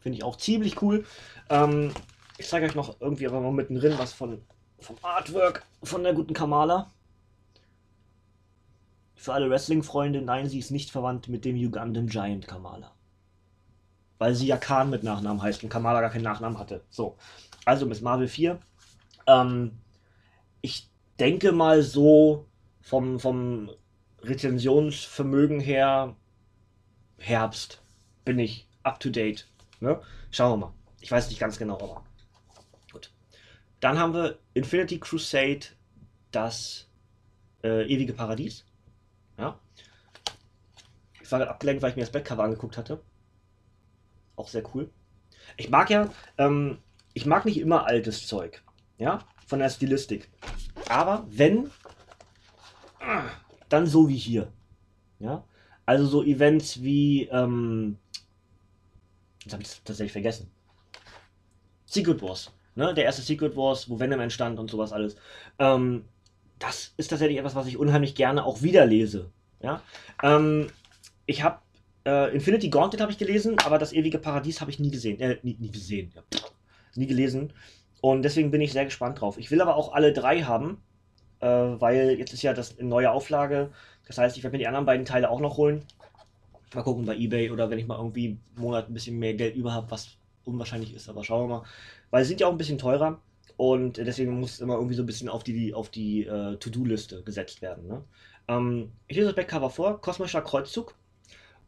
Finde 0.00 0.18
ich 0.18 0.24
auch 0.24 0.36
ziemlich 0.36 0.82
cool. 0.82 1.06
Ähm, 1.48 1.92
ich 2.38 2.48
zeige 2.48 2.66
euch 2.66 2.74
noch 2.74 3.00
irgendwie 3.00 3.26
aber 3.26 3.40
mal 3.40 3.52
mittendrin 3.52 3.98
was 3.98 4.12
von, 4.12 4.42
vom 4.80 4.96
Artwork 5.02 5.64
von 5.82 6.02
der 6.02 6.14
guten 6.14 6.34
Kamala. 6.34 6.90
Für 9.16 9.32
alle 9.32 9.48
Wrestling-Freunde, 9.48 10.20
nein, 10.20 10.48
sie 10.48 10.58
ist 10.58 10.70
nicht 10.70 10.90
verwandt 10.90 11.28
mit 11.28 11.44
dem 11.44 11.56
Ugandan 11.56 12.08
Giant 12.08 12.46
Kamala 12.46 12.94
weil 14.18 14.34
sie 14.34 14.46
ja 14.46 14.56
Khan 14.56 14.90
mit 14.90 15.02
Nachnamen 15.02 15.42
heißt 15.42 15.62
und 15.62 15.68
Kamala 15.68 16.00
gar 16.00 16.10
keinen 16.10 16.24
Nachnamen 16.24 16.58
hatte. 16.58 16.82
So, 16.90 17.16
also 17.64 17.86
Miss 17.86 18.00
Marvel 18.00 18.28
4. 18.28 18.58
Ähm, 19.26 19.72
ich 20.60 20.88
denke 21.18 21.52
mal 21.52 21.82
so 21.82 22.46
vom, 22.80 23.18
vom 23.18 23.70
Rezensionsvermögen 24.22 25.60
her 25.60 26.16
Herbst 27.18 27.82
bin 28.24 28.38
ich 28.38 28.66
up 28.82 28.98
to 29.00 29.10
date. 29.10 29.46
Ne? 29.80 30.00
Schauen 30.30 30.52
wir 30.52 30.66
mal. 30.66 30.72
Ich 31.00 31.10
weiß 31.10 31.28
nicht 31.28 31.38
ganz 31.38 31.58
genau, 31.58 31.74
aber. 31.74 32.02
Dann 33.84 33.98
haben 33.98 34.14
wir 34.14 34.38
Infinity 34.54 34.98
Crusade, 34.98 35.66
das 36.30 36.88
äh, 37.62 37.86
ewige 37.86 38.14
Paradies. 38.14 38.64
Ja. 39.36 39.60
Ich 41.20 41.30
war 41.30 41.38
gerade 41.38 41.50
abgelenkt, 41.50 41.82
weil 41.82 41.90
ich 41.90 41.96
mir 41.96 42.00
das 42.04 42.10
Backcover 42.10 42.44
angeguckt 42.44 42.78
hatte. 42.78 43.02
Auch 44.36 44.48
sehr 44.48 44.62
cool. 44.74 44.90
Ich 45.58 45.68
mag 45.68 45.90
ja, 45.90 46.08
ähm, 46.38 46.78
ich 47.12 47.26
mag 47.26 47.44
nicht 47.44 47.58
immer 47.58 47.84
altes 47.84 48.26
Zeug. 48.26 48.62
Ja, 48.96 49.18
von 49.46 49.58
der 49.58 49.68
Stilistik. 49.68 50.30
Aber 50.88 51.26
wenn, 51.28 51.70
dann 53.68 53.86
so 53.86 54.08
wie 54.08 54.16
hier. 54.16 54.50
Ja, 55.18 55.44
also 55.84 56.06
so 56.06 56.22
Events 56.24 56.82
wie, 56.82 57.24
ähm, 57.24 57.98
jetzt 59.42 59.52
habe 59.52 59.62
ich 59.62 59.68
es 59.68 59.84
tatsächlich 59.84 60.12
vergessen. 60.12 60.50
Secret 61.84 62.22
Wars. 62.22 62.50
Ne? 62.74 62.94
Der 62.94 63.04
erste 63.04 63.22
Secret 63.22 63.56
Wars, 63.56 63.88
wo 63.88 63.98
Venom 63.98 64.20
entstand 64.20 64.58
und 64.58 64.70
sowas 64.70 64.92
alles. 64.92 65.16
Ähm, 65.58 66.04
das 66.58 66.94
ist 66.96 67.08
tatsächlich 67.08 67.38
etwas, 67.38 67.54
was 67.54 67.66
ich 67.66 67.76
unheimlich 67.76 68.14
gerne 68.14 68.44
auch 68.44 68.62
wieder 68.62 68.86
lese. 68.86 69.30
Ja? 69.60 69.82
Ähm, 70.22 70.68
ich 71.26 71.42
habe 71.42 71.58
äh, 72.06 72.34
Infinity 72.34 72.68
Gauntlet 72.68 73.00
habe 73.00 73.12
ich 73.12 73.18
gelesen, 73.18 73.56
aber 73.64 73.78
das 73.78 73.92
ewige 73.92 74.18
Paradies 74.18 74.60
habe 74.60 74.70
ich 74.70 74.78
nie 74.78 74.90
gesehen. 74.90 75.20
Äh, 75.20 75.38
nie, 75.42 75.56
nie 75.58 75.70
gesehen. 75.70 76.12
Ja. 76.14 76.22
Nie 76.96 77.06
gelesen. 77.06 77.52
Und 78.00 78.22
deswegen 78.22 78.50
bin 78.50 78.60
ich 78.60 78.72
sehr 78.72 78.84
gespannt 78.84 79.20
drauf. 79.20 79.38
Ich 79.38 79.50
will 79.50 79.60
aber 79.60 79.76
auch 79.76 79.94
alle 79.94 80.12
drei 80.12 80.42
haben, 80.42 80.82
äh, 81.40 81.46
weil 81.46 82.18
jetzt 82.18 82.32
ist 82.32 82.42
ja 82.42 82.52
das 82.52 82.78
eine 82.78 82.88
neue 82.88 83.10
Auflage. 83.10 83.70
Das 84.06 84.18
heißt, 84.18 84.36
ich 84.36 84.42
werde 84.42 84.54
mir 84.54 84.58
die 84.58 84.66
anderen 84.66 84.86
beiden 84.86 85.06
Teile 85.06 85.30
auch 85.30 85.40
noch 85.40 85.56
holen. 85.56 85.84
Mal 86.74 86.82
gucken 86.82 87.06
bei 87.06 87.16
Ebay 87.16 87.50
oder 87.50 87.70
wenn 87.70 87.78
ich 87.78 87.86
mal 87.86 87.96
irgendwie 87.96 88.26
einen 88.26 88.40
Monat 88.56 88.88
ein 88.88 88.94
bisschen 88.94 89.18
mehr 89.18 89.34
Geld 89.34 89.54
über 89.54 89.72
habe, 89.72 89.90
was 89.90 90.18
unwahrscheinlich 90.44 90.94
ist, 90.94 91.08
aber 91.08 91.24
schauen 91.24 91.48
wir 91.48 91.58
mal. 91.60 91.64
Weil 92.14 92.22
sie 92.22 92.28
sind 92.28 92.40
ja 92.40 92.46
auch 92.46 92.52
ein 92.52 92.58
bisschen 92.58 92.78
teurer 92.78 93.20
und 93.56 93.96
deswegen 93.96 94.38
muss 94.38 94.52
es 94.52 94.60
immer 94.60 94.74
irgendwie 94.74 94.94
so 94.94 95.02
ein 95.02 95.06
bisschen 95.06 95.28
auf 95.28 95.42
die, 95.42 95.74
auf 95.74 95.90
die 95.90 96.24
äh, 96.24 96.56
To-Do-Liste 96.58 97.24
gesetzt 97.24 97.60
werden. 97.60 97.88
Ne? 97.88 98.04
Ähm, 98.46 98.92
ich 99.08 99.16
lese 99.16 99.26
das 99.26 99.34
Backcover 99.34 99.68
vor: 99.68 100.00
Kosmischer 100.00 100.40
Kreuzzug. 100.40 100.94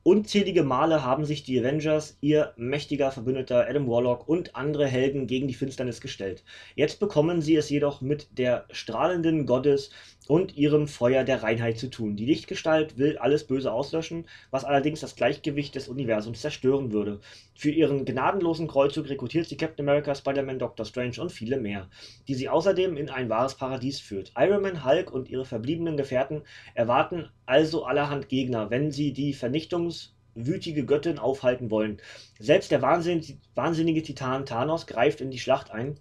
Unzählige 0.05 0.63
Male 0.63 1.03
haben 1.03 1.25
sich 1.25 1.43
die 1.43 1.59
Avengers, 1.59 2.17
ihr 2.21 2.53
mächtiger 2.57 3.11
Verbündeter 3.11 3.67
Adam 3.69 3.89
Warlock 3.89 4.29
und 4.29 4.55
andere 4.55 4.87
Helden 4.87 5.27
gegen 5.27 5.49
die 5.49 5.55
Finsternis 5.55 6.01
gestellt. 6.01 6.45
Jetzt 6.77 7.01
bekommen 7.01 7.43
sie 7.43 7.57
es 7.57 7.69
jedoch 7.69 8.01
mit 8.01 8.39
der 8.39 8.67
strahlenden 8.71 9.47
Gottes 9.47 9.91
und 10.29 10.57
ihrem 10.57 10.89
Feuer 10.89 11.25
der 11.25 11.43
Reinheit 11.43 11.79
zu 11.79 11.89
tun. 11.89 12.17
Die 12.17 12.27
Lichtgestalt 12.27 12.99
will 12.99 13.17
alles 13.19 13.47
Böse 13.47 13.73
auslöschen, 13.73 14.27
was 14.51 14.65
allerdings 14.65 15.01
das 15.01 15.15
Gleichgewicht 15.15 15.75
des 15.75 15.89
Universums 15.89 16.41
zerstören 16.41 16.93
würde. 16.93 17.21
Für 17.55 17.71
ihren 17.71 18.05
gnadenlosen 18.05 18.67
Kreuzzug 18.67 19.09
rekrutiert 19.09 19.47
sie 19.47 19.57
Captain 19.57 19.89
America, 19.89 20.15
Spider-Man, 20.15 20.59
Doctor 20.59 20.85
Strange 20.85 21.21
und 21.21 21.31
viele 21.31 21.59
mehr, 21.59 21.89
die 22.29 22.35
sie 22.35 22.49
außerdem 22.49 22.97
in 22.97 23.09
ein 23.11 23.29
wahres 23.29 23.55
Paradies 23.55 24.01
führt. 24.01 24.33
Iron 24.37 24.63
Man, 24.63 24.85
Hulk 24.85 25.13
und 25.13 25.29
ihre 25.29 25.45
verbliebenen 25.45 25.97
Gefährten 25.97 26.43
erwarten 26.75 27.29
also 27.47 27.85
allerhand 27.85 28.29
Gegner, 28.29 28.71
wenn 28.71 28.91
sie 28.91 29.13
die 29.13 29.33
vernichtungswütige 29.33 30.85
Göttin 30.85 31.19
aufhalten 31.19 31.71
wollen. 31.71 31.99
Selbst 32.41 32.71
der 32.73 32.83
wahnsinnige 32.83 34.03
Titan 34.03 34.45
Thanos 34.45 34.87
greift 34.87 35.21
in 35.21 35.31
die 35.31 35.39
Schlacht 35.39 35.71
ein, 35.71 36.01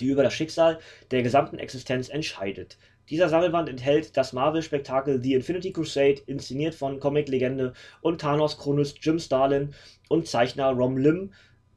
die 0.00 0.06
über 0.06 0.22
das 0.22 0.34
Schicksal 0.34 0.80
der 1.12 1.22
gesamten 1.22 1.58
Existenz 1.58 2.08
entscheidet. 2.08 2.76
Dieser 3.10 3.28
Sammelband 3.28 3.68
enthält 3.68 4.16
das 4.16 4.32
Marvel-Spektakel 4.32 5.22
The 5.22 5.34
Infinity 5.34 5.72
Crusade, 5.72 6.22
inszeniert 6.26 6.74
von 6.74 7.00
Comic-Legende 7.00 7.74
und 8.00 8.20
Thanos-Chronist 8.20 8.98
Jim 9.02 9.18
Starlin 9.18 9.74
und 10.08 10.26
Zeichner 10.26 10.70
Ron 10.70 10.96
Lim, 10.96 11.32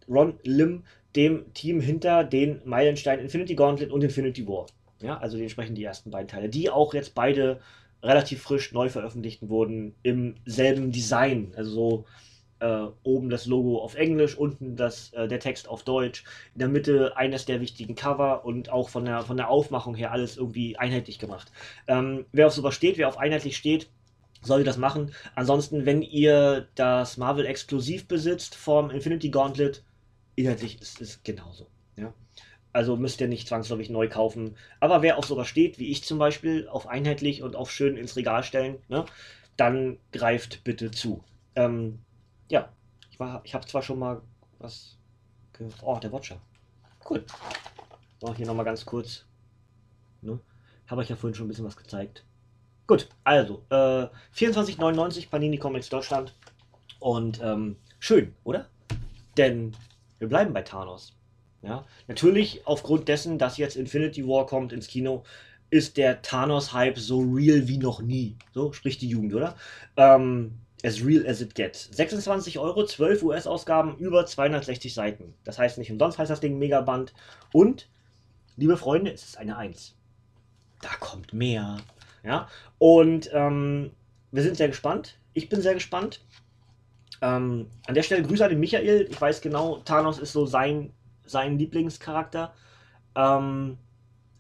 Ron 0.07 0.39
Lim, 0.43 0.83
dem 1.15 1.53
Team 1.53 1.81
hinter 1.81 2.23
den 2.23 2.61
Meilenstein 2.63 3.19
Infinity 3.19 3.55
Gauntlet 3.55 3.91
und 3.91 4.03
Infinity 4.03 4.47
War. 4.47 4.67
Ja, 5.01 5.17
also 5.17 5.35
dementsprechend 5.35 5.77
die 5.77 5.83
ersten 5.83 6.11
beiden 6.11 6.27
Teile, 6.27 6.49
die 6.49 6.69
auch 6.69 6.93
jetzt 6.93 7.13
beide 7.13 7.59
relativ 8.01 8.41
frisch 8.41 8.71
neu 8.71 8.89
veröffentlicht 8.89 9.47
wurden, 9.49 9.95
im 10.03 10.35
selben 10.45 10.91
Design. 10.91 11.51
Also 11.55 11.71
so 11.71 12.05
äh, 12.59 12.87
oben 13.03 13.29
das 13.29 13.45
Logo 13.45 13.79
auf 13.79 13.95
Englisch, 13.95 14.37
unten 14.37 14.75
das, 14.75 15.13
äh, 15.13 15.27
der 15.27 15.39
Text 15.39 15.67
auf 15.67 15.83
Deutsch, 15.83 16.23
in 16.53 16.59
der 16.59 16.67
Mitte 16.67 17.15
eines 17.17 17.45
der 17.45 17.61
wichtigen 17.61 17.95
Cover 17.95 18.45
und 18.45 18.69
auch 18.69 18.89
von 18.89 19.05
der, 19.05 19.21
von 19.21 19.37
der 19.37 19.49
Aufmachung 19.49 19.95
her 19.95 20.11
alles 20.11 20.37
irgendwie 20.37 20.77
einheitlich 20.77 21.19
gemacht. 21.19 21.51
Ähm, 21.87 22.25
wer 22.31 22.47
auf 22.47 22.53
sowas 22.53 22.75
steht, 22.75 22.97
wer 22.97 23.07
auf 23.07 23.17
einheitlich 23.17 23.57
steht, 23.57 23.89
sollte 24.41 24.65
das 24.65 24.77
machen. 24.77 25.13
Ansonsten, 25.35 25.85
wenn 25.85 26.01
ihr 26.01 26.67
das 26.75 27.17
Marvel 27.17 27.45
exklusiv 27.45 28.07
besitzt 28.07 28.55
vom 28.55 28.89
Infinity 28.89 29.29
Gauntlet, 29.29 29.83
inhaltlich 30.35 30.81
ist 30.81 31.01
es 31.01 31.23
genauso. 31.23 31.67
Ja? 31.95 32.13
Also 32.73 32.95
müsst 32.95 33.21
ihr 33.21 33.27
nicht 33.27 33.47
zwangsläufig 33.47 33.89
neu 33.89 34.07
kaufen. 34.07 34.55
Aber 34.79 35.01
wer 35.01 35.17
auf 35.17 35.25
sowas 35.25 35.47
steht, 35.47 35.79
wie 35.79 35.89
ich 35.89 36.03
zum 36.03 36.19
Beispiel, 36.19 36.67
auf 36.67 36.87
einheitlich 36.87 37.41
und 37.41 37.55
auf 37.55 37.71
schön 37.71 37.97
ins 37.97 38.15
Regal 38.15 38.43
stellen, 38.43 38.77
ne, 38.87 39.05
dann 39.55 39.97
greift 40.11 40.63
bitte 40.63 40.91
zu. 40.91 41.23
Ähm, 41.55 41.99
ja, 42.49 42.69
ich, 43.09 43.19
ich 43.43 43.53
habe 43.53 43.65
zwar 43.65 43.81
schon 43.81 43.99
mal 43.99 44.21
was. 44.59 44.97
Oh, 45.81 45.97
der 45.97 46.11
Watcher. 46.11 46.39
Cool. 47.09 47.23
So, 48.19 48.33
hier 48.33 48.45
nochmal 48.45 48.65
ganz 48.65 48.85
kurz. 48.85 49.25
Ne? 50.21 50.39
Habe 50.87 51.03
ich 51.03 51.09
ja 51.09 51.15
vorhin 51.15 51.35
schon 51.35 51.45
ein 51.45 51.49
bisschen 51.49 51.65
was 51.65 51.77
gezeigt. 51.77 52.23
Gut, 52.85 53.09
also, 53.23 53.63
äh, 53.69 54.07
24,99 54.35 55.29
Panini 55.29 55.57
Comics 55.57 55.89
Deutschland. 55.89 56.33
Und 56.99 57.41
ähm, 57.41 57.77
schön, 57.99 58.33
oder? 58.43 58.67
Denn 59.35 59.75
wir 60.19 60.27
bleiben 60.27 60.53
bei 60.53 60.61
Thanos. 60.61 61.13
Ja, 61.61 61.85
natürlich 62.07 62.65
aufgrund 62.65 63.07
dessen, 63.07 63.39
dass 63.39 63.57
jetzt 63.57 63.75
Infinity 63.75 64.25
War 64.27 64.45
kommt 64.45 64.71
ins 64.71 64.87
Kino, 64.87 65.23
ist 65.69 65.97
der 65.97 66.21
Thanos-Hype 66.21 66.97
so 66.97 67.19
real 67.19 67.67
wie 67.67 67.77
noch 67.77 68.01
nie. 68.01 68.37
So 68.53 68.71
spricht 68.71 69.01
die 69.01 69.09
Jugend, 69.09 69.33
oder? 69.33 69.55
Ähm, 69.97 70.59
as 70.83 71.03
real 71.03 71.25
as 71.27 71.41
it 71.41 71.55
gets. 71.55 71.89
26 71.91 72.59
Euro, 72.59 72.85
12 72.85 73.23
US-Ausgaben, 73.23 73.97
über 73.97 74.25
260 74.25 74.93
Seiten. 74.93 75.33
Das 75.43 75.57
heißt 75.57 75.77
nicht 75.77 75.91
umsonst 75.91 76.19
heißt 76.19 76.29
das 76.29 76.39
Ding 76.39 76.59
Megaband. 76.59 77.13
Und, 77.51 77.87
liebe 78.55 78.77
Freunde, 78.77 79.11
es 79.11 79.23
ist 79.23 79.37
eine 79.37 79.57
1. 79.57 79.95
Da 80.81 80.89
kommt 80.99 81.33
mehr. 81.33 81.77
Ja, 82.23 82.47
und 82.77 83.29
ähm, 83.33 83.91
wir 84.31 84.43
sind 84.43 84.57
sehr 84.57 84.67
gespannt. 84.67 85.17
Ich 85.33 85.49
bin 85.49 85.61
sehr 85.61 85.73
gespannt. 85.73 86.21
Ähm, 87.21 87.67
an 87.87 87.95
der 87.95 88.03
Stelle 88.03 88.23
Grüße 88.23 88.43
an 88.43 88.51
den 88.51 88.59
Michael. 88.59 89.07
Ich 89.09 89.19
weiß 89.19 89.41
genau, 89.41 89.77
Thanos 89.77 90.19
ist 90.19 90.33
so 90.33 90.45
sein, 90.45 90.93
sein 91.25 91.57
Lieblingscharakter. 91.57 92.53
Ähm, 93.15 93.77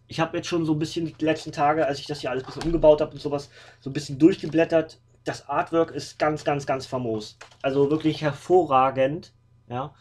ich 0.07 0.19
habe 0.19 0.37
jetzt 0.37 0.47
schon 0.47 0.65
so 0.65 0.73
ein 0.73 0.79
bisschen 0.79 1.17
die 1.17 1.25
letzten 1.25 1.51
Tage, 1.51 1.85
als 1.87 1.99
ich 1.99 2.05
das 2.05 2.21
hier 2.21 2.29
alles 2.29 2.43
ein 2.43 2.47
bisschen 2.47 2.63
umgebaut 2.63 3.01
habe 3.01 3.11
und 3.11 3.19
sowas, 3.21 3.49
so 3.79 3.89
ein 3.89 3.93
bisschen 3.93 4.19
durchgeblättert 4.19 4.99
das 5.27 5.49
Artwork 5.49 5.91
ist 5.91 6.19
ganz, 6.19 6.43
ganz, 6.43 6.65
ganz 6.65 6.85
famos. 6.85 7.37
Also 7.61 7.91
wirklich 7.91 8.21
hervorragend. 8.21 9.33
Ja. 9.69 9.93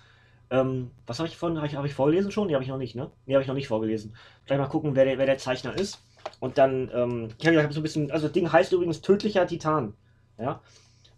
Ähm, 0.50 0.92
was 1.06 1.18
habe 1.18 1.28
ich 1.28 1.36
von? 1.36 1.56
Habe 1.56 1.66
ich, 1.66 1.74
hab 1.74 1.84
ich 1.84 1.94
vorgelesen 1.94 2.30
schon? 2.30 2.48
Die 2.48 2.54
habe 2.54 2.62
ich 2.62 2.70
noch 2.70 2.78
nicht, 2.78 2.94
ne? 2.94 3.10
Die 3.26 3.34
habe 3.34 3.42
ich 3.42 3.48
noch 3.48 3.54
nicht 3.54 3.68
vorgelesen. 3.68 4.14
Gleich 4.46 4.58
mal 4.58 4.68
gucken, 4.68 4.94
wer 4.94 5.04
der, 5.04 5.18
wer 5.18 5.26
der 5.26 5.38
Zeichner 5.38 5.74
ist. 5.74 6.00
Und 6.38 6.58
dann, 6.58 6.90
ähm, 6.94 7.28
ich 7.38 7.46
habe 7.46 7.72
so 7.72 7.80
ein 7.80 7.82
bisschen, 7.82 8.10
also 8.10 8.26
das 8.26 8.32
Ding 8.32 8.50
heißt 8.50 8.72
übrigens 8.72 9.00
Tödlicher 9.00 9.46
Titan. 9.46 9.94
Ja. 10.38 10.60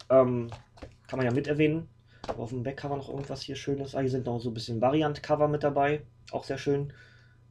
Ähm, 0.09 0.49
kann 1.07 1.19
man 1.19 1.27
ja 1.27 1.33
mit 1.33 1.47
erwähnen. 1.47 1.89
Auf 2.37 2.51
dem 2.51 2.63
Backcover 2.63 2.97
noch 2.97 3.09
irgendwas 3.09 3.43
hier 3.43 3.57
Schönes. 3.57 3.95
Ah, 3.95 4.01
hier 4.01 4.11
sind 4.11 4.27
noch 4.27 4.41
so 4.41 4.51
ein 4.51 4.55
bisschen 4.55 4.81
Variant-Cover 4.81 5.49
mit 5.49 5.63
dabei. 5.63 6.03
Auch 6.31 6.45
sehr 6.45 6.59
schön. 6.59 6.93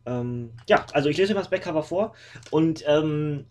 Ähm, 0.06 0.54
ja, 0.68 0.86
also 0.94 1.10
ich 1.10 1.18
lese 1.18 1.34
mir 1.34 1.40
das 1.40 1.50
Backcover 1.50 1.84
vor. 1.84 2.14
Und 2.52 2.84
ähm, 2.88 3.46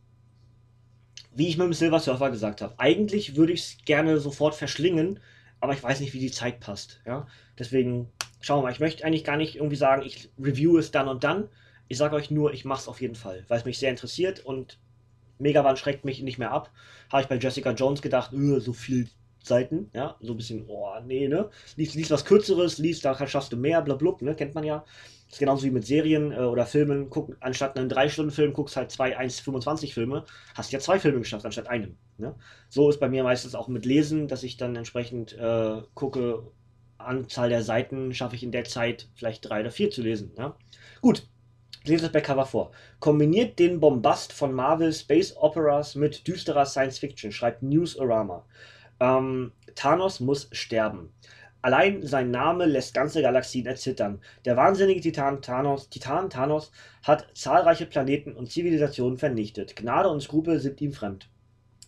wie 1.37 1.49
ich 1.49 1.59
mit 1.59 1.66
dem 1.66 1.72
Silver 1.74 2.01
Surfer 2.01 2.30
gesagt 2.30 2.62
habe, 2.62 2.74
eigentlich 2.78 3.37
würde 3.37 3.53
ich 3.53 3.61
es 3.61 3.76
gerne 3.84 4.18
sofort 4.18 4.55
verschlingen, 4.55 5.20
aber 5.61 5.74
ich 5.74 5.82
weiß 5.82 6.01
nicht, 6.01 6.14
wie 6.14 6.18
die 6.18 6.30
Zeit 6.30 6.61
passt. 6.61 7.01
Ja? 7.07 7.26
Deswegen 7.59 8.09
schauen 8.41 8.61
wir 8.61 8.64
mal. 8.64 8.72
Ich 8.72 8.80
möchte 8.80 9.05
eigentlich 9.05 9.24
gar 9.24 9.37
nicht 9.37 9.57
irgendwie 9.57 9.76
sagen, 9.76 10.03
ich 10.03 10.30
review 10.39 10.78
es 10.78 10.91
dann 10.91 11.09
und 11.09 11.24
dann. 11.24 11.49
Ich 11.89 11.99
sage 11.99 12.16
euch 12.16 12.30
nur, 12.30 12.53
ich 12.53 12.64
mache 12.64 12.80
es 12.80 12.89
auf 12.89 13.01
jeden 13.01 13.14
Fall, 13.14 13.45
weil 13.49 13.59
es 13.59 13.64
mich 13.64 13.78
sehr 13.78 13.91
interessiert 13.91 14.41
und 14.45 14.78
Megaban 15.39 15.76
schreckt 15.76 16.05
mich 16.05 16.22
nicht 16.22 16.39
mehr 16.39 16.53
ab. 16.53 16.70
Habe 17.12 17.22
ich 17.22 17.28
bei 17.28 17.37
Jessica 17.37 17.72
Jones 17.72 18.01
gedacht, 18.01 18.32
öh, 18.32 18.59
so 18.59 18.72
viel 18.72 19.09
Seiten, 19.47 19.90
ja, 19.94 20.16
so 20.20 20.32
ein 20.32 20.36
bisschen, 20.36 20.64
oh, 20.68 20.88
nee, 21.07 21.28
ne? 21.28 21.51
Lies, 21.76 21.94
lies 21.94 22.11
was 22.11 22.24
Kürzeres, 22.24 22.78
lies, 22.78 23.01
da 23.01 23.14
schaffst 23.26 23.53
du 23.53 23.57
mehr, 23.57 23.82
blablabla, 23.82 24.30
ne? 24.30 24.34
Kennt 24.34 24.55
man 24.55 24.64
ja. 24.64 24.84
Das 25.26 25.34
ist 25.34 25.38
genauso 25.40 25.64
wie 25.64 25.70
mit 25.70 25.84
Serien 25.84 26.30
äh, 26.30 26.36
oder 26.36 26.66
Filmen. 26.66 27.11
Guck, 27.11 27.36
anstatt 27.40 27.76
einen 27.76 27.90
3-Stunden-Film 27.90 28.53
guckst 28.53 28.76
halt 28.76 28.92
zwei 28.92 29.18
1,25 29.18 29.92
Filme. 29.92 30.24
Hast 30.55 30.70
ja 30.70 30.78
zwei 30.78 31.01
Filme 31.01 31.18
geschafft 31.18 31.44
anstatt 31.44 31.68
einem. 31.68 31.97
Ne? 32.18 32.34
So 32.68 32.88
ist 32.88 33.01
bei 33.01 33.09
mir 33.09 33.24
meistens 33.24 33.55
auch 33.57 33.66
mit 33.66 33.84
Lesen, 33.84 34.28
dass 34.28 34.44
ich 34.44 34.57
dann 34.57 34.76
entsprechend 34.76 35.32
äh, 35.36 35.82
gucke, 35.94 36.44
Anzahl 36.99 37.49
der 37.49 37.62
Seiten 37.62 38.14
schaffe 38.14 38.36
ich 38.36 38.42
in 38.42 38.53
der 38.53 38.64
Zeit 38.64 39.09
vielleicht 39.14 39.49
drei 39.49 39.61
oder 39.61 39.70
vier 39.70 39.90
zu 39.90 40.03
lesen. 40.03 40.32
Ja? 40.38 40.57
Gut, 41.01 41.26
ich 41.82 41.90
lese 41.90 42.05
das 42.05 42.12
bei 42.12 42.20
Cover 42.20 42.47
vor. 42.47 42.72
Kombiniert 43.01 43.59
den 43.59 43.80
Bombast 43.80 44.32
von 44.32 44.53
Marvel 44.53 44.92
Space 44.92 45.36
Operas 45.36 45.94
mit 45.94 46.26
düsterer 46.26 46.66
Science 46.66 46.99
Fiction, 46.99 47.32
schreibt 47.32 47.62
Newsarama. 47.62 48.44
Ähm, 49.01 49.53
Thanos 49.74 50.20
muss 50.20 50.49
sterben. 50.53 51.11
Allein 51.62 52.07
sein 52.07 52.30
Name 52.30 52.64
lässt 52.64 52.94
ganze 52.94 53.22
Galaxien 53.22 53.66
erzittern. 53.66 54.20
Der 54.44 54.57
wahnsinnige 54.57 55.01
Titan 55.01 55.42
Thanos, 55.42 55.88
Titan 55.88 56.30
Thanos 56.30 56.70
hat 57.03 57.26
zahlreiche 57.34 57.86
Planeten 57.86 58.34
und 58.34 58.51
Zivilisationen 58.51 59.18
vernichtet. 59.18 59.74
Gnade 59.74 60.09
und 60.09 60.22
Skrupel 60.22 60.61
sind 60.61 60.80
ihm 60.80 60.92
fremd. 60.92 61.28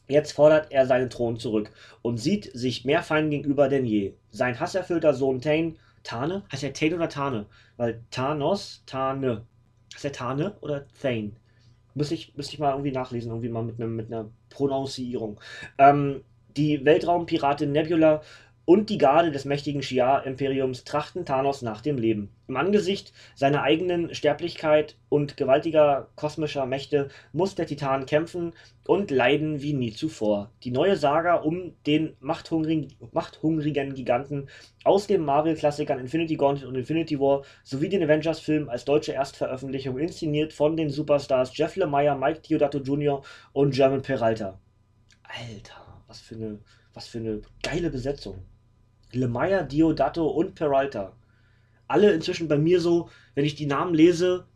Jetzt 0.08 0.32
fordert 0.32 0.72
er 0.72 0.86
seinen 0.86 1.10
Thron 1.10 1.38
zurück 1.38 1.70
und 2.02 2.16
sieht 2.16 2.50
sich 2.54 2.84
mehr 2.84 3.02
Feinden 3.02 3.30
gegenüber 3.30 3.68
denn 3.68 3.84
je. 3.84 4.14
Sein 4.30 4.58
hasserfüllter 4.58 5.14
Sohn 5.14 5.40
Tane, 5.40 5.74
Tane? 6.02 6.42
Heißt 6.50 6.64
er 6.64 6.72
Tane 6.72 6.96
oder 6.96 7.08
Tane? 7.08 7.46
Weil 7.76 8.02
Thanos, 8.10 8.82
Tane. 8.86 9.46
Heißt 9.94 10.06
er 10.06 10.12
Tane 10.12 10.56
oder 10.60 10.86
Thane? 11.00 11.32
Müsste 11.94 12.14
ich, 12.14 12.34
müsste 12.36 12.54
ich 12.54 12.58
mal 12.58 12.72
irgendwie 12.72 12.92
nachlesen, 12.92 13.30
irgendwie 13.30 13.48
mal 13.50 13.62
mit, 13.62 13.78
ne, 13.78 13.86
mit 13.86 14.06
einer 14.06 14.30
Pronouncierung. 14.48 15.38
Ähm, 15.76 16.24
die 16.56 16.84
Weltraumpiratin 16.84 17.72
Nebula 17.72 18.22
und 18.68 18.90
die 18.90 18.98
Garde 18.98 19.30
des 19.30 19.46
mächtigen 19.46 19.80
Shi'ar-Imperiums 19.80 20.84
trachten 20.84 21.24
Thanos 21.24 21.62
nach 21.62 21.80
dem 21.80 21.96
Leben. 21.96 22.28
Im 22.48 22.58
Angesicht 22.58 23.14
seiner 23.34 23.62
eigenen 23.62 24.14
Sterblichkeit 24.14 24.98
und 25.08 25.38
gewaltiger 25.38 26.10
kosmischer 26.16 26.66
Mächte 26.66 27.08
muss 27.32 27.54
der 27.54 27.66
Titan 27.66 28.04
kämpfen 28.04 28.52
und 28.86 29.10
leiden 29.10 29.62
wie 29.62 29.72
nie 29.72 29.94
zuvor. 29.94 30.50
Die 30.64 30.70
neue 30.70 30.96
Saga 30.96 31.36
um 31.36 31.72
den 31.86 32.14
machthungrigen, 32.20 32.92
machthungrigen 33.10 33.94
Giganten 33.94 34.50
aus 34.84 35.06
den 35.06 35.24
Marvel-Klassikern 35.24 35.98
Infinity 35.98 36.36
Gauntlet 36.36 36.68
und 36.68 36.74
Infinity 36.74 37.18
War 37.18 37.44
sowie 37.64 37.88
den 37.88 38.02
Avengers-Film 38.02 38.68
als 38.68 38.84
deutsche 38.84 39.12
Erstveröffentlichung 39.12 39.96
inszeniert 39.96 40.52
von 40.52 40.76
den 40.76 40.90
Superstars 40.90 41.56
Jeff 41.56 41.74
Lemire, 41.76 42.18
Mike 42.18 42.42
Diodato 42.42 42.80
Jr. 42.80 43.22
und 43.54 43.70
German 43.74 44.02
Peralta. 44.02 44.60
Alter, 45.22 45.87
was 46.08 46.20
für 46.20 46.34
eine, 46.34 46.58
was 46.94 47.06
für 47.06 47.18
eine 47.18 47.42
geile 47.62 47.90
Besetzung. 47.90 48.44
Lemire, 49.12 49.64
Diodato 49.64 50.26
und 50.26 50.54
Peralta. 50.54 51.14
Alle 51.86 52.12
inzwischen 52.12 52.48
bei 52.48 52.58
mir 52.58 52.80
so, 52.80 53.08
wenn 53.34 53.44
ich 53.44 53.54
die 53.54 53.66
Namen 53.66 53.94
lese, 53.94 54.46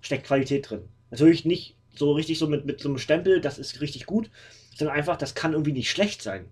steckt 0.00 0.26
Qualität 0.26 0.68
drin. 0.68 0.88
Natürlich 1.10 1.44
nicht 1.44 1.76
so 1.94 2.12
richtig 2.12 2.38
so 2.38 2.48
mit, 2.48 2.66
mit 2.66 2.80
so 2.80 2.88
einem 2.88 2.98
Stempel, 2.98 3.40
das 3.40 3.58
ist 3.58 3.80
richtig 3.80 4.06
gut, 4.06 4.30
sondern 4.74 4.96
einfach, 4.96 5.16
das 5.16 5.34
kann 5.34 5.52
irgendwie 5.52 5.72
nicht 5.72 5.90
schlecht 5.90 6.22
sein. 6.22 6.50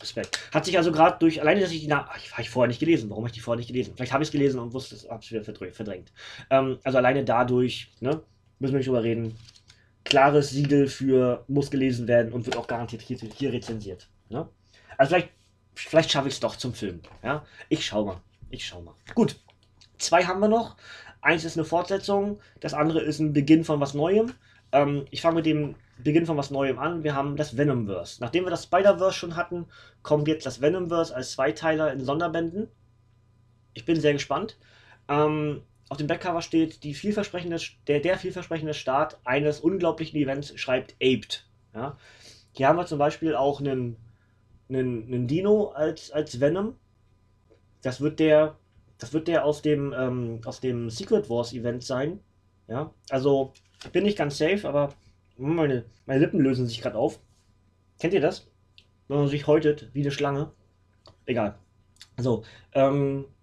Respekt. 0.00 0.38
Hat 0.52 0.64
sich 0.64 0.76
also 0.76 0.92
gerade 0.92 1.18
durch, 1.18 1.40
alleine, 1.40 1.60
dass 1.60 1.72
ich 1.72 1.80
die 1.80 1.86
Namen, 1.86 2.08
habe 2.08 2.42
ich 2.42 2.50
vorher 2.50 2.68
nicht 2.68 2.80
gelesen. 2.80 3.10
Warum 3.10 3.24
habe 3.24 3.30
ich 3.30 3.34
die 3.34 3.40
vorher 3.40 3.58
nicht 3.58 3.68
gelesen? 3.68 3.94
Vielleicht 3.96 4.12
habe 4.12 4.22
ich 4.22 4.28
es 4.28 4.32
gelesen 4.32 4.60
und 4.60 4.72
wusste 4.72 4.96
habe 5.08 5.22
es 5.22 5.30
wieder 5.30 5.44
verdrängt. 5.44 6.12
Ähm, 6.50 6.78
also 6.84 6.98
alleine 6.98 7.24
dadurch, 7.24 7.90
ne, 8.00 8.22
müssen 8.58 8.74
wir 8.74 8.78
nicht 8.78 8.88
drüber 8.88 9.02
reden. 9.02 9.36
Klares 10.08 10.50
Siegel 10.50 10.88
für 10.88 11.44
muss 11.48 11.70
gelesen 11.70 12.08
werden 12.08 12.32
und 12.32 12.46
wird 12.46 12.56
auch 12.56 12.66
garantiert 12.66 13.02
hier, 13.02 13.18
hier 13.18 13.52
rezensiert. 13.52 14.08
Ne? 14.28 14.48
Also 14.96 15.14
vielleicht, 15.14 15.30
vielleicht 15.74 16.10
schaffe 16.10 16.28
ich 16.28 16.34
es 16.34 16.40
doch 16.40 16.56
zum 16.56 16.74
Film. 16.74 17.00
Ja? 17.22 17.44
Ich 17.68 17.86
schau 17.86 18.04
mal. 18.04 18.20
Ich 18.50 18.66
schau 18.66 18.80
mal. 18.80 18.94
Gut. 19.14 19.36
Zwei 19.98 20.24
haben 20.24 20.40
wir 20.40 20.48
noch. 20.48 20.76
Eins 21.20 21.44
ist 21.44 21.56
eine 21.56 21.64
Fortsetzung, 21.64 22.40
das 22.60 22.74
andere 22.74 23.00
ist 23.00 23.18
ein 23.18 23.32
Beginn 23.32 23.64
von 23.64 23.80
was 23.80 23.92
Neuem. 23.94 24.32
Ähm, 24.70 25.06
ich 25.10 25.20
fange 25.20 25.36
mit 25.36 25.46
dem 25.46 25.74
Beginn 25.98 26.26
von 26.26 26.36
was 26.36 26.50
Neuem 26.50 26.78
an. 26.78 27.02
Wir 27.02 27.14
haben 27.14 27.36
das 27.36 27.56
Venomverse. 27.56 28.18
Nachdem 28.20 28.44
wir 28.44 28.50
das 28.50 28.64
Spider-Verse 28.64 29.18
schon 29.18 29.36
hatten, 29.36 29.66
kommt 30.02 30.28
jetzt 30.28 30.46
das 30.46 30.60
Venomverse 30.60 31.14
als 31.14 31.32
Zweiteiler 31.32 31.92
in 31.92 32.04
Sonderbänden. 32.04 32.68
Ich 33.74 33.84
bin 33.84 34.00
sehr 34.00 34.12
gespannt. 34.12 34.56
Ähm, 35.08 35.62
auf 35.88 35.96
dem 35.96 36.06
Backcover 36.06 36.42
steht 36.42 36.82
die 36.84 36.94
vielversprechende, 36.94 37.58
der, 37.86 38.00
der 38.00 38.18
vielversprechende 38.18 38.74
Start 38.74 39.18
eines 39.24 39.60
unglaublichen 39.60 40.18
Events, 40.18 40.52
schreibt 40.58 40.94
Aped. 41.02 41.46
Ja? 41.74 41.96
Hier 42.52 42.68
haben 42.68 42.76
wir 42.76 42.86
zum 42.86 42.98
Beispiel 42.98 43.34
auch 43.34 43.60
einen, 43.60 43.96
einen, 44.68 45.04
einen 45.04 45.26
Dino 45.26 45.68
als, 45.68 46.10
als 46.10 46.40
Venom. 46.40 46.74
Das 47.82 48.00
wird 48.00 48.18
der, 48.18 48.56
das 48.98 49.12
wird 49.12 49.28
der 49.28 49.44
aus 49.44 49.62
dem, 49.62 49.94
ähm, 49.96 50.40
aus 50.44 50.60
dem 50.60 50.90
Secret 50.90 51.30
Wars 51.30 51.52
Event 51.52 51.84
sein. 51.84 52.20
Ja, 52.66 52.92
also 53.08 53.54
bin 53.92 54.04
nicht 54.04 54.18
ganz 54.18 54.36
safe, 54.36 54.68
aber 54.68 54.92
meine, 55.38 55.84
meine 56.04 56.20
Lippen 56.20 56.40
lösen 56.40 56.66
sich 56.66 56.82
gerade 56.82 56.98
auf. 56.98 57.18
Kennt 57.98 58.12
ihr 58.12 58.20
das? 58.20 58.46
Wenn 59.06 59.18
man 59.18 59.28
sich 59.28 59.46
häutet 59.46 59.88
wie 59.94 60.02
eine 60.02 60.10
Schlange. 60.10 60.52
Egal. 61.24 61.58
So, 62.18 62.44
ähm, 62.72 63.24
ich 63.24 63.37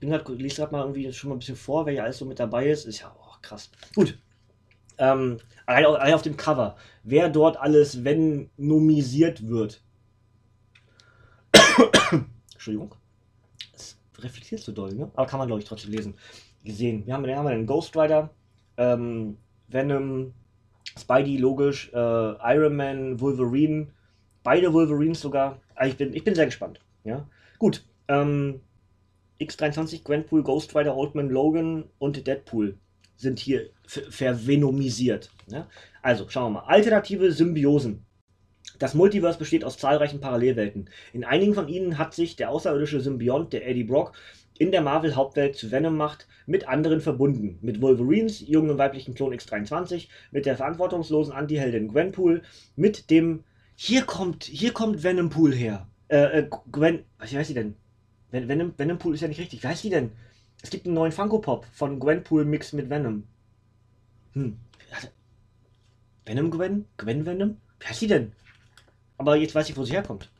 bin 0.00 0.10
gerade, 0.10 0.32
lese 0.32 0.56
gerade 0.56 0.72
mal 0.72 0.80
irgendwie 0.80 1.12
schon 1.12 1.28
mal 1.28 1.36
ein 1.36 1.38
bisschen 1.38 1.56
vor, 1.56 1.86
wer 1.86 1.92
hier 1.92 2.04
alles 2.04 2.18
so 2.18 2.24
mit 2.24 2.40
dabei 2.40 2.68
ist. 2.68 2.86
Ist 2.86 3.00
ja 3.00 3.14
oh, 3.16 3.34
krass. 3.42 3.70
Gut. 3.94 4.18
Ähm, 4.98 5.38
allein, 5.66 5.86
allein 5.86 6.14
auf 6.14 6.22
dem 6.22 6.36
Cover, 6.36 6.76
wer 7.04 7.28
dort 7.28 7.56
alles 7.58 8.04
venomisiert 8.04 9.46
wird. 9.46 9.82
Entschuldigung. 12.52 12.94
Das 13.72 13.96
reflektiert 14.18 14.60
so 14.60 14.72
doll, 14.72 14.94
ne? 14.94 15.10
Aber 15.14 15.26
kann 15.26 15.38
man, 15.38 15.48
glaube 15.48 15.62
ich, 15.62 15.68
trotzdem 15.68 15.92
lesen. 15.92 16.14
Gesehen. 16.64 17.06
Wir 17.06 17.14
haben, 17.14 17.24
wir 17.24 17.36
haben 17.36 17.46
einen 17.46 17.66
Ghost 17.66 17.96
Rider, 17.96 18.30
ähm, 18.76 19.38
Venom, 19.68 20.34
Spidey, 20.98 21.38
logisch, 21.38 21.90
äh, 21.94 21.96
Iron 21.96 22.76
Man, 22.76 23.20
Wolverine, 23.20 23.88
beide 24.42 24.72
Wolverines 24.72 25.20
sogar. 25.20 25.58
Also 25.74 25.92
ich, 25.92 25.96
bin, 25.96 26.12
ich 26.14 26.24
bin 26.24 26.34
sehr 26.34 26.46
gespannt. 26.46 26.80
Ja? 27.04 27.26
Gut, 27.58 27.86
ähm, 28.08 28.60
X23, 29.40 30.04
Gwenpool, 30.04 30.42
Ghost 30.42 30.74
Rider, 30.76 30.96
Oldman, 30.96 31.30
Logan 31.30 31.84
und 31.98 32.26
Deadpool 32.26 32.78
sind 33.16 33.38
hier 33.38 33.70
vervenomisiert. 33.86 35.30
Ja? 35.48 35.68
Also, 36.02 36.28
schauen 36.28 36.52
wir 36.52 36.60
mal. 36.60 36.66
Alternative 36.66 37.32
Symbiosen. 37.32 38.04
Das 38.78 38.94
Multiverse 38.94 39.38
besteht 39.38 39.62
aus 39.62 39.76
zahlreichen 39.76 40.20
Parallelwelten. 40.20 40.88
In 41.12 41.24
einigen 41.24 41.52
von 41.52 41.68
ihnen 41.68 41.98
hat 41.98 42.14
sich 42.14 42.36
der 42.36 42.50
außerirdische 42.50 43.00
Symbiont, 43.00 43.52
der 43.52 43.68
Eddie 43.68 43.84
Brock, 43.84 44.12
in 44.58 44.72
der 44.72 44.80
Marvel-Hauptwelt 44.80 45.56
zu 45.56 45.70
Venom 45.70 45.96
macht, 45.96 46.26
mit 46.46 46.66
anderen 46.68 47.00
verbunden. 47.00 47.58
Mit 47.60 47.82
Wolverines 47.82 48.40
jungen 48.40 48.78
weiblichen 48.78 49.14
Klon 49.14 49.34
X23, 49.34 50.08
mit 50.30 50.46
der 50.46 50.56
verantwortungslosen 50.56 51.32
Anti-Heldin 51.32 51.88
Gwenpool, 51.88 52.42
mit 52.76 53.10
dem. 53.10 53.44
Hier 53.74 54.02
kommt, 54.02 54.44
hier 54.44 54.72
kommt 54.72 55.02
Venompool 55.02 55.54
her. 55.54 55.88
Äh, 56.08 56.40
äh, 56.40 56.50
Gwen. 56.72 57.04
Was 57.18 57.32
heißt 57.32 57.48
sie 57.48 57.54
denn? 57.54 57.76
Venom, 58.30 58.74
Venompool 58.76 59.14
ist 59.14 59.20
ja 59.20 59.28
nicht 59.28 59.40
richtig. 59.40 59.62
Wie 59.62 59.66
heißt 59.66 59.84
die 59.84 59.90
denn? 59.90 60.12
Es 60.62 60.70
gibt 60.70 60.86
einen 60.86 60.94
neuen 60.94 61.12
Funko 61.12 61.38
Pop 61.38 61.66
von 61.72 61.98
Gwenpool 61.98 62.44
Mix 62.44 62.72
mit 62.72 62.90
Venom. 62.90 63.24
Hm. 64.34 64.58
Venom 66.26 66.50
Gwen? 66.50 66.84
Gwen 66.96 67.26
Venom? 67.26 67.56
Wie 67.78 67.86
heißt 67.86 68.02
die 68.02 68.06
denn? 68.06 68.32
Aber 69.18 69.36
jetzt 69.36 69.54
weiß 69.54 69.68
ich, 69.68 69.76
wo 69.76 69.84
sie 69.84 69.92
herkommt. 69.92 70.30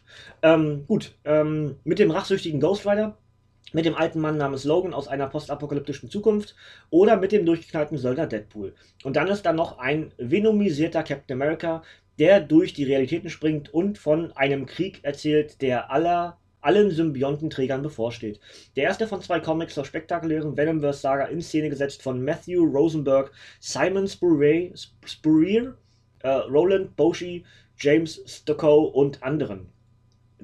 Ähm, 0.42 0.84
gut. 0.86 1.14
Ähm, 1.24 1.76
mit 1.84 1.98
dem 1.98 2.10
rachsüchtigen 2.10 2.60
Ghost 2.60 2.86
Rider 2.86 3.16
mit 3.72 3.84
dem 3.84 3.94
alten 3.94 4.20
Mann 4.20 4.36
namens 4.36 4.64
Logan 4.64 4.94
aus 4.94 5.08
einer 5.08 5.28
postapokalyptischen 5.28 6.10
Zukunft 6.10 6.56
oder 6.90 7.16
mit 7.16 7.32
dem 7.32 7.46
durchgeknallten 7.46 7.98
Söldner 7.98 8.26
Deadpool. 8.26 8.74
Und 9.04 9.16
dann 9.16 9.28
ist 9.28 9.42
da 9.42 9.52
noch 9.52 9.78
ein 9.78 10.12
venomisierter 10.18 11.02
Captain 11.02 11.40
America, 11.40 11.82
der 12.18 12.40
durch 12.40 12.74
die 12.74 12.84
Realitäten 12.84 13.30
springt 13.30 13.72
und 13.72 13.98
von 13.98 14.32
einem 14.32 14.66
Krieg 14.66 15.00
erzählt, 15.04 15.62
der 15.62 15.90
aller, 15.90 16.38
allen 16.60 16.90
Symbiontenträgern 16.90 17.82
bevorsteht. 17.82 18.40
Der 18.76 18.84
erste 18.84 19.06
von 19.06 19.22
zwei 19.22 19.40
Comics 19.40 19.74
zur 19.74 19.84
spektakulären 19.84 20.56
Venomverse-Saga 20.56 21.24
in 21.26 21.40
Szene 21.40 21.70
gesetzt 21.70 22.02
von 22.02 22.22
Matthew 22.22 22.64
Rosenberg, 22.64 23.32
Simon 23.60 24.08
Spurrier, 24.08 25.76
äh, 26.20 26.28
Roland 26.28 26.96
Boshi, 26.96 27.44
James 27.78 28.22
Stockow 28.26 28.92
und 28.94 29.22
anderen. 29.22 29.72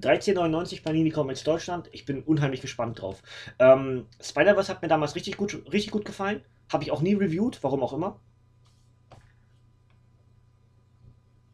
13,99 0.01 0.83
Panini 0.83 1.11
Comics 1.11 1.43
Deutschland. 1.45 1.89
Ich 1.93 2.05
bin 2.05 2.23
unheimlich 2.23 2.61
gespannt 2.61 3.01
drauf. 3.01 3.23
Ähm, 3.59 4.07
Spider-Verse 4.21 4.71
hat 4.71 4.83
mir 4.83 4.89
damals 4.89 5.15
richtig 5.15 5.37
gut, 5.37 5.63
richtig 5.73 5.91
gut 5.91 6.05
gefallen. 6.05 6.43
Habe 6.73 6.85
ich 6.85 6.91
auch 6.91 7.01
nie 7.01 7.15
reviewed, 7.15 7.63
warum 7.63 7.83
auch 7.83 7.93
immer. 7.93 8.21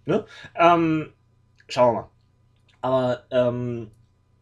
Ne? 0.04 0.24
Ähm, 0.56 1.12
schauen 1.68 1.94
wir 1.94 2.00
mal. 2.02 2.10
Aber 2.80 3.24
ähm, 3.30 3.92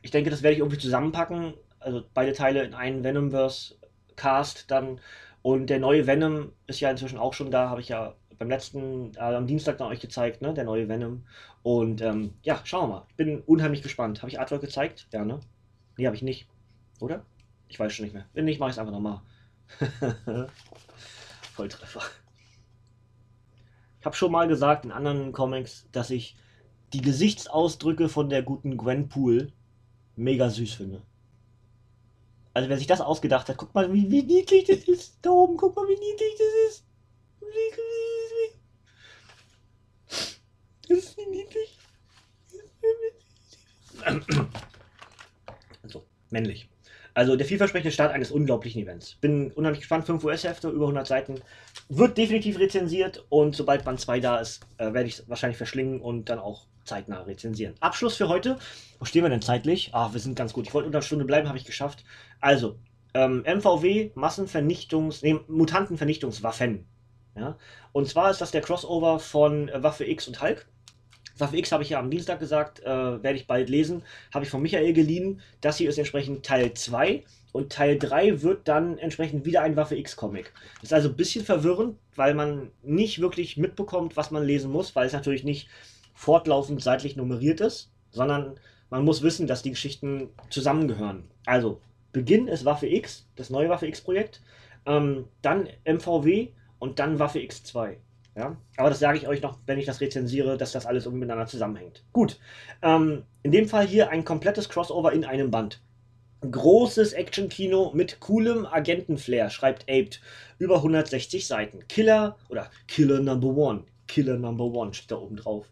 ich 0.03 0.11
denke, 0.11 0.31
das 0.31 0.43
werde 0.43 0.55
ich 0.55 0.61
irgendwie 0.61 0.79
zusammenpacken. 0.79 1.55
Also 1.79 2.03
beide 2.15 2.33
Teile 2.33 2.63
in 2.63 2.75
einen 2.75 3.05
Venomverse 3.05 3.77
Cast 4.17 4.71
dann. 4.71 5.01
Und 5.43 5.69
der 5.69 5.79
neue 5.79 6.07
Venom 6.07 6.53
ist 6.67 6.81
ja 6.81 6.91
inzwischen 6.91 7.19
auch 7.19 7.33
schon 7.33 7.51
da, 7.51 7.71
habe 7.71 7.81
ich 7.81 7.89
ja 7.89 8.15
beim 8.39 8.49
letzten, 8.49 9.15
äh, 9.17 9.21
am 9.21 9.47
Dienstag 9.47 9.79
dann 9.79 9.89
euch 9.89 10.01
gezeigt, 10.01 10.43
ne? 10.43 10.55
Der 10.55 10.65
neue 10.65 10.89
Venom. 10.89 11.25
Und 11.63 12.01
ähm, 12.01 12.35
ja, 12.43 12.61
schauen 12.65 12.89
wir 12.89 12.97
mal. 12.97 13.07
Ich 13.09 13.17
bin 13.17 13.41
unheimlich 13.41 13.83
gespannt. 13.83 14.23
Habe 14.23 14.31
ich 14.31 14.41
Artwork 14.41 14.63
gezeigt? 14.63 15.09
Ja, 15.13 15.25
ne? 15.25 15.41
Nee, 15.97 16.07
habe 16.07 16.17
ich 16.17 16.23
nicht. 16.23 16.49
Oder? 17.01 17.25
Ich 17.69 17.79
weiß 17.79 17.93
schon 17.93 18.05
nicht 18.05 18.15
mehr. 18.15 18.27
Wenn 18.33 18.47
nicht, 18.47 18.59
mache 18.59 18.71
ich 18.71 18.75
es 18.75 18.79
einfach 18.79 18.93
nochmal. 18.93 19.21
Volltreffer. 21.53 22.03
Ich 24.01 24.07
habe 24.07 24.17
schon 24.17 24.33
mal 24.33 24.49
gesagt 24.49 24.87
in 24.87 24.93
anderen 24.93 25.33
Comics, 25.33 25.87
dass 25.93 26.11
ich 26.11 26.37
die 26.95 27.03
Gesichtsausdrücke 27.03 28.09
von 28.09 28.31
der 28.31 28.43
guten 28.43 28.77
Gwenpool 28.79 29.53
mega 30.21 30.51
süß 30.51 30.75
finde. 30.75 31.03
Also 32.53 32.68
wer 32.68 32.79
sich 32.79 32.87
das 32.87 33.01
ausgedacht 33.01 33.49
hat, 33.49 33.57
guck 33.57 33.75
mal, 33.75 33.93
wie, 33.93 34.11
wie 34.11 34.23
niedlich 34.23 34.64
das 34.64 34.85
ist. 34.85 35.18
Da 35.23 35.31
oben, 35.31 35.57
guck 35.57 35.75
mal, 35.77 35.87
wie 35.89 35.99
niedlich 35.99 36.35
das 36.39 36.49
ist. 36.68 36.85
Das 40.89 40.99
ist 40.99 41.16
nicht 41.16 41.31
niedlich. 41.31 41.79
Also, 45.83 46.05
männlich. 46.31 46.68
Also 47.14 47.37
der 47.37 47.47
vielversprechende 47.47 47.93
Start 47.93 48.12
eines 48.12 48.31
unglaublichen 48.31 48.83
Events. 48.83 49.16
Bin 49.16 49.53
unheimlich 49.53 49.81
gespannt. 49.81 50.07
5 50.07 50.25
US-Hefte, 50.25 50.68
über 50.68 50.87
100 50.87 51.07
Seiten. 51.07 51.41
Wird 51.89 52.18
definitiv 52.18 52.59
rezensiert 52.59 53.25
und 53.29 53.55
sobald 53.55 53.85
Band 53.85 54.01
2 54.01 54.21
da 54.21 54.39
ist, 54.39 54.61
äh, 54.79 54.93
werde 54.93 55.07
ich 55.09 55.18
es 55.18 55.29
wahrscheinlich 55.29 55.59
verschlingen 55.59 56.01
und 56.01 56.29
dann 56.29 56.39
auch 56.39 56.66
zeitnah 56.91 57.22
rezensieren. 57.22 57.74
Abschluss 57.78 58.16
für 58.16 58.28
heute. 58.28 58.59
Wo 58.99 59.05
stehen 59.05 59.22
wir 59.22 59.30
denn 59.30 59.43
zeitlich? 59.43 59.91
Ah, 59.93 60.12
wir 60.12 60.20
sind 60.20 60.34
ganz 60.34 60.53
gut. 60.53 60.66
Ich 60.66 60.74
wollte 60.74 60.86
unter 60.86 61.03
Stunde 61.03 61.24
bleiben, 61.24 61.47
habe 61.49 61.57
ich 61.57 61.64
geschafft. 61.64 62.05
Also, 62.41 62.78
ähm, 63.14 63.45
MVW, 63.47 64.11
Massenvernichtungs-, 64.16 65.20
nee, 65.22 65.38
Mutantenvernichtungswaffen. 65.47 66.84
Ja? 67.36 67.57
Und 67.93 68.09
zwar 68.09 68.30
ist 68.32 68.41
das 68.41 68.51
der 68.51 68.61
Crossover 68.61 69.20
von 69.20 69.68
äh, 69.68 69.82
Waffe 69.82 70.05
X 70.05 70.26
und 70.26 70.43
Hulk. 70.43 70.66
Waffe 71.38 71.57
X 71.59 71.70
habe 71.70 71.84
ich 71.84 71.91
ja 71.91 72.01
am 72.01 72.11
Dienstag 72.11 72.41
gesagt, 72.41 72.80
äh, 72.80 72.86
werde 72.86 73.34
ich 73.36 73.47
bald 73.47 73.70
lesen. 73.70 74.03
Habe 74.34 74.45
ich 74.45 74.51
von 74.51 74.61
Michael 74.61 74.93
geliehen. 74.93 75.41
Das 75.61 75.76
hier 75.76 75.88
ist 75.88 75.99
entsprechend 75.99 76.45
Teil 76.45 76.74
2. 76.74 77.22
Und 77.53 77.72
Teil 77.72 77.99
3 77.99 78.43
wird 78.43 78.66
dann 78.66 78.99
entsprechend 78.99 79.45
wieder 79.45 79.62
ein 79.62 79.76
Waffe 79.76 79.97
X-Comic. 79.97 80.53
Ist 80.82 80.93
also 80.93 81.09
ein 81.09 81.16
bisschen 81.16 81.45
verwirrend, 81.45 81.99
weil 82.16 82.34
man 82.34 82.72
nicht 82.82 83.20
wirklich 83.20 83.57
mitbekommt, 83.57 84.16
was 84.16 84.32
man 84.32 84.45
lesen 84.45 84.70
muss, 84.72 84.95
weil 84.97 85.07
es 85.07 85.12
natürlich 85.12 85.45
nicht 85.45 85.68
fortlaufend 86.21 86.83
seitlich 86.83 87.16
nummeriert 87.16 87.62
ist, 87.62 87.91
sondern 88.11 88.61
man 88.91 89.07
muss 89.07 89.23
wissen, 89.23 89.47
dass 89.47 89.62
die 89.62 89.71
Geschichten 89.71 90.29
zusammengehören. 90.51 91.25
Also, 91.47 91.81
Beginn 92.12 92.47
ist 92.47 92.66
Waffe 92.66 92.89
X, 92.89 93.27
das 93.37 93.49
neue 93.49 93.71
Waffe 93.71 93.87
X-Projekt. 93.87 94.43
Ähm, 94.85 95.25
dann 95.41 95.66
MVW 95.87 96.49
und 96.79 96.99
dann 96.99 97.18
Waffe 97.18 97.39
X2. 97.39 97.97
Ja? 98.37 98.59
Aber 98.77 98.91
das 98.91 98.99
sage 98.99 99.16
ich 99.16 99.29
euch 99.29 99.41
noch, 99.41 99.61
wenn 99.64 99.79
ich 99.79 99.87
das 99.87 100.03
rezensiere, 100.03 100.59
dass 100.59 100.73
das 100.73 100.85
alles 100.85 101.07
irgendwie 101.07 101.21
miteinander 101.21 101.47
zusammenhängt. 101.47 102.05
Gut. 102.12 102.39
Ähm, 102.83 103.23
in 103.43 103.51
dem 103.53 103.66
Fall 103.66 103.87
hier 103.87 104.11
ein 104.11 104.25
komplettes 104.27 104.68
Crossover 104.68 105.12
in 105.12 105.25
einem 105.25 105.51
Band. 105.51 105.81
Großes 106.43 107.14
Action-Kino 107.14 107.93
mit 107.95 108.21
coolem 108.21 108.66
Agentenflair, 108.66 109.49
schreibt 109.49 109.85
Aped. 109.85 110.21
Über 110.59 110.77
160 110.77 111.47
Seiten. 111.47 111.89
Killer 111.89 112.37
oder 112.51 112.71
Killer 112.89 113.21
Number 113.21 113.49
One. 113.49 113.85
Killer 114.07 114.37
Number 114.37 114.64
One 114.64 114.93
steht 114.93 115.12
da 115.12 115.16
oben 115.16 115.37
drauf. 115.37 115.66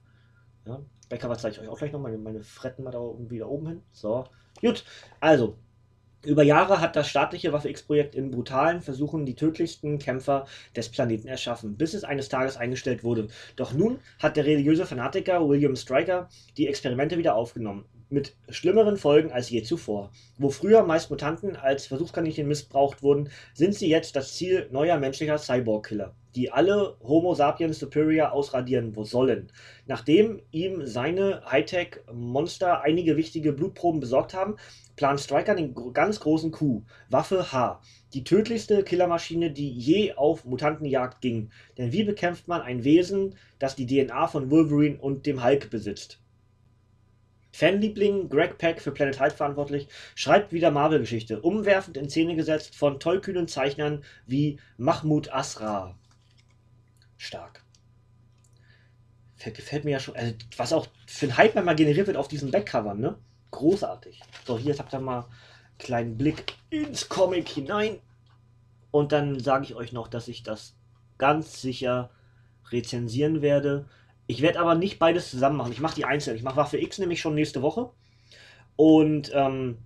Ja? 0.69 1.17
Cover 1.17 1.39
zeige 1.39 1.57
ich 1.57 1.61
euch 1.63 1.69
auch 1.69 1.79
gleich 1.79 1.93
noch 1.93 2.01
meine, 2.01 2.19
meine 2.19 2.43
Fretten 2.43 2.85
mal 2.85 2.91
da 2.91 2.99
oben 3.01 3.31
wieder 3.31 3.49
oben 3.49 3.67
hin. 3.69 3.83
So. 3.93 4.25
Gut. 4.61 4.85
Also, 5.21 5.57
Über 6.25 6.43
Jahre 6.43 6.81
hat 6.81 6.97
das 6.97 7.09
staatliche 7.09 7.53
Waffe 7.53 7.69
X-Projekt 7.69 8.17
in 8.17 8.33
brutalen 8.33 8.81
Versuchen 8.81 9.25
die 9.25 9.37
tödlichsten 9.37 9.99
Kämpfer 10.01 10.47
des 10.75 10.89
Planeten 10.89 11.29
erschaffen, 11.29 11.77
bis 11.77 11.95
es 11.95 12.03
eines 12.03 12.29
Tages 12.29 12.57
eingestellt 12.57 13.05
wurde. 13.05 13.29
Doch 13.55 13.73
nun 13.73 14.01
hat 14.19 14.37
der 14.37 14.45
religiöse 14.45 14.85
Fanatiker 14.85 15.49
William 15.49 15.77
Stryker 15.77 16.29
die 16.57 16.67
Experimente 16.67 17.19
wieder 17.19 17.37
aufgenommen, 17.37 17.85
mit 18.11 18.37
schlimmeren 18.49 18.97
Folgen 18.97 19.33
als 19.33 19.51
je 19.51 19.63
zuvor. 19.63 20.11
Wo 20.39 20.51
früher 20.51 20.83
meist 20.85 21.11
Mutanten 21.11 21.57
als 21.57 21.87
Versuchskaninchen 21.87 22.49
missbraucht 22.49 23.03
wurden, 23.03 23.31
sind 23.55 23.75
sie 23.75 23.89
jetzt 23.89 24.17
das 24.17 24.35
Ziel 24.35 24.69
neuer 24.71 24.99
menschlicher 24.99 25.39
Cyborg-Killer, 25.39 26.15
die 26.35 26.51
alle 26.51 26.97
Homo 27.03 27.35
sapiens 27.35 27.79
superior 27.79 28.33
ausradieren 28.33 28.95
sollen. 29.05 29.53
Nachdem 29.87 30.41
ihm 30.51 30.87
seine 30.87 31.43
Hightech-Monster 31.51 32.83
einige 32.83 33.17
wichtige 33.17 33.53
Blutproben 33.53 34.01
besorgt 34.01 34.35
haben, 34.35 34.57
plant 34.97 35.21
Stryker 35.21 35.55
den 35.55 35.75
ganz 35.93 36.21
großen 36.21 36.51
Coup. 36.51 36.85
Waffe 37.11 37.53
H. 37.53 37.81
Die 38.15 38.25
tödlichste 38.25 38.85
Killermaschine, 38.85 39.51
die 39.51 39.71
je 39.71 40.15
auf 40.15 40.45
Mutantenjagd 40.45 41.21
ging. 41.21 41.51
Denn 41.77 41.93
wie 41.93 42.05
bekämpft 42.05 42.49
man 42.49 42.63
ein 42.63 42.85
Wesen, 42.85 43.37
das 43.59 43.77
die 43.77 43.87
DNA 43.87 44.27
von 44.29 44.51
Wolverine 44.51 44.99
und 44.99 45.27
dem 45.27 45.45
Hulk 45.45 45.71
besitzt? 45.71 46.21
Fanliebling 47.59 48.29
Greg 48.29 48.57
Peck 48.57 48.81
für 48.81 48.93
Planet 48.93 49.19
Hulk 49.19 49.33
verantwortlich, 49.33 49.89
schreibt 50.15 50.53
wieder 50.53 50.71
Marvel-Geschichte, 50.71 51.41
umwerfend 51.41 51.97
in 51.97 52.09
Szene 52.09 52.37
gesetzt 52.37 52.77
von 52.77 53.01
tollkühnen 53.01 53.49
Zeichnern 53.49 54.05
wie 54.27 54.61
Mahmoud 54.77 55.33
Asra. 55.33 55.99
Stark. 57.17 57.65
Gefällt 59.43 59.85
mir 59.85 59.91
ja 59.93 59.99
schon, 59.99 60.15
also 60.15 60.35
was 60.57 60.73
auch 60.73 60.87
für 61.09 61.27
ein 61.27 61.37
Hype 61.37 61.57
mal 61.57 61.75
generiert 61.75 62.07
wird 62.07 62.17
auf 62.17 62.29
diesen 62.29 62.53
Backcovern, 62.53 63.01
ne? 63.01 63.19
Großartig. 63.51 64.21
So, 64.47 64.57
hier 64.57 64.79
habt 64.79 64.95
ihr 64.95 65.01
mal 65.01 65.23
einen 65.23 65.79
kleinen 65.79 66.17
Blick 66.17 66.55
ins 66.71 67.09
Comic 67.09 67.49
hinein. 67.49 67.99
Und 68.93 69.11
dann 69.11 69.41
sage 69.41 69.65
ich 69.65 69.75
euch 69.75 69.93
noch, 69.93 70.07
dass 70.07 70.29
ich 70.29 70.45
das 70.45 70.77
ganz 71.19 71.61
sicher 71.61 72.11
rezensieren 72.71 73.43
werde. 73.43 73.87
Ich 74.29 74.41
werde 74.43 74.61
aber 74.61 74.77
nicht 74.77 75.01
beides 75.01 75.31
zusammen 75.31 75.57
machen. 75.57 75.73
Ich 75.73 75.81
mache 75.81 75.97
die 75.97 76.05
einzeln. 76.05 76.37
Ich 76.37 76.45
mache 76.45 76.57
Waffe 76.57 76.79
X 76.79 76.99
nämlich 76.99 77.21
schon 77.21 77.35
nächste 77.35 77.63
Woche. 77.63 77.91
Und 78.77 79.33
ähm, 79.35 79.79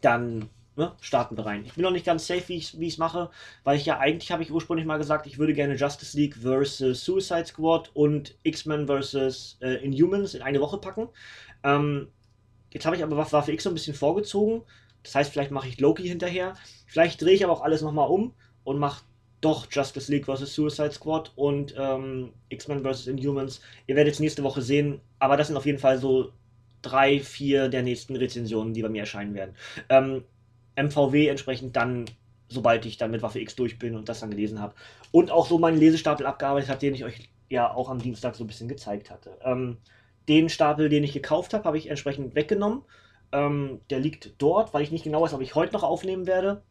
dann 0.00 0.48
ne, 0.74 0.92
starten 1.00 1.36
wir 1.36 1.46
rein. 1.46 1.64
Ich 1.64 1.74
bin 1.74 1.84
noch 1.84 1.92
nicht 1.92 2.06
ganz 2.06 2.26
safe, 2.26 2.48
wie 2.48 2.56
ich 2.56 2.74
es 2.74 2.98
mache, 2.98 3.30
weil 3.62 3.76
ich 3.76 3.86
ja 3.86 4.00
eigentlich 4.00 4.32
habe 4.32 4.42
ich 4.42 4.50
ursprünglich 4.50 4.86
mal 4.86 4.98
gesagt, 4.98 5.28
ich 5.28 5.38
würde 5.38 5.54
gerne 5.54 5.76
Justice 5.76 6.16
League 6.16 6.34
vs. 6.34 7.04
Suicide 7.04 7.46
Squad 7.46 7.92
und 7.94 8.34
X-Men 8.42 8.88
vs. 8.88 9.58
Äh, 9.60 9.84
Inhumans 9.84 10.34
in 10.34 10.42
eine 10.42 10.60
Woche 10.60 10.78
packen. 10.78 11.08
Ähm, 11.62 12.08
Jetzt 12.74 12.86
habe 12.86 12.96
ich 12.96 13.04
aber 13.04 13.16
Waffe 13.16 13.52
X 13.52 13.62
so 13.62 13.70
ein 13.70 13.74
bisschen 13.74 13.94
vorgezogen. 13.94 14.62
Das 15.04 15.14
heißt, 15.14 15.32
vielleicht 15.32 15.52
mache 15.52 15.68
ich 15.68 15.80
Loki 15.80 16.06
hinterher. 16.08 16.54
Vielleicht 16.86 17.22
drehe 17.22 17.32
ich 17.32 17.44
aber 17.44 17.52
auch 17.52 17.62
alles 17.62 17.82
nochmal 17.82 18.10
um 18.10 18.34
und 18.64 18.78
mache 18.78 19.04
doch 19.44 19.66
Justice 19.70 20.10
League 20.10 20.26
vs. 20.26 20.54
Suicide 20.54 20.92
Squad 20.92 21.32
und 21.36 21.74
ähm, 21.76 22.32
X-Men 22.48 22.82
vs. 22.82 23.06
Inhumans. 23.06 23.60
Ihr 23.86 23.96
werdet 23.96 24.14
es 24.14 24.20
nächste 24.20 24.42
Woche 24.42 24.62
sehen, 24.62 25.00
aber 25.18 25.36
das 25.36 25.48
sind 25.48 25.56
auf 25.56 25.66
jeden 25.66 25.78
Fall 25.78 25.98
so 25.98 26.32
drei, 26.82 27.20
vier 27.20 27.68
der 27.68 27.82
nächsten 27.82 28.16
Rezensionen, 28.16 28.74
die 28.74 28.82
bei 28.82 28.88
mir 28.88 29.00
erscheinen 29.00 29.34
werden. 29.34 29.54
Ähm, 29.88 30.24
MVW 30.76 31.28
entsprechend 31.28 31.76
dann, 31.76 32.06
sobald 32.48 32.86
ich 32.86 32.96
dann 32.96 33.10
mit 33.10 33.22
Waffe 33.22 33.40
X 33.40 33.54
durch 33.56 33.78
bin 33.78 33.96
und 33.96 34.08
das 34.08 34.20
dann 34.20 34.30
gelesen 34.30 34.60
habe. 34.60 34.74
Und 35.12 35.30
auch 35.30 35.46
so 35.46 35.58
meinen 35.58 35.78
Lesestapel 35.78 36.26
abgearbeitet 36.26 36.70
habe, 36.70 36.80
den 36.80 36.94
ich 36.94 37.04
euch 37.04 37.28
ja 37.48 37.72
auch 37.72 37.90
am 37.90 37.98
Dienstag 37.98 38.34
so 38.34 38.44
ein 38.44 38.48
bisschen 38.48 38.68
gezeigt 38.68 39.10
hatte. 39.10 39.38
Ähm, 39.42 39.76
den 40.28 40.48
Stapel, 40.48 40.88
den 40.88 41.04
ich 41.04 41.12
gekauft 41.12 41.52
habe, 41.52 41.64
habe 41.64 41.78
ich 41.78 41.90
entsprechend 41.90 42.34
weggenommen. 42.34 42.82
Ähm, 43.32 43.80
der 43.90 44.00
liegt 44.00 44.34
dort, 44.38 44.72
weil 44.72 44.82
ich 44.82 44.90
nicht 44.90 45.04
genau 45.04 45.22
weiß, 45.22 45.34
ob 45.34 45.42
ich 45.42 45.54
heute 45.54 45.74
noch 45.74 45.82
aufnehmen 45.82 46.26
werde 46.26 46.62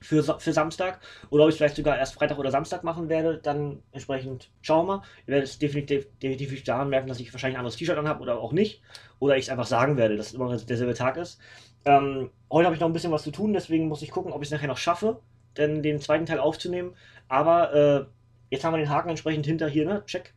für, 0.00 0.22
für 0.22 0.52
Samstag 0.52 1.00
oder 1.30 1.44
ob 1.44 1.50
ich 1.50 1.56
vielleicht 1.56 1.76
sogar 1.76 1.98
erst 1.98 2.14
Freitag 2.14 2.38
oder 2.38 2.50
Samstag 2.50 2.84
machen 2.84 3.08
werde. 3.08 3.38
Dann 3.38 3.82
entsprechend 3.92 4.50
schauen 4.62 4.86
wir 4.86 4.96
mal. 4.96 5.02
Ihr 5.26 5.34
werdet 5.34 5.48
es 5.48 5.58
definitiv, 5.58 6.06
definitiv 6.22 6.62
daran 6.64 6.88
merken, 6.88 7.08
dass 7.08 7.20
ich 7.20 7.32
wahrscheinlich 7.32 7.56
ein 7.56 7.60
anderes 7.60 7.76
T-Shirt 7.76 7.98
anhabe 7.98 8.20
oder 8.20 8.38
auch 8.38 8.52
nicht. 8.52 8.82
Oder 9.18 9.36
ich 9.36 9.44
es 9.44 9.50
einfach 9.50 9.66
sagen 9.66 9.96
werde, 9.96 10.16
dass 10.16 10.28
es 10.28 10.34
immer 10.34 10.56
derselbe 10.56 10.94
Tag 10.94 11.16
ist. 11.16 11.40
Ähm, 11.84 12.30
heute 12.50 12.66
habe 12.66 12.74
ich 12.74 12.80
noch 12.80 12.88
ein 12.88 12.92
bisschen 12.92 13.12
was 13.12 13.22
zu 13.22 13.30
tun, 13.30 13.52
deswegen 13.52 13.88
muss 13.88 14.02
ich 14.02 14.10
gucken, 14.10 14.32
ob 14.32 14.42
ich 14.42 14.48
es 14.48 14.52
nachher 14.52 14.68
noch 14.68 14.78
schaffe, 14.78 15.20
denn 15.56 15.82
den 15.82 16.00
zweiten 16.00 16.26
Teil 16.26 16.38
aufzunehmen. 16.38 16.94
Aber 17.28 17.74
äh, 17.74 18.04
jetzt 18.50 18.64
haben 18.64 18.72
wir 18.72 18.78
den 18.78 18.88
Haken 18.88 19.10
entsprechend 19.10 19.46
hinter 19.46 19.68
hier, 19.68 19.84
ne? 19.84 20.02
Check 20.06 20.34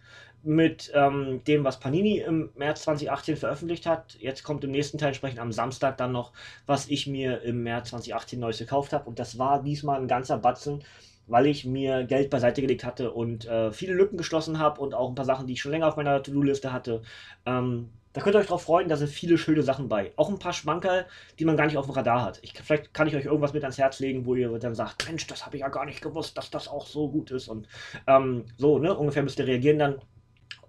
mit 0.47 0.91
ähm, 0.95 1.41
dem, 1.45 1.63
was 1.63 1.79
Panini 1.79 2.19
im 2.19 2.49
März 2.55 2.83
2018 2.83 3.37
veröffentlicht 3.37 3.85
hat. 3.85 4.15
Jetzt 4.19 4.43
kommt 4.43 4.63
im 4.63 4.71
nächsten 4.71 4.97
Teil 4.97 5.09
entsprechend 5.09 5.39
am 5.39 5.51
Samstag 5.51 5.97
dann 5.97 6.13
noch, 6.13 6.31
was 6.65 6.87
ich 6.87 7.05
mir 7.05 7.41
im 7.41 7.63
März 7.63 7.89
2018 7.89 8.39
Neues 8.39 8.57
gekauft 8.57 8.93
habe. 8.93 9.09
Und 9.09 9.19
das 9.19 9.37
war 9.37 9.61
diesmal 9.61 9.99
ein 9.99 10.07
ganzer 10.07 10.37
Batzen, 10.37 10.83
weil 11.27 11.47
ich 11.47 11.65
mir 11.65 12.05
Geld 12.05 12.29
beiseite 12.29 12.61
gelegt 12.61 12.85
hatte 12.85 13.11
und 13.11 13.45
äh, 13.45 13.71
viele 13.71 13.93
Lücken 13.93 14.17
geschlossen 14.17 14.57
habe 14.57 14.79
und 14.79 14.93
auch 14.93 15.09
ein 15.09 15.15
paar 15.15 15.25
Sachen, 15.25 15.47
die 15.47 15.53
ich 15.53 15.61
schon 15.61 15.71
länger 15.71 15.89
auf 15.89 15.97
meiner 15.97 16.23
To-Do-Liste 16.23 16.71
hatte. 16.71 17.01
Ähm, 17.45 17.89
da 18.13 18.21
könnt 18.21 18.35
ihr 18.35 18.39
euch 18.39 18.47
drauf 18.47 18.63
freuen, 18.63 18.87
da 18.89 18.95
sind 18.95 19.09
viele 19.09 19.37
schöne 19.37 19.61
Sachen 19.61 19.89
bei. 19.89 20.11
Auch 20.15 20.29
ein 20.29 20.39
paar 20.39 20.53
Schmankerl, 20.53 21.05
die 21.37 21.45
man 21.45 21.57
gar 21.57 21.65
nicht 21.65 21.77
auf 21.77 21.85
dem 21.85 21.93
Radar 21.93 22.23
hat. 22.23 22.39
Ich, 22.41 22.53
vielleicht 22.53 22.93
kann 22.93 23.07
ich 23.07 23.15
euch 23.15 23.25
irgendwas 23.25 23.53
mit 23.53 23.63
ans 23.63 23.77
Herz 23.77 23.99
legen, 23.99 24.25
wo 24.25 24.33
ihr 24.33 24.57
dann 24.57 24.73
sagt, 24.73 25.05
Mensch, 25.07 25.27
das 25.27 25.45
habe 25.45 25.57
ich 25.57 25.61
ja 25.61 25.67
gar 25.67 25.85
nicht 25.85 26.01
gewusst, 26.01 26.37
dass 26.37 26.49
das 26.49 26.67
auch 26.67 26.87
so 26.87 27.09
gut 27.09 27.29
ist. 27.29 27.47
Und 27.47 27.67
ähm, 28.07 28.45
so, 28.57 28.79
ne, 28.79 28.97
ungefähr 28.97 29.21
müsst 29.21 29.37
ihr 29.37 29.45
reagieren 29.45 29.77
dann. 29.77 30.01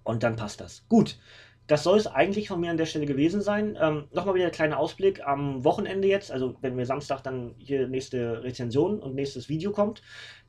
Und 0.09 0.23
dann 0.23 0.35
passt 0.35 0.59
das. 0.59 0.83
Gut. 0.89 1.19
Das 1.67 1.83
soll 1.83 1.99
es 1.99 2.07
eigentlich 2.07 2.47
von 2.47 2.59
mir 2.59 2.71
an 2.71 2.77
der 2.77 2.87
Stelle 2.87 3.05
gewesen 3.05 3.41
sein. 3.41 3.77
Ähm, 3.79 4.07
Nochmal 4.11 4.33
wieder 4.33 4.47
ein 4.47 4.51
kleiner 4.51 4.79
Ausblick 4.79 5.21
am 5.23 5.63
Wochenende 5.63 6.07
jetzt, 6.07 6.31
also 6.31 6.55
wenn 6.61 6.75
wir 6.75 6.87
Samstag 6.87 7.21
dann 7.21 7.53
hier 7.59 7.87
nächste 7.87 8.43
Rezension 8.43 8.99
und 8.99 9.13
nächstes 9.13 9.49
Video 9.49 9.71
kommt, 9.71 10.01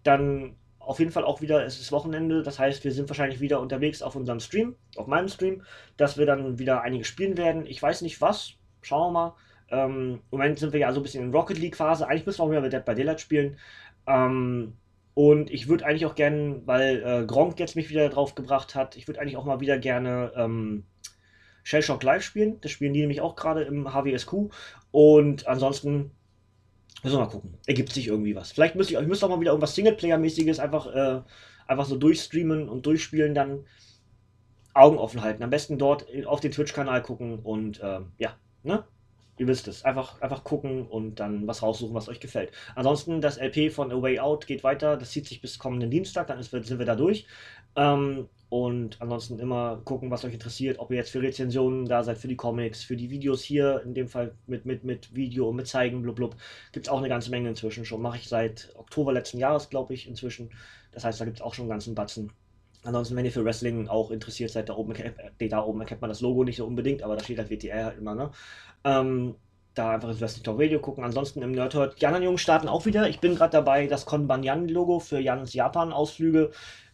dann 0.02 0.56
auf 0.78 0.98
jeden 0.98 1.12
Fall 1.12 1.24
auch 1.24 1.42
wieder, 1.42 1.62
es 1.66 1.78
ist 1.78 1.92
Wochenende, 1.92 2.42
das 2.42 2.58
heißt, 2.58 2.84
wir 2.84 2.92
sind 2.92 3.10
wahrscheinlich 3.10 3.40
wieder 3.40 3.60
unterwegs 3.60 4.00
auf 4.00 4.16
unserem 4.16 4.40
Stream, 4.40 4.76
auf 4.96 5.06
meinem 5.06 5.28
Stream, 5.28 5.62
dass 5.98 6.16
wir 6.16 6.24
dann 6.24 6.58
wieder 6.58 6.80
einige 6.80 7.04
spielen 7.04 7.36
werden. 7.36 7.66
Ich 7.66 7.82
weiß 7.82 8.00
nicht 8.00 8.22
was, 8.22 8.54
schauen 8.80 9.12
wir 9.12 9.20
mal. 9.20 9.34
Ähm, 9.68 10.22
Im 10.30 10.38
Moment 10.38 10.58
sind 10.58 10.72
wir 10.72 10.80
ja 10.80 10.90
so 10.90 11.00
ein 11.00 11.02
bisschen 11.02 11.22
in 11.22 11.34
Rocket 11.34 11.58
League 11.58 11.76
Phase, 11.76 12.08
eigentlich 12.08 12.24
müssen 12.24 12.38
wir 12.38 12.44
auch 12.44 12.50
wieder 12.50 12.62
mit 12.62 12.72
Dead 12.72 12.84
by 12.86 12.94
Daylight 12.94 13.20
spielen. 13.20 13.58
Ähm, 14.06 14.78
und 15.14 15.50
ich 15.50 15.68
würde 15.68 15.84
eigentlich 15.84 16.06
auch 16.06 16.14
gerne, 16.14 16.62
weil 16.66 17.02
äh, 17.04 17.26
Gronk 17.26 17.58
jetzt 17.58 17.76
mich 17.76 17.90
wieder 17.90 18.08
drauf 18.08 18.34
gebracht 18.34 18.74
hat, 18.74 18.96
ich 18.96 19.08
würde 19.08 19.20
eigentlich 19.20 19.36
auch 19.36 19.44
mal 19.44 19.60
wieder 19.60 19.78
gerne 19.78 20.32
ähm, 20.36 20.84
Shellshock 21.62 22.02
Live 22.02 22.22
spielen. 22.22 22.60
Das 22.60 22.70
spielen 22.70 22.92
die 22.92 23.00
nämlich 23.00 23.20
auch 23.20 23.36
gerade 23.36 23.62
im 23.62 23.92
HWSQ. 23.92 24.50
Und 24.90 25.46
ansonsten 25.46 26.10
müssen 27.02 27.16
wir 27.16 27.24
mal 27.24 27.30
gucken. 27.30 27.54
Ergibt 27.66 27.92
sich 27.92 28.08
irgendwie 28.08 28.34
was. 28.34 28.52
Vielleicht 28.52 28.76
müsste 28.76 28.94
ich, 28.94 29.00
ich 29.00 29.06
müsste 29.06 29.26
auch 29.26 29.30
mal 29.30 29.40
wieder 29.40 29.50
irgendwas 29.52 29.74
Singleplayer-mäßiges 29.76 30.60
einfach, 30.60 30.86
äh, 30.94 31.20
einfach 31.66 31.84
so 31.84 31.96
durchstreamen 31.96 32.68
und 32.68 32.86
durchspielen, 32.86 33.34
dann 33.34 33.64
Augen 34.74 34.98
offen 34.98 35.22
halten. 35.22 35.42
Am 35.42 35.50
besten 35.50 35.78
dort 35.78 36.06
auf 36.26 36.40
den 36.40 36.52
Twitch-Kanal 36.52 37.02
gucken 37.02 37.40
und 37.40 37.80
äh, 37.80 38.00
ja, 38.18 38.36
ne? 38.62 38.84
Ihr 39.40 39.46
wisst 39.46 39.68
es. 39.68 39.86
Einfach, 39.86 40.20
einfach 40.20 40.44
gucken 40.44 40.86
und 40.86 41.18
dann 41.18 41.46
was 41.46 41.62
raussuchen, 41.62 41.94
was 41.94 42.10
euch 42.10 42.20
gefällt. 42.20 42.52
Ansonsten, 42.74 43.22
das 43.22 43.38
LP 43.38 43.72
von 43.72 43.90
A 43.90 44.02
Way 44.02 44.20
Out 44.20 44.46
geht 44.46 44.62
weiter. 44.64 44.98
Das 44.98 45.12
zieht 45.12 45.26
sich 45.26 45.40
bis 45.40 45.58
kommenden 45.58 45.90
Dienstag, 45.90 46.26
dann 46.26 46.38
ist, 46.38 46.50
sind 46.50 46.78
wir 46.78 46.84
da 46.84 46.94
durch. 46.94 47.26
Ähm, 47.74 48.28
und 48.50 49.00
ansonsten 49.00 49.38
immer 49.38 49.80
gucken, 49.86 50.10
was 50.10 50.26
euch 50.26 50.34
interessiert, 50.34 50.78
ob 50.78 50.90
ihr 50.90 50.98
jetzt 50.98 51.08
für 51.08 51.22
Rezensionen 51.22 51.86
da 51.86 52.02
seid, 52.02 52.18
für 52.18 52.28
die 52.28 52.36
Comics, 52.36 52.84
für 52.84 52.96
die 52.96 53.08
Videos 53.08 53.42
hier, 53.42 53.80
in 53.82 53.94
dem 53.94 54.08
Fall 54.08 54.34
mit, 54.46 54.66
mit, 54.66 54.84
mit 54.84 55.14
Video 55.14 55.52
mit 55.52 55.66
Zeigen, 55.66 56.02
blub, 56.02 56.16
blub. 56.16 56.36
Gibt 56.72 56.86
es 56.86 56.92
auch 56.92 56.98
eine 56.98 57.08
ganze 57.08 57.30
Menge 57.30 57.48
inzwischen 57.48 57.86
schon. 57.86 58.02
Mache 58.02 58.18
ich 58.18 58.28
seit 58.28 58.74
Oktober 58.76 59.14
letzten 59.14 59.38
Jahres, 59.38 59.70
glaube 59.70 59.94
ich, 59.94 60.06
inzwischen. 60.06 60.50
Das 60.92 61.06
heißt, 61.06 61.18
da 61.18 61.24
gibt 61.24 61.38
es 61.38 61.42
auch 61.42 61.54
schon 61.54 61.62
einen 61.62 61.70
ganzen 61.70 61.94
Batzen. 61.94 62.30
Ansonsten, 62.84 63.16
wenn 63.16 63.24
ihr 63.24 63.32
für 63.32 63.44
Wrestling 63.44 63.88
auch 63.88 64.10
interessiert 64.10 64.50
seid, 64.50 64.68
da 64.68 64.74
oben, 64.74 64.94
da 65.38 65.62
oben 65.62 65.80
erkennt 65.80 66.00
man 66.00 66.10
das 66.10 66.20
Logo 66.20 66.44
nicht 66.44 66.56
so 66.56 66.66
unbedingt, 66.66 67.02
aber 67.02 67.16
da 67.16 67.22
steht 67.22 67.38
halt 67.38 67.50
WTR 67.50 67.84
halt 67.84 67.98
immer, 67.98 68.14
ne? 68.14 68.30
Ähm, 68.84 69.34
da 69.74 69.90
einfach 69.90 70.08
ins 70.08 70.20
Wrestling 70.20 70.44
Talk 70.44 70.58
Radio 70.58 70.80
gucken. 70.80 71.04
Ansonsten 71.04 71.42
im 71.42 71.52
Nerdhurt, 71.52 72.00
die 72.00 72.06
anderen 72.06 72.24
Jungs 72.24 72.40
starten 72.40 72.68
auch 72.68 72.86
wieder. 72.86 73.08
Ich 73.08 73.20
bin 73.20 73.36
gerade 73.36 73.52
dabei, 73.52 73.86
das 73.86 74.06
Konbanyan-Logo 74.06 74.98
für 74.98 75.20
Jans 75.20 75.52
Japan-Ausflüge 75.52 76.50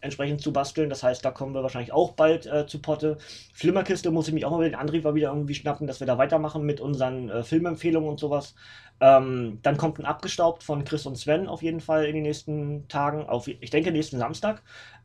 entsprechend 0.06 0.40
zu 0.40 0.52
basteln. 0.52 0.88
Das 0.88 1.02
heißt, 1.02 1.24
da 1.24 1.30
kommen 1.30 1.54
wir 1.54 1.62
wahrscheinlich 1.62 1.92
auch 1.92 2.12
bald 2.12 2.46
äh, 2.46 2.66
zu 2.66 2.80
Potte. 2.80 3.18
Flimmerkiste 3.52 4.10
muss 4.10 4.28
ich 4.28 4.34
mich 4.34 4.46
auch 4.46 4.50
mal 4.50 4.60
mit 4.60 4.72
den 4.72 4.74
Antrieb 4.74 5.04
wieder 5.04 5.28
irgendwie 5.28 5.54
schnappen, 5.54 5.86
dass 5.86 6.00
wir 6.00 6.06
da 6.06 6.18
weitermachen 6.18 6.64
mit 6.64 6.80
unseren 6.80 7.28
äh, 7.28 7.42
Filmempfehlungen 7.42 8.08
und 8.08 8.18
sowas. 8.18 8.54
Ähm, 9.00 9.58
dann 9.62 9.76
kommt 9.76 9.98
ein 9.98 10.06
Abgestaubt 10.06 10.62
von 10.62 10.84
Chris 10.84 11.04
und 11.04 11.16
Sven 11.16 11.48
auf 11.48 11.62
jeden 11.62 11.80
Fall 11.80 12.06
in 12.06 12.14
den 12.14 12.22
nächsten 12.22 12.88
Tagen. 12.88 13.26
Auf, 13.26 13.46
ich 13.48 13.70
denke, 13.70 13.92
nächsten 13.92 14.18
Samstag. 14.18 14.62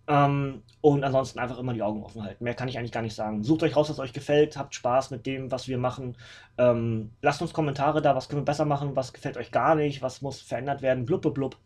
Ähm, 0.08 0.64
und 0.82 1.04
ansonsten 1.04 1.39
einfach 1.39 1.60
immer 1.60 1.74
die 1.74 1.84
Augen 1.84 2.04
offen 2.04 2.24
halten. 2.24 2.43
Mehr 2.43 2.54
kann 2.54 2.68
ich 2.68 2.78
eigentlich 2.78 2.91
gar 2.91 3.04
nicht 3.04 3.16
sagen. 3.16 3.43
Sucht 3.43 3.64
euch 3.64 3.76
raus, 3.76 3.89
was 3.89 3.99
euch 3.99 4.14
gefällt, 4.14 4.58
habt 4.58 4.74
Spaß 4.76 5.12
mit 5.12 5.26
dem, 5.26 5.52
was 5.52 5.68
wir 5.68 5.78
machen. 5.78 6.18
Ähm, 6.58 7.12
lasst 7.22 7.41
uns 7.41 7.54
Kommentare 7.54 8.02
da, 8.02 8.16
was 8.16 8.28
können 8.28 8.41
wir 8.41 8.45
besser 8.45 8.66
machen, 8.66 8.95
was 8.95 9.14
gefällt 9.14 9.38
euch 9.38 9.52
gar 9.52 9.76
nicht, 9.76 10.02
was 10.02 10.22
muss 10.22 10.41
verändert 10.41 10.82
werden, 10.82 11.06
blub, 11.06 11.22
blub, 11.22 11.36
blub. 11.36 11.58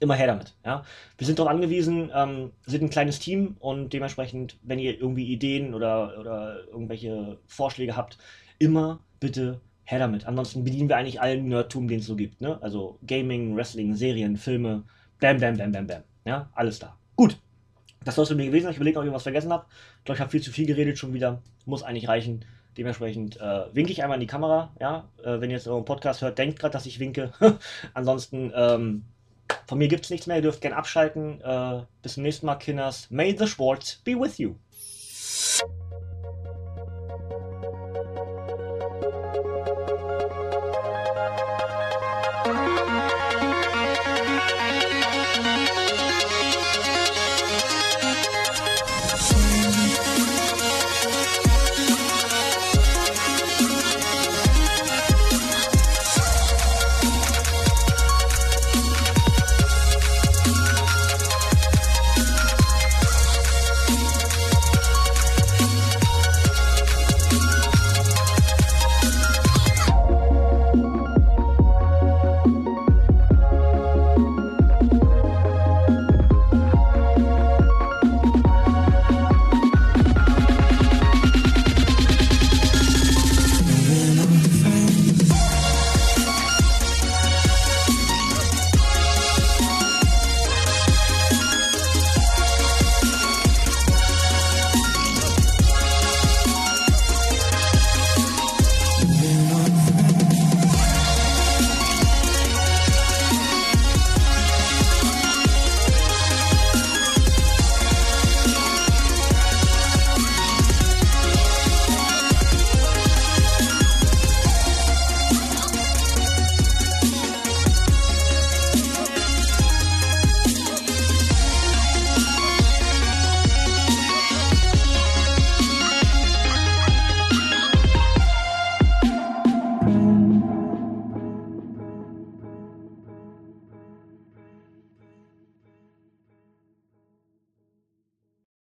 Immer 0.00 0.14
her 0.14 0.26
damit. 0.26 0.54
Ja? 0.64 0.84
Wir 1.16 1.26
sind 1.26 1.38
darauf 1.38 1.50
angewiesen, 1.50 2.10
ähm, 2.14 2.50
sind 2.66 2.82
ein 2.82 2.90
kleines 2.90 3.18
Team 3.18 3.56
und 3.60 3.92
dementsprechend, 3.92 4.58
wenn 4.62 4.78
ihr 4.78 4.98
irgendwie 4.98 5.26
Ideen 5.26 5.74
oder, 5.74 6.18
oder 6.18 6.66
irgendwelche 6.66 7.38
Vorschläge 7.46 7.96
habt, 7.96 8.18
immer 8.58 9.00
bitte 9.20 9.60
her 9.84 9.98
damit. 9.98 10.26
Ansonsten 10.26 10.64
bedienen 10.64 10.88
wir 10.88 10.96
eigentlich 10.96 11.20
allen 11.20 11.48
Nerdtum, 11.48 11.88
den 11.88 12.00
es 12.00 12.06
so 12.06 12.16
gibt. 12.16 12.40
Ne? 12.40 12.58
Also 12.62 12.98
Gaming, 13.06 13.56
Wrestling, 13.56 13.94
Serien, 13.94 14.36
Filme, 14.36 14.84
bam, 15.20 15.38
bam, 15.38 15.56
bam, 15.56 15.72
bam, 15.72 15.86
bam. 15.86 16.02
Ja, 16.24 16.50
alles 16.54 16.78
da. 16.78 16.96
Gut. 17.16 17.38
Das 18.04 18.16
soll 18.16 18.24
es 18.24 18.34
mir 18.34 18.46
gewesen 18.46 18.64
sein. 18.64 18.72
Ich 18.72 18.76
überlege, 18.76 18.98
ob 18.98 19.04
ich 19.04 19.06
irgendwas 19.06 19.22
vergessen 19.22 19.52
habe. 19.52 19.66
Ich 19.98 20.04
glaube, 20.04 20.16
ich 20.16 20.20
habe 20.20 20.30
viel 20.30 20.42
zu 20.42 20.50
viel 20.50 20.66
geredet 20.66 20.98
schon 20.98 21.14
wieder. 21.14 21.42
Muss 21.64 21.82
eigentlich 21.82 22.08
reichen. 22.08 22.44
Dementsprechend 22.76 23.40
äh, 23.40 23.74
winke 23.74 23.92
ich 23.92 24.02
einmal 24.02 24.16
in 24.16 24.20
die 24.20 24.26
Kamera. 24.26 24.72
Ja, 24.80 25.08
äh, 25.22 25.40
wenn 25.40 25.50
ihr 25.50 25.56
jetzt 25.56 25.68
euren 25.68 25.84
Podcast 25.84 26.22
hört, 26.22 26.38
denkt 26.38 26.58
gerade, 26.58 26.72
dass 26.72 26.86
ich 26.86 26.98
winke. 26.98 27.32
Ansonsten, 27.94 28.52
ähm, 28.54 29.04
von 29.66 29.78
mir 29.78 29.88
gibt 29.88 30.04
es 30.04 30.10
nichts 30.10 30.26
mehr. 30.26 30.36
Ihr 30.36 30.42
dürft 30.42 30.60
gerne 30.60 30.76
abschalten. 30.76 31.40
Äh, 31.40 31.82
bis 32.02 32.14
zum 32.14 32.22
nächsten 32.22 32.46
Mal, 32.46 32.56
Kinders. 32.56 33.10
May 33.10 33.36
the 33.36 33.46
Sports 33.46 34.00
be 34.04 34.12
with 34.12 34.38
you. 34.38 34.54